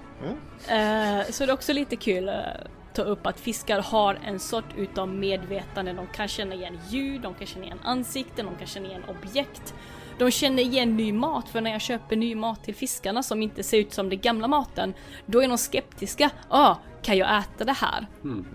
[0.68, 2.44] Eh, så det är också lite kul att
[2.94, 5.92] ta upp att fiskar har en sort utav medvetande.
[5.92, 9.74] De kan känna igen ljud, de kan känna igen ansikten, de kan känna igen objekt.
[10.18, 13.62] De känner igen ny mat, för när jag köper ny mat till fiskarna som inte
[13.62, 14.94] ser ut som den gamla maten,
[15.26, 16.30] då är de skeptiska.
[16.48, 18.06] Ah, kan jag äta det här?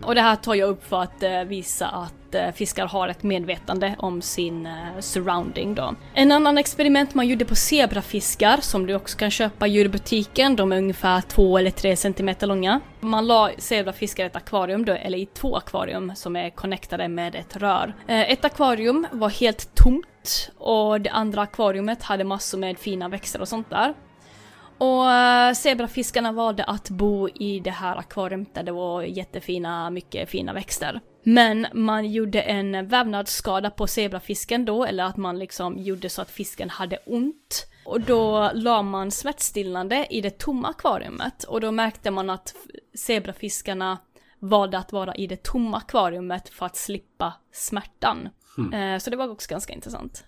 [0.04, 3.24] Och det här tar jag upp för att eh, visa att eh, fiskar har ett
[3.24, 5.96] medvetande om sin eh, surrounding då.
[6.14, 10.56] En annan experiment man gjorde på zebrafiskar som du också kan köpa i djurbutiken.
[10.56, 12.80] De är ungefär 2 eller 3 cm långa.
[13.00, 17.36] Man la zebrafiskar i ett akvarium då, eller i två akvarium som är connectade med
[17.36, 17.94] ett rör.
[18.08, 23.48] Ett akvarium var helt tomt och det andra akvariumet hade massor med fina växter och
[23.48, 23.94] sånt där.
[24.78, 30.30] Och eh, zebrafiskarna valde att bo i det här akvariet där det var jättefina, mycket
[30.30, 31.02] fina växter.
[31.24, 36.32] Men man gjorde en vävnadsskada på zebrafisken då, eller att man liksom gjorde så att
[36.32, 37.68] fisken hade ont.
[37.86, 42.56] Och då la man smärtstillande i det tomma akvariumet och då märkte man att
[42.98, 43.98] zebrafiskarna
[44.40, 48.30] valde att vara i det tomma akvariumet för att slippa smärtan.
[48.74, 50.24] Eh, Så det var också ganska intressant.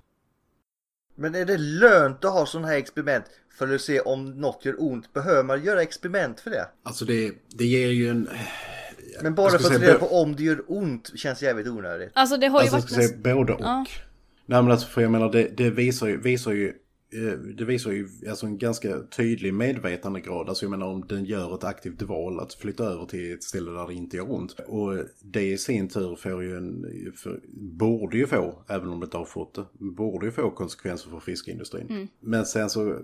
[1.19, 3.25] Men är det lönt att ha sådana här experiment
[3.57, 5.13] för att se om något gör ont?
[5.13, 6.67] Behöver man göra experiment för det?
[6.83, 8.29] Alltså det, det ger ju en...
[9.21, 12.11] Men bara Jag för att säga reda på om det gör ont känns jävligt onödigt.
[12.13, 13.09] Alltså det har ju Alltså jag varit...
[13.09, 13.61] ska säga både och.
[13.61, 13.85] Ja.
[14.45, 16.73] Nej men alltså för jag menar det, det visar ju, visar ju
[17.57, 20.49] det visar ju alltså en ganska tydlig medvetandegrad.
[20.49, 23.71] Alltså jag menar om den gör ett aktivt val att flytta över till ett ställe
[23.71, 24.55] där det inte gör ont.
[24.67, 29.03] Och det i sin tur får ju en, för, borde ju få, även om det
[29.03, 31.87] inte har fått det, borde ju få konsekvenser för fiskindustrin.
[31.89, 32.07] Mm.
[32.19, 32.99] Men sen så,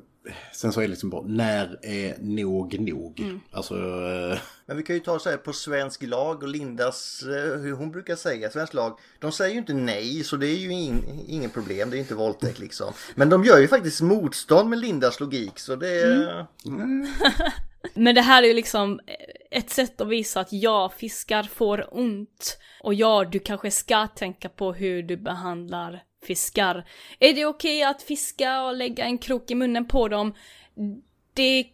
[0.54, 3.20] sen så är det liksom bara, när är nog nog?
[3.20, 3.42] Mm.
[3.52, 7.60] Alltså, eh, Men vi kan ju ta så här på svensk lag och Lindas, eh,
[7.60, 9.00] hur hon brukar säga, svensk lag.
[9.20, 12.16] De säger ju inte nej, så det är ju in, ingen problem, det är inte
[12.16, 12.94] våldtäkt liksom.
[13.16, 16.46] Men de gör ju faktiskt motstånd med Lindas logik, så det är...
[17.94, 19.00] Men det här är ju liksom
[19.52, 22.58] ett sätt att visa att ja, fiskar får ont.
[22.80, 26.86] Och ja, du kanske ska tänka på hur du behandlar fiskar.
[27.20, 30.34] Är det okej att fiska och lägga en krok i munnen på dem?
[31.34, 31.66] Det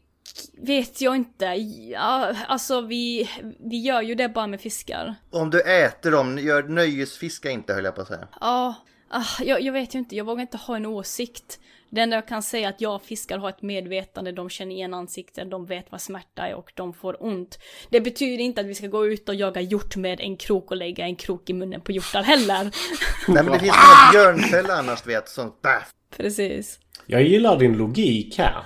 [0.53, 1.45] vet jag inte.
[1.45, 3.29] Ja, alltså vi,
[3.59, 5.15] vi gör ju det bara med fiskar.
[5.29, 8.27] Om du äter dem, gör nöjesfiska inte höll jag på att säga.
[8.41, 8.75] Ja,
[9.09, 11.59] ah, jag, jag vet ju inte, jag vågar inte ha en åsikt.
[11.91, 14.93] Det enda jag kan säga är att jag fiskar har ett medvetande, de känner igen
[14.93, 17.59] ansikten, de vet vad smärta är och de får ont.
[17.89, 20.77] Det betyder inte att vi ska gå ut och jaga hjort med en krok och
[20.77, 22.63] lägga en krok i munnen på hjortar heller.
[23.27, 25.83] Nej men det finns några björnfälla annars vet, sånt där.
[26.17, 26.79] Precis.
[27.05, 28.63] Jag gillar din logik här.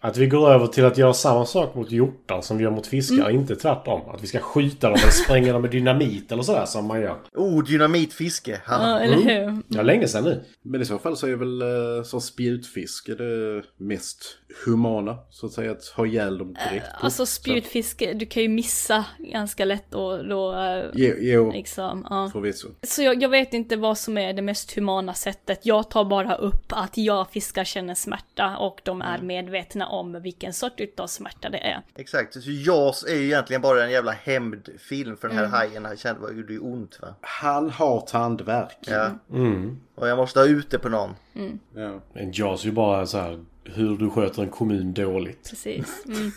[0.00, 2.86] Att vi går över till att göra samma sak mot hjortar som vi gör mot
[2.86, 3.36] fiskar, Mm.
[3.36, 4.00] inte tvärtom.
[4.10, 7.16] Att vi ska skjuta dem eller spränga dem med dynamit eller sådär som man gör.
[7.34, 8.60] Oh, dynamitfiske.
[8.66, 9.30] Ja, eller hur?
[9.42, 9.62] Mm.
[9.68, 10.44] Ja, länge sedan nu.
[10.62, 15.52] Men i så fall så är väl uh, som spjutfiske det mest humana, så att
[15.52, 16.86] säga, att ha ihjäl dem direkt.
[17.00, 17.04] på.
[17.04, 20.52] Alltså spjutfiske, du kan ju missa ganska lätt och då...
[20.54, 21.52] eh, Jo, jo.
[21.52, 22.30] Liksom, ja.
[22.32, 22.68] Förvisso.
[22.82, 25.66] Så jag, jag vet inte vad som är det mest humana sättet.
[25.66, 30.52] Jag tar bara upp att jag fiskar känner smärta och de är medvetna om vilken
[30.52, 31.82] sort utav smärta det är.
[31.94, 35.54] Exakt, så Jaws är ju egentligen bara en jävla hämndfilm för den här Mm.
[35.54, 35.84] hajen.
[35.84, 37.08] Han kände vad gjorde ju ont va?
[37.20, 38.78] Han har tandvärk.
[38.80, 39.10] Ja.
[39.32, 39.80] Mm.
[39.94, 41.14] Och jag måste ha ut det på någon.
[41.34, 41.58] Mm.
[41.74, 42.00] Ja.
[42.12, 45.48] Men Jaws är ju bara så här hur du sköter en kommun dåligt.
[45.50, 46.04] Precis.
[46.06, 46.30] Mm.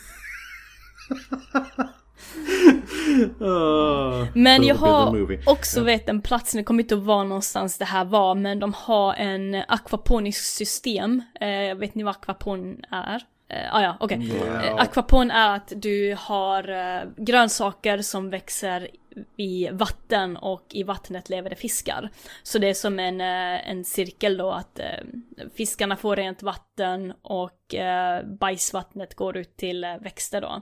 [3.41, 4.25] Ah.
[4.35, 8.05] Men jag har också vet en plats, nu kommer inte ihåg var någonstans det här
[8.05, 11.21] var, men de har en akvaponiskt system.
[11.41, 13.21] Eh, vet ni vad akvapon är?
[13.49, 14.31] Eh, ah, ja, okej.
[14.45, 14.63] Ja.
[14.63, 18.87] Eh, akvapon är att du har eh, grönsaker som växer
[19.37, 22.09] i vatten och i vattnet lever det fiskar.
[22.43, 24.79] Så det är som en, eh, en cirkel då att
[25.55, 27.75] fiskarna får rent vatten och
[28.39, 30.61] bajsvattnet går ut till växter då.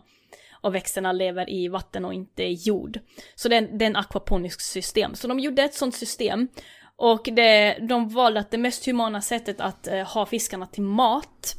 [0.61, 2.99] Och växterna lever i vatten och inte i jord.
[3.35, 5.15] Så det är, det är en akvaponisk system.
[5.15, 6.47] Så de gjorde ett sånt system.
[6.95, 11.56] Och det, de valde att det mest humana sättet att ha fiskarna till mat,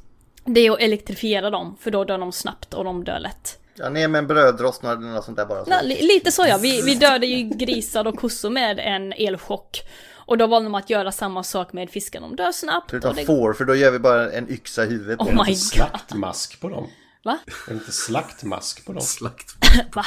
[0.49, 3.59] det är att elektrifiera dem, för då dör de snabbt och de dör lätt.
[3.75, 5.65] Ja, ner med en brödrost eller något sånt där bara.
[5.65, 5.87] Så.
[5.87, 9.81] Li, lite så ja, vi, vi dödade ju grisar och kossor med en elchock.
[10.15, 12.91] Och då valde de att göra samma sak med fiskarna, de dör snabbt.
[12.91, 15.21] Förutom det- får, för då gör vi bara en yxa i huvudet.
[15.21, 15.59] Oh på my god.
[15.59, 16.87] Slaktmask på dem.
[17.25, 17.39] Va?
[17.47, 19.03] Är det inte slaktmask på dem?
[19.03, 19.55] Slakt
[19.95, 20.05] Va?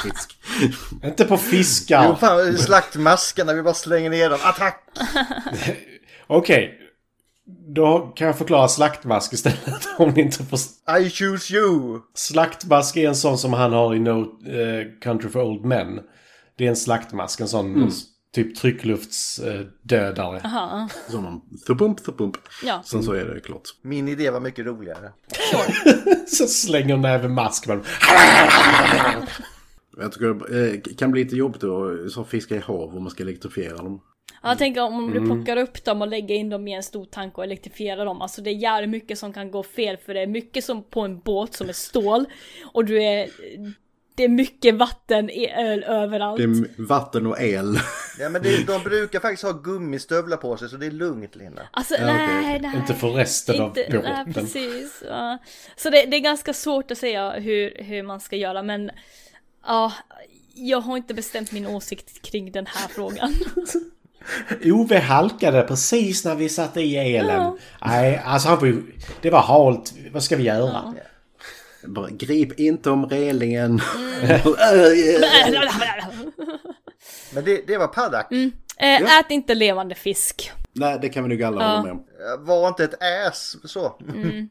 [1.04, 2.06] Inte på fiskar.
[2.08, 4.38] Jo fan, slaktmaskarna, vi bara slänger ner dem.
[4.42, 4.84] Attack!
[6.26, 6.78] Okej.
[7.74, 10.58] Då kan jag förklara slaktmask istället om ni inte får...
[11.00, 12.00] I choose you!
[12.14, 16.00] Slaktmask är en sån som han har i No eh, Country for Old Men.
[16.56, 17.90] Det är en slaktmask, en sån Mm.
[18.34, 20.40] typ tryckluftsdödare.
[20.44, 20.88] Aha.
[21.08, 22.36] Som man thupump, thupump.
[22.64, 22.82] Ja.
[22.84, 23.62] Sen så är det klart.
[23.82, 25.12] Min idé var mycket roligare.
[26.26, 27.84] Så slänger näve mask man.
[30.00, 33.10] Jag tycker det eh, kan bli lite jobbigt att så fiska i hav om man
[33.10, 34.00] ska elektrifiera dem.
[34.42, 35.30] Jag tänker om du Mm.
[35.30, 38.22] plockar upp dem och lägger in dem i en stor tank och elektrifierar dem.
[38.22, 41.00] Alltså det är jävligt mycket som kan gå fel för det är mycket som på
[41.00, 42.24] en båt som är stål.
[42.72, 43.28] Och du är...
[44.14, 46.36] Det är mycket vatten, öl överallt.
[46.38, 47.78] Det är vatten och el.
[48.18, 51.62] Ja men det, de brukar faktiskt ha gummistövlar på sig så det är lugnt Linda.
[51.70, 52.60] Alltså Ja, nej, okej.
[52.60, 52.76] nej.
[52.76, 54.34] Inte för resten av Inte- Nej, båten.
[54.34, 55.02] precis.
[55.08, 55.38] Ja.
[55.76, 58.90] Så det, det är ganska svårt att säga hur, hur man ska göra men
[59.66, 59.92] ja,
[60.54, 63.34] jag har inte bestämt min åsikt kring den här frågan.
[64.64, 67.42] Ove halkade precis när vi satte i elen.
[67.42, 67.56] Ja.
[67.84, 68.82] Nej, alltså han ju...
[69.20, 69.92] Det var halt.
[70.12, 70.94] Vad ska vi göra?
[71.86, 73.80] Bara, grip inte om relingen.
[77.34, 78.32] Men det, det var paddock.
[78.32, 78.52] Mm.
[78.76, 80.52] Eh, Ät inte levande fisk.
[80.72, 81.68] Nej, det kan vi nog alla Ja.
[81.68, 82.04] hålla med om.
[82.46, 83.98] Var inte ett äs så.
[84.14, 84.48] Mm.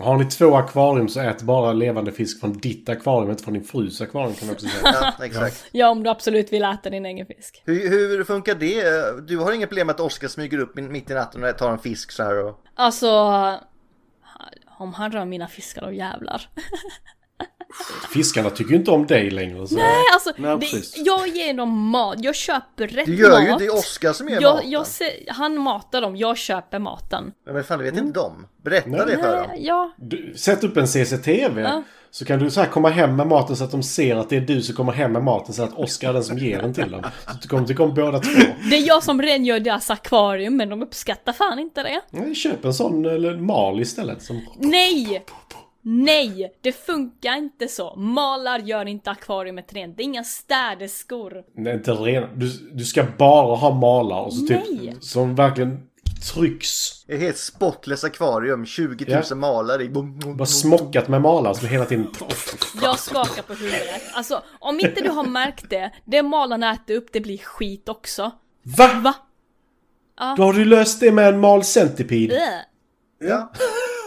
[0.00, 3.64] Har ni två akvarium så ät bara levande fisk från ditt akvarium, inte från din
[3.64, 5.12] frus akvarium kan man också säga.
[5.18, 5.64] Ja, exakt.
[5.72, 7.62] Ja, om du absolut vill äta din egen fisk.
[7.64, 9.10] Hur, hur funkar det?
[9.28, 11.78] Du har inga problem med att Oskar smyger upp mitt i natten och tar en
[11.78, 12.60] fisk så här och...
[12.74, 13.08] Alltså,
[14.78, 16.48] om han rör mina fiskar och jävlar.
[18.10, 19.66] Fiskarna tycker ju inte om dig längre.
[19.66, 19.74] Så.
[19.74, 23.58] Nej, alltså Nej, det, jag ger dem mat, jag köper rätt Du gör ju mat.
[23.58, 24.70] det, är Oscar som ger jag, maten.
[24.70, 27.32] jag ser, Han matar dem, jag köper maten.
[27.46, 28.46] Men fan, det vet inte de.
[28.64, 29.00] Berätta Nej.
[29.06, 29.46] det för dem.
[29.48, 29.92] Nej, ja.
[29.96, 31.60] Du, sätt upp en CCTV.
[31.62, 31.82] Ja.
[32.10, 34.36] Så kan du så här komma hem med maten så att de ser att det
[34.36, 35.54] är du som kommer hem med maten.
[35.54, 37.02] Så att Oscar är den som ger den till dem.
[37.26, 38.30] Så du kommer tycka om båda två.
[38.70, 42.00] Det är jag som rengör deras akvarium, men de uppskattar fan inte det.
[42.10, 44.22] Nej, Köp en sån eller mal istället.
[44.22, 44.40] Som...
[44.58, 45.24] Nej!
[45.86, 46.52] Nej!
[46.60, 47.94] Det funkar inte så.
[47.96, 49.96] Malar gör inte akvariumet rent.
[49.96, 51.44] Det är inga städerskor.
[51.56, 52.28] Nej, inte ren.
[52.38, 54.96] Du, du ska bara ha malar och så typ, Nej.
[55.00, 55.80] som verkligen
[56.34, 57.04] trycks.
[57.08, 59.34] Ett helt spotless akvarium, 20 000 Ja.
[59.36, 59.88] malar i.
[59.88, 62.06] Bara smockat med malar som hela tiden...
[62.82, 64.02] Jag skakar på huvudet.
[64.14, 68.32] Alltså, om inte du har märkt det, det malarna äter upp, det blir skit också.
[68.62, 68.90] Va?
[69.04, 69.14] Va?
[70.18, 70.34] Ja.
[70.36, 72.36] Då har du löst det med en mal centipede.
[72.36, 73.28] Äh.
[73.28, 73.52] Ja.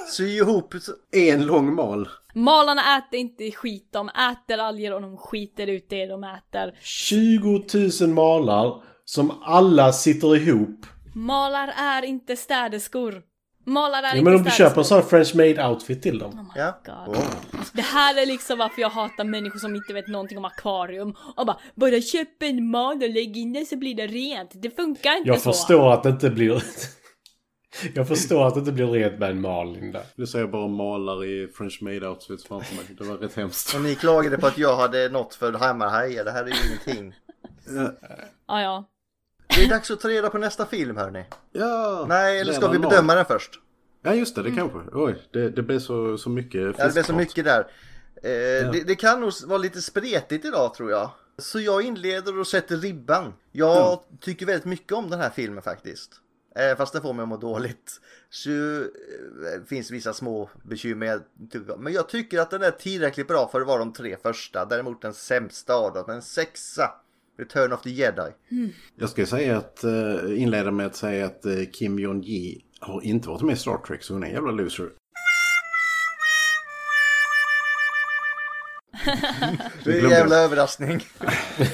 [0.09, 0.73] Sy ihop.
[1.11, 2.07] En lång mal.
[2.35, 6.75] Malarna äter inte skit, de äter alger och de skiter ut det de äter.
[6.81, 7.63] 20
[8.01, 10.85] 000 malar som alla sitter ihop.
[11.15, 13.21] Malar är inte städerskor.
[13.65, 16.19] Malar är Ja, inte men om du köper en sån här French made outfit till
[16.19, 16.51] dem.
[16.55, 16.81] Ja.
[16.85, 17.17] God.
[17.73, 21.45] Det här är liksom varför jag hatar människor som inte vet någonting om akvarium och
[21.45, 24.51] bara bara köp en mal och lägg in det så blir det rent.
[24.53, 25.51] Det funkar inte Jag så.
[25.53, 26.63] förstår att det inte blir...
[27.93, 30.01] Jag förstår att det inte blir rent med en mal, Linda.
[30.15, 32.85] Du ser bara malar i French made outfits framför mig.
[32.97, 33.75] Det var rätt hemskt.
[33.75, 36.25] Och ni klagade på att jag hade något för hammarhajar.
[36.25, 37.15] Det här är ju ingenting.
[38.47, 38.89] Ja, ja.
[39.47, 41.25] Det är dags att ta reda på nästa film hörni.
[41.51, 42.05] Ja.
[42.09, 43.51] Nej, eller ska vi bedöma den först?
[44.01, 44.79] Ja just det, det kanske.
[44.93, 47.17] Oj, det, det blir så, så mycket Ja, det blir så fiskprat.
[47.17, 47.59] mycket där.
[48.23, 51.09] Eh, det, det kan nog vara lite spretigt idag tror jag.
[51.37, 53.33] Så jag inleder och sätter ribban.
[53.51, 56.11] Jag tycker väldigt mycket om den här filmen faktiskt.
[56.57, 58.01] Eh, fast den får mig att må dåligt.
[58.29, 61.19] Så eh, finns vissa små bekymmer.
[61.77, 64.65] Men jag tycker att den är tillräckligt bra för att vara de tre första.
[64.65, 66.09] Däremot den sämsta av dem.
[66.09, 66.91] En sexa.
[67.39, 68.31] Return of the Jedi.
[68.95, 73.29] Jag ska säga att, uh, inleda med att säga att eh, Kim Jong-Ji har inte
[73.29, 74.89] varit med i Star Trek så hon är en jävla loser.
[79.84, 81.01] Det är en jävla överraskning.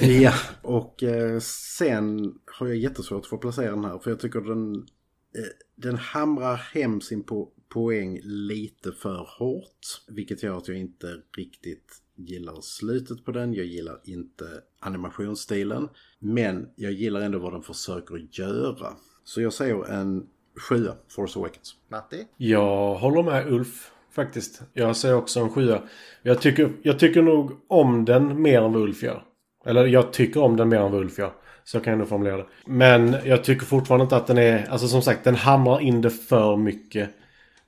[0.00, 0.32] ja,
[0.62, 4.74] och eh, sen har jag jättesvårt att få placera den här för jag tycker den,
[4.74, 5.44] eh,
[5.76, 10.02] den hamrar hem sin po poäng lite för hårt.
[10.08, 11.06] Vilket gör att jag inte
[11.36, 13.54] riktigt gillar slutet på den.
[13.54, 14.44] Jag gillar inte
[14.80, 15.88] animationsstilen.
[16.18, 18.96] Men jag gillar ändå vad den försöker göra.
[19.24, 21.76] Så jag säger en sjua, Force Awakens.
[21.88, 22.26] Matti?
[22.36, 24.62] Jag håller med Ulf faktiskt.
[24.72, 25.82] Jag säger också en sjua.
[26.22, 29.22] Jag tycker, jag tycker nog om den mer än vad Ulf gör.
[29.66, 31.32] Eller jag tycker om den mer än vad Ulf gör.
[31.64, 32.46] Så kan jag nog formulera det.
[32.66, 34.66] Men jag tycker fortfarande inte att den är...
[34.70, 37.10] Alltså som sagt, den hamrar in det för mycket.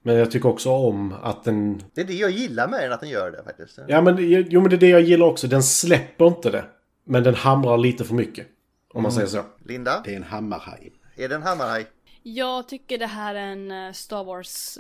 [0.03, 1.83] Men jag tycker också om att den...
[1.95, 3.79] Det är det jag gillar med den, att den gör det faktiskt.
[3.89, 4.17] Ja men,
[4.51, 5.47] jo, men det är det jag gillar också.
[5.47, 6.65] Den släpper inte det.
[7.05, 8.47] Men den hamrar lite för mycket.
[8.95, 9.43] Om man säger så.
[9.65, 10.03] Linda?
[10.05, 10.93] Det är en hammarhaj.
[11.17, 11.87] Är det en hammarhaj?
[12.23, 14.79] Jag tycker det här är en eh, Star Wars...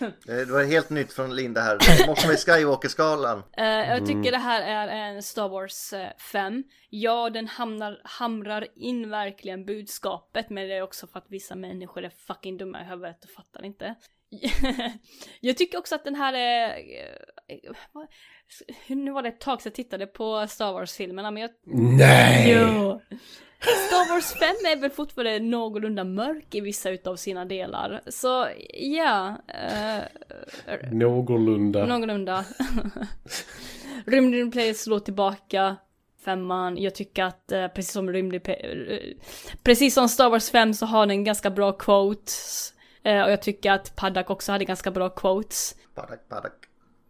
[0.00, 2.06] eh, Eh, Det var helt nytt från Linda här.
[2.06, 3.42] Måste i Skywalker-skalan.
[3.56, 4.32] Eh, jag tycker Mm.
[4.32, 6.64] det här är en Star Wars eh, 5.
[6.90, 12.04] Ja, den hamnar, hamrar in verkligen budskapet, men det är också för att vissa människor
[12.04, 13.94] är fucking dumma i huvudet och fattar inte.
[15.40, 16.68] jag tycker också att den här är...
[17.48, 18.06] eh, vad-
[18.86, 21.50] Nu var det ett tag sedan jag tittade på Star Wars-filmerna, men jag...
[21.98, 22.50] Nej!
[22.50, 23.00] Jo!
[23.60, 24.40] Star Wars 5
[24.72, 28.00] är väl fortfarande någorlunda mörk i vissa utav sina delar.
[28.06, 30.02] Så ja, eh,
[30.92, 31.86] Någorlunda.
[31.86, 32.44] någorlunda.
[34.06, 35.76] Rymden Place slår tillbaka.
[36.24, 38.98] Femman, jag tycker att eh, precis som Rymden eh,
[39.62, 42.73] Precis som Star Wars 5 så har den ganska bra quotes.
[43.04, 45.74] Eh, och jag tycker att Paddock också hade ganska bra quotes.
[45.94, 46.52] Paddock, paddock.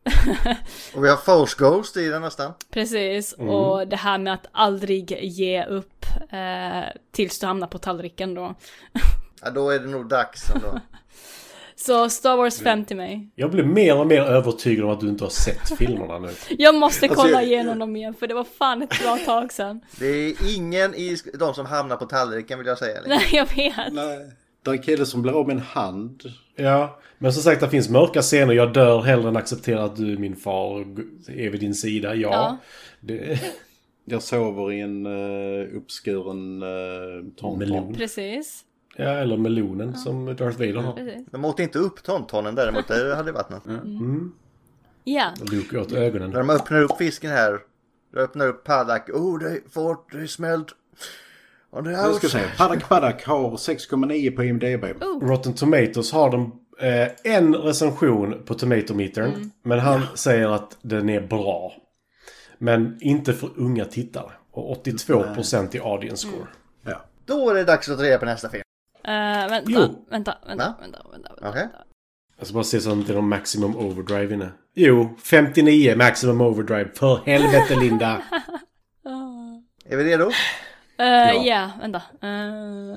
[0.94, 2.52] Och vi har Force Ghost i den nästan.
[2.70, 3.48] Precis, Mm.
[3.54, 8.54] och det här med att aldrig ge upp eh, tills du hamnar på tallriken då.
[9.42, 10.80] Ja, då är det nog dags ändå.
[11.76, 13.28] Så Star Wars 5 till mig.
[13.34, 16.30] Jag blir mer och mer övertygad om att du inte har sett filmerna nu.
[16.58, 19.52] Jag måste Alltså, kolla jag- igenom dem igen för det var fan ett bra tag
[19.52, 19.80] sedan.
[19.98, 23.00] Det är ingen i de som hamnar på tallriken vill jag säga.
[23.06, 23.92] Nej, jag vet.
[23.92, 24.32] Nej.
[24.64, 26.22] Det är en kille som blir av med en hand.
[26.56, 28.52] Ja, men som sagt det finns mörka scener.
[28.52, 30.86] Jag dör hellre än acceptera att du är min far och
[31.28, 32.14] är vid din sida.
[32.14, 32.30] Ja.
[32.30, 32.56] Ja.
[33.00, 33.40] Det...
[34.06, 37.58] Jag sover i en uh, uppskuren uh.
[37.58, 37.94] Melon.
[37.94, 38.64] Precis.
[38.96, 40.92] Ja, eller melonen som Darth Vader har.
[40.92, 41.26] Precis.
[41.30, 43.66] De åt inte upp tontonen däremot, det hade varit något.
[43.66, 44.32] Mm.
[45.04, 45.34] Ja.
[45.52, 46.30] Luke åt ögonen.
[46.30, 47.60] När de öppnar upp fisken här.
[48.12, 49.10] De öppnar upp Paddock.
[49.10, 50.68] Oh, det fort, det smält.
[51.74, 54.84] Jag ska säga, Paddock Paddock har 6,9 på IMDB.
[55.02, 55.28] Oh.
[55.28, 56.40] Rotten Tomatoes har den
[56.80, 59.50] eh, en recension på Tomatometern.
[59.62, 61.72] Men han säger att den är bra.
[62.58, 64.30] Men inte för unga tittare.
[64.50, 66.46] Och 82% i audience score.
[66.82, 67.04] Ja.
[67.26, 68.62] Då är det dags att ta reda på nästa film.
[69.04, 69.12] Eh,
[69.50, 70.06] vänta, Jo.
[70.10, 70.74] vänta, vänta, Va?
[70.80, 71.48] vänta, vänta, vänta.
[71.48, 71.68] Okej.
[72.38, 74.50] Jag ska bara se så att det inte är någon maximum overdrive inne.
[74.74, 76.90] Jo, 59 maximum overdrive.
[76.94, 78.22] För helvete Linda!
[79.88, 80.30] Är vi redo?
[80.98, 82.02] Eh, Ja, vänta.
[82.24, 82.96] Uh,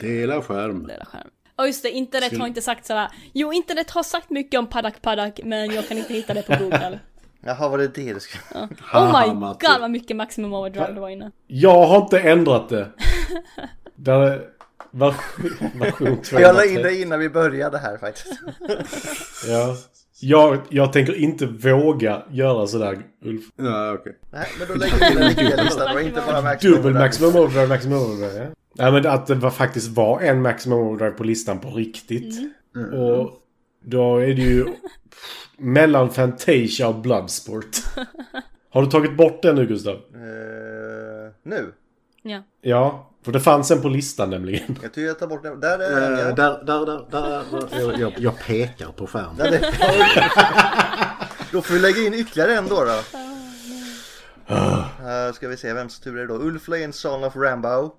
[0.00, 0.86] Dela skärm.
[0.86, 1.28] Dela skärm.
[1.56, 3.08] Och just det, internet Skulle- har inte sagt sådär.
[3.32, 6.54] Jo, internet har sagt mycket om Paddock Paddock, men jag kan inte hitta det på
[6.64, 7.00] Google.
[7.46, 8.42] Jaha, var det det du skulle...
[8.92, 9.00] Ja.
[9.00, 11.30] Oh my god vad mycket maximum overdrive det var inne.
[11.46, 12.88] Jag har inte ändrat det.
[13.96, 14.42] Där är
[14.90, 16.40] version, version 203.
[16.40, 18.40] Jag la in det innan vi började här faktiskt.
[19.48, 19.76] Ja.
[20.20, 23.44] Jag, jag tänker inte våga göra sådär Ulf.
[23.56, 24.16] Ja, okej.
[24.32, 26.76] Nej, men då lägger vi den riktiga listan och inte bara maximum.
[26.76, 28.38] Dubbel maximum overdrive, maximum overdrive.
[28.38, 28.46] Ja.
[28.74, 32.34] Nej men att det var, faktiskt var en maximum overdrive på listan på riktigt.
[32.92, 33.32] Och
[33.84, 34.66] då är det ju
[35.58, 37.76] mellan Fantasia och Bloodsport.
[38.70, 39.94] Har du tagit bort den nu Gustav?
[39.94, 41.72] Eh, nu?
[42.22, 42.42] Ja.
[42.60, 44.78] Ja, för det fanns en på listan nämligen.
[44.82, 45.60] Jag tycker jag tar bort den.
[45.60, 46.32] Där är den Eh, ja.
[46.32, 49.36] där, där, där, där, jag, jag, jag pekar på skärmen.
[49.36, 49.60] Där är...
[51.52, 52.84] Då får vi lägga in ytterligare en då.
[52.84, 53.02] då.
[54.54, 56.34] Uh, ska vi se vems tur är det då?
[56.34, 57.94] Ulf la in Song of Rambo.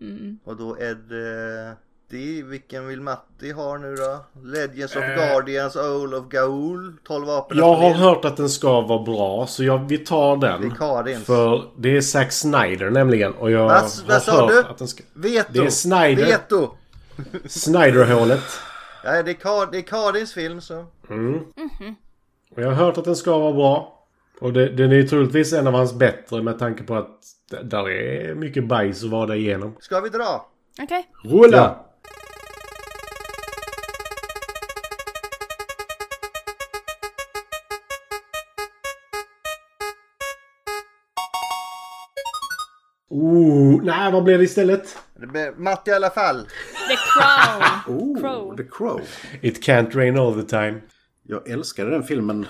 [0.00, 0.38] Mm.
[0.44, 1.76] Och då är det...
[2.12, 4.24] det vilken vill Matti ha nu då?
[4.44, 5.14] Legends of Eh.
[5.16, 9.64] Guardians, Owl of Gaul, 12 vapen Jag har hört att den ska vara bra, så
[9.64, 10.60] jag, vi tar den.
[10.60, 11.24] Det är Karins.
[11.24, 13.32] För det är Zack Snyder nämligen.
[13.34, 14.60] Och jag Vad- har vad sa hört du?
[14.60, 15.02] att den ska...
[15.12, 15.52] Veto!
[15.52, 16.24] Det är Snyder.
[16.26, 16.70] Veto!
[17.46, 18.40] Snyderhålet.
[19.04, 20.84] Ja, det är, Kar- det är Karins film så.
[21.10, 21.34] Mm.
[22.56, 23.98] Och jag har hört att den ska vara bra.
[24.40, 27.20] Och det, den är troligtvis en av hans bättre med tanke på att
[27.62, 29.76] där är mycket bajs att vada igenom.
[29.80, 30.46] Ska vi dra?
[30.82, 31.08] Okej.
[31.24, 31.56] Rulla!
[31.56, 31.86] Ja.
[43.10, 44.98] Oh, nej, vad blev det istället?
[45.20, 46.44] Det blir Matti i alla fall.
[46.88, 47.98] The Crown.
[47.98, 48.56] Oh, Crow.
[48.56, 49.00] The Crow.
[49.40, 50.80] It can't rain all the time.
[51.22, 52.46] Jag älskade den filmen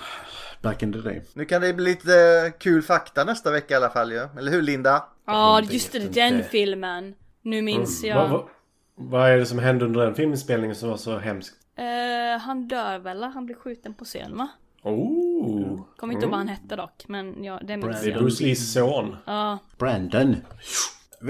[0.61, 1.21] back in the day.
[1.33, 4.27] Nu kan det bli lite kul fakta nästa vecka i alla fall ju.
[4.37, 5.03] Eller hur Linda?
[5.27, 7.13] Ja, Jag just det, den filmen.
[7.41, 8.17] Nu minns Mm.
[8.17, 8.29] jag.
[8.29, 8.49] Vad, vad,
[8.95, 11.55] vad är det som hände under den filminspelningen som var så hemskt?
[11.75, 13.23] Eh, han dör väl?
[13.23, 14.47] Han blir skjuten på scen va?
[14.83, 15.81] Oh!
[15.97, 18.19] Kommer inte ihåg vad han hette dock, men ja, det minns Det är jag.
[18.19, 19.15] Bruce Lees son.
[19.25, 19.57] Ja.
[19.77, 20.35] Brandon.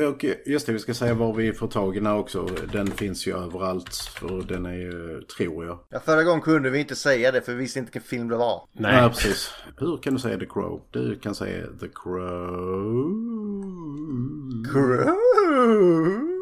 [0.10, 2.48] Och just det, vi ska säga var vi får tag i den här också.
[2.72, 3.96] Den finns ju överallt.
[3.96, 5.80] För den är ju, tror jag.
[5.90, 8.38] Ja, förra gången kunde vi inte säga det för vi visste inte vilken film det
[8.38, 8.68] var.
[8.72, 8.96] Nej.
[8.96, 9.52] Ja, precis.
[9.78, 10.82] Hur kan du säga The Crow?
[10.92, 13.14] Du kan säga The Crow.
[14.72, 16.33] Crow?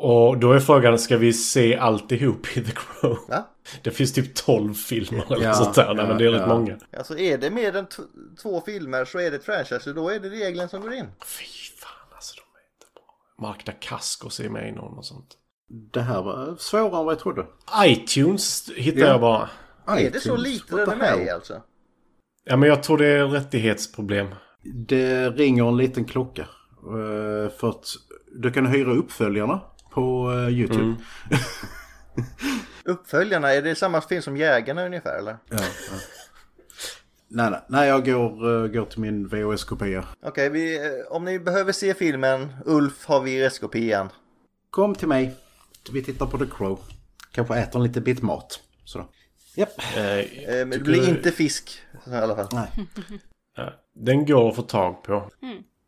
[0.00, 3.18] Och då är frågan, ska vi se alltihop i The Crow?
[3.28, 3.44] Va?
[3.82, 5.86] Det finns typ 12 filmer eller Ja, sånt där.
[5.86, 6.46] Ja, men det är rätt ja.
[6.48, 6.76] många.
[6.98, 7.86] Alltså är det mer än
[8.42, 11.04] två filmer så är det ett franchise då är det regeln som går in.
[11.24, 11.44] Fy
[11.76, 13.48] fan alltså, de är inte bra.
[13.48, 15.28] Mark Dacascos är med i någon och sånt.
[15.92, 17.46] Det här var svårare än vad jag trodde.
[17.84, 19.06] iTunes hittar Ja.
[19.06, 19.48] jag bara.
[19.86, 21.62] är det så iTunes, lite den är med alltså?
[22.44, 24.28] Ja men jag tror det är rättighetsproblem.
[24.86, 26.42] Det ringer en liten klocka.
[26.42, 27.86] eh, För att
[28.36, 29.60] du kan hyra uppföljarna
[29.98, 30.82] på eh, YouTube.
[30.82, 30.96] Mm.
[32.84, 35.36] Uppföljarna, är det samma film som Jägarna ungefär eller?
[35.50, 35.96] Ja, ja.
[37.30, 40.04] Nej, nej, nej, jag går, eh, går till min VHS-kopia.
[40.22, 44.08] Okej, vi, eh, om ni behöver se filmen, Ulf har VHS-kopian.
[44.70, 45.34] Kom till mig.
[45.92, 46.80] Vi tittar på The Crow.
[47.32, 48.60] Kanske äter en liten bit mat.
[48.84, 49.06] Sådär.
[49.56, 49.68] Japp.
[49.96, 52.48] Eh, Eh, det blir du- inte fisk i alla fall.
[52.52, 52.68] Nej.
[53.56, 55.30] Ja, den går att få tag på.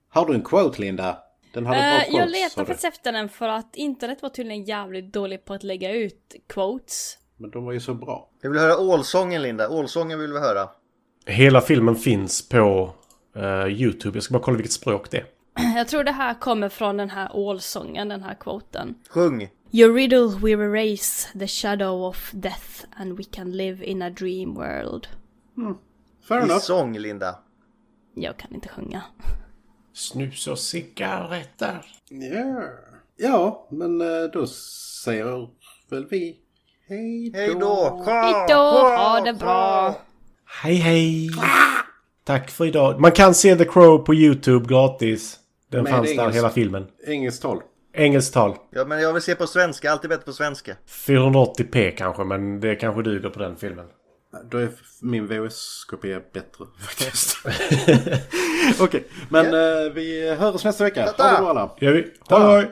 [0.09, 1.19] Har du en quote, Linda?
[1.53, 2.67] Den hade bra Eh, quotes, jag letar du.
[2.67, 7.19] faktiskt efter den för att internet var tydligen jävligt dålig på att lägga ut quotes.
[7.37, 8.29] Men de var ju så bra.
[8.43, 10.69] Vi vill höra ålsången Linda, ålsången vill vi höra.
[11.27, 12.95] Hela filmen finns på
[13.37, 14.17] eh, YouTube.
[14.17, 15.27] Jag ska bara kolla vilket språk det är.
[15.77, 18.95] Jag tror det här kommer från den här ålsången, den här quoten.
[19.09, 19.49] Sjung!
[19.73, 24.55] Your riddle we erase the shadow of death and we can live in a dream
[24.55, 25.07] world.
[26.29, 26.59] Fair I enough.
[26.61, 27.39] sång Linda.
[28.15, 29.03] Jag kan inte sjunga.
[30.01, 31.87] Snus och cigaretter.
[32.09, 32.63] Ja.
[33.17, 34.47] Ja, men eh, då
[35.05, 35.49] säger
[35.91, 36.37] väl vi
[36.89, 37.39] hej då.
[37.39, 38.03] Hej då!
[38.07, 38.55] Hejdå,
[38.97, 39.95] ha det bra!
[40.63, 41.31] Hej hej!
[42.25, 43.01] Tack för idag.
[43.01, 45.37] Man kan se The Crow på YouTube gratis.
[45.71, 46.87] Den Med fanns där engelsk- hela filmen.
[47.07, 47.61] Engelskt tal.
[47.95, 48.57] Engelskt tal.
[48.71, 50.77] Ja men jag vill se på svenska, alltid bättre på svenska.
[51.07, 53.87] 480p kanske, men det kanske duger på den filmen.
[54.51, 54.71] Då är
[55.01, 57.39] min VHS-kopia bättre faktiskt.
[58.81, 61.03] Okej, men eh, vi hörs nästa vecka.
[61.05, 61.71] Ha det bra alla.
[61.81, 62.13] Gör vi?
[62.29, 62.71] Hej!